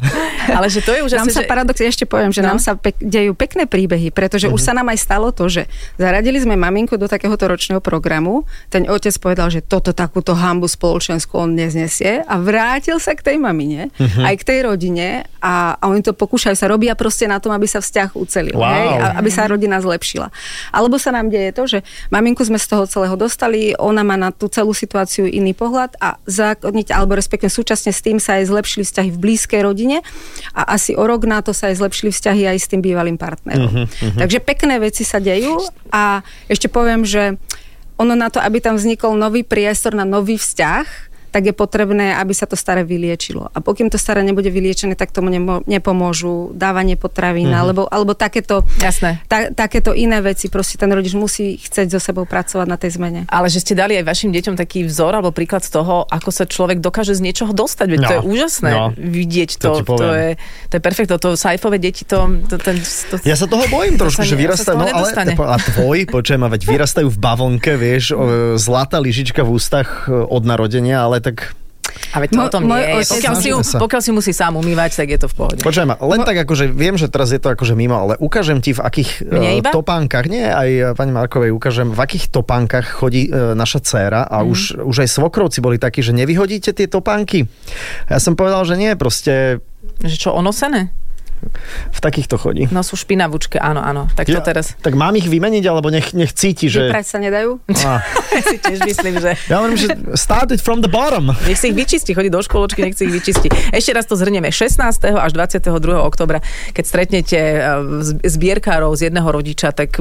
ale 0.50 0.68
že 0.68 0.80
to 0.80 0.92
je 0.92 1.02
úžasné, 1.04 1.24
Nám 1.24 1.34
sa 1.34 1.44
že... 1.44 1.48
paradoxne 1.48 1.86
ešte 1.86 2.06
poviem, 2.06 2.30
že 2.30 2.40
No. 2.40 2.50
nám 2.50 2.60
sa 2.60 2.74
pek- 2.74 3.00
dejú 3.00 3.34
pekné 3.34 3.66
príbehy, 3.66 4.10
pretože 4.10 4.48
už 4.48 4.60
sa 4.60 4.72
nám 4.72 4.88
aj 4.88 5.00
stalo 5.00 5.30
to, 5.30 5.48
že 5.48 5.66
zaradili 5.96 6.38
sme 6.38 6.56
maminku 6.56 6.96
do 6.96 7.06
takéhoto 7.06 7.46
ročného 7.46 7.80
programu, 7.80 8.42
ten 8.68 8.86
otec 8.86 9.12
povedal, 9.18 9.50
že 9.50 9.60
toto 9.60 9.92
takúto 9.92 10.32
hambu 10.32 10.66
spoločenskú 10.66 11.38
on 11.38 11.52
neznesie 11.52 12.22
a 12.22 12.36
vrátil 12.38 12.98
sa 12.98 13.12
k 13.12 13.24
tej 13.24 13.38
mamine, 13.38 13.90
aj 14.00 14.36
k 14.36 14.46
tej 14.46 14.60
rodine 14.64 15.08
a, 15.38 15.76
a 15.76 15.84
oni 15.86 16.02
to 16.02 16.14
pokúšajú 16.14 16.54
sa, 16.54 16.66
robia 16.66 16.94
proste 16.94 17.26
na 17.26 17.38
tom, 17.38 17.52
aby 17.52 17.66
sa 17.66 17.78
vzťah 17.78 18.10
ucelil, 18.14 18.56
Wow. 18.56 18.64
hej, 18.64 18.88
a, 18.96 19.08
aby 19.18 19.30
sa 19.30 19.46
rodina 19.46 19.78
zlepšila. 19.78 20.32
Alebo 20.70 20.96
sa 20.96 21.12
nám 21.12 21.28
deje 21.28 21.52
to, 21.52 21.64
že 21.68 21.80
maminku 22.08 22.42
sme 22.42 22.56
z 22.56 22.68
toho 22.68 22.84
celého 22.86 23.16
dostali, 23.16 23.76
ona 23.76 24.02
má 24.02 24.16
na 24.16 24.30
tú 24.30 24.48
celú 24.48 24.72
situáciu 24.72 25.26
iný 25.26 25.52
pohľad 25.52 25.98
a 25.98 26.07
zákonite, 26.30 26.96
alebo 26.96 27.18
respektíve 27.18 27.52
súčasne 27.52 27.92
s 27.92 28.00
tým 28.00 28.22
sa 28.22 28.40
aj 28.40 28.48
zlepšili 28.54 28.84
vzťahy 28.88 29.10
v 29.12 29.20
blízkej 29.20 29.62
rodine 29.66 29.98
a 30.56 30.78
asi 30.78 30.94
o 30.94 31.04
rok 31.04 31.28
na 31.28 31.44
to 31.44 31.52
sa 31.52 31.74
aj 31.74 31.82
zlepšili 31.82 32.14
vzťahy 32.14 32.44
aj 32.48 32.58
s 32.62 32.70
tým 32.70 32.82
bývalým 32.86 33.18
partnerom. 33.20 33.68
Uh-huh, 33.68 34.16
Takže 34.16 34.40
pekné 34.40 34.80
veci 34.80 35.04
sa 35.04 35.18
dejú 35.18 35.58
a 35.90 36.22
ešte 36.48 36.72
poviem, 36.72 37.04
že 37.04 37.36
ono 37.98 38.14
na 38.14 38.30
to, 38.30 38.38
aby 38.38 38.62
tam 38.62 38.78
vznikol 38.78 39.18
nový 39.18 39.42
priestor 39.42 39.98
na 39.98 40.06
nový 40.06 40.38
vzťah, 40.38 40.86
tak 41.30 41.46
je 41.46 41.54
potrebné, 41.54 42.16
aby 42.16 42.32
sa 42.32 42.46
to 42.46 42.56
staré 42.56 42.82
vyliečilo. 42.82 43.52
A 43.52 43.60
pokým 43.60 43.88
to 43.88 43.96
staré 43.96 44.22
nebude 44.22 44.48
vyliečené, 44.48 44.96
tak 44.96 45.12
tomu 45.12 45.28
nemo- 45.28 45.62
nepomôžu 45.64 46.52
dávanie 46.54 46.96
potravín, 46.96 47.50
Mhm. 47.50 47.58
alebo, 47.58 47.82
alebo 47.88 48.14
takéto, 48.14 48.62
Jasné. 48.78 49.22
ta, 49.26 49.50
takéto 49.50 49.92
iné 49.92 50.20
veci. 50.20 50.48
Proste 50.48 50.78
ten 50.78 50.90
rodič 50.90 51.14
musí 51.14 51.58
chcieť 51.58 51.94
so 51.94 52.00
sebou 52.00 52.26
pracovať 52.26 52.68
na 52.68 52.78
tej 52.78 52.98
zmene. 52.98 53.22
Ale 53.28 53.48
že 53.48 53.62
ste 53.62 53.74
dali 53.74 53.96
aj 53.96 54.06
vašim 54.06 54.32
deťom 54.32 54.56
taký 54.56 54.84
vzor 54.84 55.14
alebo 55.14 55.32
príklad 55.32 55.64
z 55.64 55.72
toho, 55.74 56.04
ako 56.08 56.30
sa 56.30 56.44
človek 56.44 56.80
dokáže 56.80 57.14
z 57.14 57.22
niečoho 57.22 57.52
dostať. 57.52 57.88
Veď 57.88 58.00
to 58.00 58.06
No, 58.08 58.14
je 58.14 58.22
úžasné 58.24 58.70
no, 58.72 58.84
vidieť 58.96 59.50
to 59.60 59.70
to. 59.84 59.94
To, 60.00 60.10
je, 60.10 60.30
to 60.68 60.74
je 60.76 60.82
perfektné. 60.82 61.16
To 61.18 61.30
sajfové 61.36 61.78
deti, 61.78 62.04
to, 62.04 62.18
to, 62.48 62.56
ten, 62.58 62.80
to, 62.80 63.20
Ja 63.28 63.36
sa 63.36 63.46
toho 63.46 63.68
bojím 63.68 64.00
To 64.00 64.08
trošku, 64.08 64.24
sa 64.24 64.28
že 64.28 64.36
to 64.36 64.42
vyrastajú, 64.42 64.76
no 64.78 64.88
ale 64.88 65.10
a 65.28 65.58
tvoj, 65.60 65.98
počujem, 66.08 66.42
a 66.42 66.50
veď 66.50 66.62
vyrastajú 66.66 67.08
v 67.08 67.18
bavlnke, 67.18 67.76
vieš, 67.76 68.16
zlatá 68.58 68.98
lyžička 68.98 69.44
v 69.44 69.50
ústach 69.54 70.08
e, 70.08 70.14
od 70.14 70.44
narodenia, 70.44 71.04
ale 71.04 71.20
tak 71.28 71.52
A 72.14 72.20
veď 72.20 72.30
to 72.30 72.42
o 72.42 72.52
tom 72.52 72.64
nie 72.64 72.78
je. 72.78 73.10
Pokiaľ 73.10 73.36
si, 73.36 73.50
pokiaľ 73.74 74.02
si 74.04 74.12
musí 74.12 74.32
sám 74.32 74.56
umývať, 74.56 74.96
tak 74.96 75.08
je 75.08 75.20
to 75.20 75.28
v 75.28 75.36
pohode. 75.36 75.60
Počujem, 75.60 75.92
len 75.92 76.22
tak 76.22 76.38
akože 76.46 76.70
viem, 76.70 76.94
že 76.94 77.08
teraz 77.08 77.32
je 77.32 77.40
to 77.40 77.50
akože 77.50 77.74
mimo, 77.74 77.96
ale 77.98 78.14
ukážem 78.18 78.60
ti 78.60 78.72
v 78.72 78.80
akých 78.80 79.26
Mne 79.26 79.50
e, 79.50 79.60
iba? 79.60 79.72
topánkach, 79.72 80.28
nie, 80.28 80.46
aj 80.46 80.70
e, 80.70 80.84
pani 80.94 81.12
Markovej 81.12 81.50
ukážem, 81.50 81.90
v 81.90 81.98
akých 81.98 82.30
topánkach 82.30 82.86
chodí 82.86 83.28
e, 83.28 83.56
naša 83.56 83.82
dcéra 83.82 84.24
a 84.24 84.38
Mhm. 84.40 84.48
už, 84.48 84.60
už 84.84 84.96
aj 85.00 85.10
svokrovci 85.10 85.58
boli 85.60 85.78
takí, 85.78 86.00
že 86.00 86.14
nevyhodíte 86.14 86.72
tie 86.72 86.86
topánky. 86.86 87.50
Ja 88.08 88.20
som 88.20 88.36
povedal, 88.36 88.62
že 88.64 88.76
nie, 88.76 88.94
proste 88.94 89.64
Že 89.98 90.16
čo, 90.20 90.30
onosené? 90.32 90.94
V 91.92 92.00
takýchto 92.00 92.36
chodí. 92.36 92.68
No 92.70 92.82
sú 92.82 92.94
špinavučke, 92.94 93.58
áno, 93.58 93.80
áno. 93.80 94.08
Tak 94.12 94.28
čo 94.28 94.40
Ja- 94.40 94.46
teraz? 94.46 94.74
Tak 94.78 94.94
mám 94.94 95.16
ich 95.16 95.26
vymeniť, 95.26 95.64
alebo 95.66 95.90
nech, 95.90 96.12
nech 96.12 96.32
cíti, 96.32 96.68
že... 96.68 96.90
Vyprať 96.90 97.06
sa 97.06 97.18
nedajú? 97.18 97.60
Ja 98.38 98.44
si 98.44 98.58
tiež 98.60 98.80
myslím, 98.86 99.18
že... 99.18 99.34
ja 99.50 99.58
hovorím, 99.58 99.80
že 99.80 99.90
start 100.14 100.54
it 100.54 100.62
from 100.62 100.80
the 100.80 100.92
bottom. 100.92 101.34
Nech 101.50 101.58
si 101.58 101.72
ich 101.72 101.76
vyčistí, 101.76 102.14
chodí 102.14 102.30
do 102.30 102.38
školočky, 102.38 102.86
nech 102.86 102.94
si 102.94 103.10
ich 103.10 103.14
vyčistí. 103.14 103.50
Ešte 103.74 103.92
raz 103.92 104.06
to 104.06 104.14
zhrnieme. 104.14 104.54
16. 104.54 104.78
až 105.10 105.32
22. 105.34 105.74
oktobra, 105.98 106.38
keď 106.70 106.84
stretnete 106.86 107.40
z- 108.04 108.14
zbierkárov 108.22 108.94
z 108.94 109.10
jedného 109.10 109.26
rodiča, 109.26 109.74
tak 109.74 109.98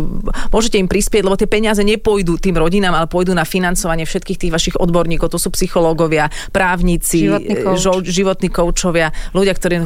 môžete 0.50 0.76
im 0.76 0.84
prispieť, 0.84 1.24
lebo 1.24 1.34
tie 1.34 1.48
peniaze 1.48 1.80
nepôjdu 1.80 2.36
tým 2.36 2.60
rodinám, 2.60 2.92
ale 2.92 3.08
pôjdu 3.08 3.32
na 3.32 3.48
financovanie 3.48 4.04
všetkých 4.04 4.36
tých 4.36 4.52
vašich 4.52 4.76
odborníkov. 4.76 5.32
To 5.32 5.40
sú 5.40 5.48
psychológovia, 5.48 6.28
právnici, 6.52 7.30
coach. 7.32 7.80
žo- 7.80 8.04
životní 8.04 8.52
koučovia, 8.52 9.16
ľudia, 9.32 9.56
ktorí 9.56 9.80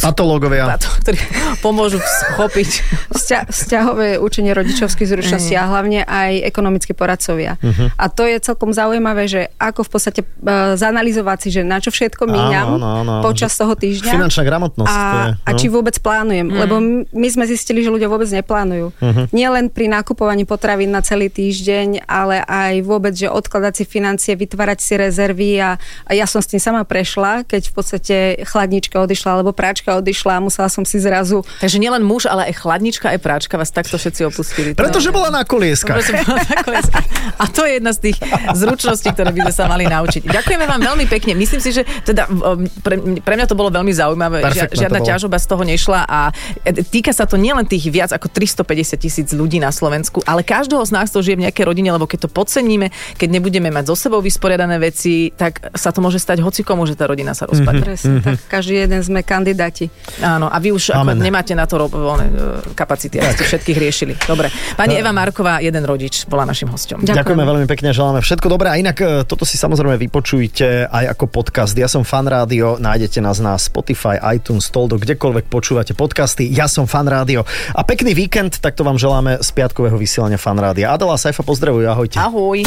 Patológovia. 0.00 0.69
Kamarátov, 0.70 0.92
ktorí 1.02 1.18
pomôžu 1.58 1.98
schopiť. 1.98 2.70
Vzťa- 3.10 3.46
vzťahové 3.50 4.08
učenie 4.22 4.54
rodičovských 4.54 5.08
zručností 5.10 5.54
a 5.58 5.66
hlavne 5.66 6.06
aj 6.06 6.46
ekonomickí 6.46 6.94
poradcovia. 6.94 7.58
Uh-huh. 7.58 7.90
A 7.98 8.06
to 8.06 8.22
je 8.22 8.38
celkom 8.38 8.70
zaujímavé, 8.70 9.26
že 9.26 9.50
ako 9.58 9.82
v 9.86 9.90
podstate 9.90 10.20
uh, 10.22 10.78
zanalizovať 10.78 11.38
si, 11.42 11.48
že 11.50 11.62
na 11.66 11.82
čo 11.82 11.90
všetko 11.90 12.30
míňam 12.30 12.78
Áno, 12.78 12.86
áno, 13.02 13.10
áno. 13.18 13.22
počas 13.26 13.54
toho 13.58 13.74
týždňa. 13.74 14.12
Finančná 14.14 14.42
gramotnosť. 14.46 14.94
A, 14.94 15.02
to 15.02 15.18
je, 15.18 15.30
a 15.42 15.50
či 15.58 15.66
vôbec 15.66 15.96
plánujem, 15.98 16.46
mm. 16.46 16.54
lebo 16.54 16.74
my 17.10 17.28
sme 17.30 17.44
zistili, 17.50 17.82
že 17.82 17.90
ľudia 17.90 18.06
vôbec 18.06 18.30
neplánujú. 18.30 18.94
Uh-huh. 18.94 19.24
Nie 19.34 19.50
len 19.50 19.72
pri 19.72 19.90
nakupovaní 19.90 20.46
potravín 20.46 20.94
na 20.94 21.02
celý 21.02 21.26
týždeň, 21.32 22.06
ale 22.06 22.42
aj 22.46 22.86
vôbec, 22.86 23.14
že 23.16 23.26
odkladať 23.26 23.82
si 23.82 23.84
financie, 23.88 24.38
vytvárať 24.38 24.78
si 24.78 24.92
rezervy 24.94 25.58
a, 25.58 25.74
a 26.06 26.10
ja 26.14 26.26
som 26.30 26.38
s 26.38 26.50
tým 26.50 26.62
sama 26.62 26.86
prešla, 26.86 27.42
keď 27.46 27.62
v 27.70 27.74
podstate 27.74 28.16
chladnička 28.46 28.96
odišla 29.00 29.40
alebo 29.40 29.50
práčka 29.56 29.96
odišla 29.96 30.38
a 30.38 30.44
musela 30.44 30.59
som 30.68 30.84
si 30.84 30.98
zrazu 30.98 31.40
Takže 31.62 31.78
nielen 31.78 32.02
muž, 32.02 32.26
ale 32.26 32.50
aj 32.50 32.60
chladnička, 32.60 33.14
aj 33.14 33.20
práčka 33.22 33.54
vás 33.56 33.70
takto 33.70 33.96
všetci 33.96 34.26
opustili. 34.26 34.68
Pretože 34.74 35.08
To- 35.08 35.16
bola 35.16 35.30
na 35.30 35.42
kolieskach. 35.46 36.02
Bola 36.02 36.42
na 36.44 36.60
kolieska. 36.60 36.98
A 37.38 37.44
to 37.48 37.64
je 37.64 37.78
jedna 37.78 37.92
z 37.94 38.10
tých 38.10 38.16
zručností, 38.56 39.08
ktoré 39.14 39.30
by 39.30 39.40
sme 39.48 39.54
sa 39.54 39.64
mali 39.70 39.84
naučiť. 39.86 40.26
Ďakujeme 40.26 40.64
vám 40.66 40.80
veľmi 40.82 41.06
pekne. 41.06 41.32
Myslím 41.38 41.62
si, 41.62 41.70
že 41.70 41.86
teda 42.04 42.26
um, 42.28 42.66
pre, 42.82 42.98
pre 43.22 43.34
mňa 43.38 43.46
to 43.46 43.54
bolo 43.56 43.70
veľmi 43.70 43.92
zaujímavé. 43.94 44.42
Perfektné 44.42 44.76
Žia, 44.76 44.82
žiadna 44.90 45.00
ťažoba 45.00 45.36
z 45.38 45.46
toho 45.46 45.62
nešla 45.62 46.00
a 46.04 46.20
e, 46.66 46.82
týka 46.82 47.14
sa 47.14 47.24
to 47.24 47.38
nielen 47.38 47.64
tých 47.64 47.88
viac 47.88 48.10
ako 48.10 48.28
350 48.28 48.98
tisíc 48.98 49.28
ľudí 49.30 49.62
na 49.62 49.70
Slovensku, 49.70 50.20
ale 50.26 50.42
každého 50.42 50.82
z 50.82 50.92
nás 50.92 51.08
to 51.14 51.22
žije 51.22 51.38
v 51.38 51.44
nejakej 51.46 51.64
rodine, 51.64 51.94
lebo 51.94 52.10
keď 52.10 52.26
to 52.26 52.28
podceníme, 52.28 52.90
keď 53.16 53.28
nebudeme 53.30 53.70
mať 53.70 53.86
so 53.88 53.96
sebou 53.96 54.18
vysporiadané 54.20 54.76
veci, 54.82 55.30
tak 55.30 55.70
sa 55.78 55.94
to 55.94 56.02
môže 56.02 56.18
stať 56.18 56.42
hocikomu, 56.42 56.84
že 56.84 56.98
tá 56.98 57.06
rodina 57.06 57.32
sa 57.32 57.46
rozpadne. 57.46 57.84
presne 57.86 58.18
tak, 58.20 58.36
každý 58.50 58.82
jeden 58.82 59.00
sme 59.00 59.22
kandidáti. 59.22 59.88
Áno, 60.18 60.49
a 60.50 60.58
vy 60.58 60.74
už 60.74 60.92
ako 60.92 61.14
nemáte 61.14 61.54
na 61.54 61.64
to 61.64 61.78
ro- 61.78 61.90
voľné 61.90 62.26
e, 62.26 62.34
kapacity, 62.74 63.22
aby 63.22 63.32
ste 63.38 63.44
všetkých 63.46 63.78
riešili. 63.78 64.12
Dobre. 64.26 64.50
Pani 64.74 64.98
Eva 64.98 65.14
Marková, 65.14 65.62
jeden 65.62 65.86
rodič, 65.86 66.26
bola 66.26 66.42
našim 66.42 66.66
hosťom. 66.66 67.06
Ďakujem. 67.06 67.16
Ďakujeme 67.16 67.44
veľmi 67.46 67.66
pekne, 67.70 67.94
želáme 67.94 68.20
všetko 68.20 68.46
dobré. 68.50 68.74
A 68.74 68.76
inak 68.76 68.96
e, 68.98 69.22
toto 69.24 69.46
si 69.46 69.54
samozrejme 69.54 69.94
vypočujte 69.96 70.90
aj 70.90 71.14
ako 71.14 71.30
podcast. 71.30 71.78
Ja 71.78 71.86
som 71.86 72.02
fan 72.02 72.26
rádio, 72.26 72.76
nájdete 72.82 73.22
nás 73.22 73.38
na 73.38 73.54
Spotify, 73.54 74.18
iTunes, 74.34 74.66
Toldo, 74.74 74.98
kdekoľvek 74.98 75.46
počúvate 75.46 75.94
podcasty. 75.94 76.50
Ja 76.50 76.66
som 76.66 76.90
fan 76.90 77.06
rádio. 77.06 77.46
A 77.72 77.86
pekný 77.86 78.12
víkend, 78.12 78.58
takto 78.58 78.82
vám 78.82 78.98
želáme 78.98 79.38
z 79.38 79.48
piatkového 79.54 79.94
vysielania 79.94 80.36
fan 80.36 80.58
rádia. 80.58 80.90
Adela 80.90 81.14
a 81.14 81.20
Saifa 81.20 81.46
pozdravujú, 81.46 81.86
ahojte. 81.86 82.18
Ahoj. 82.18 82.66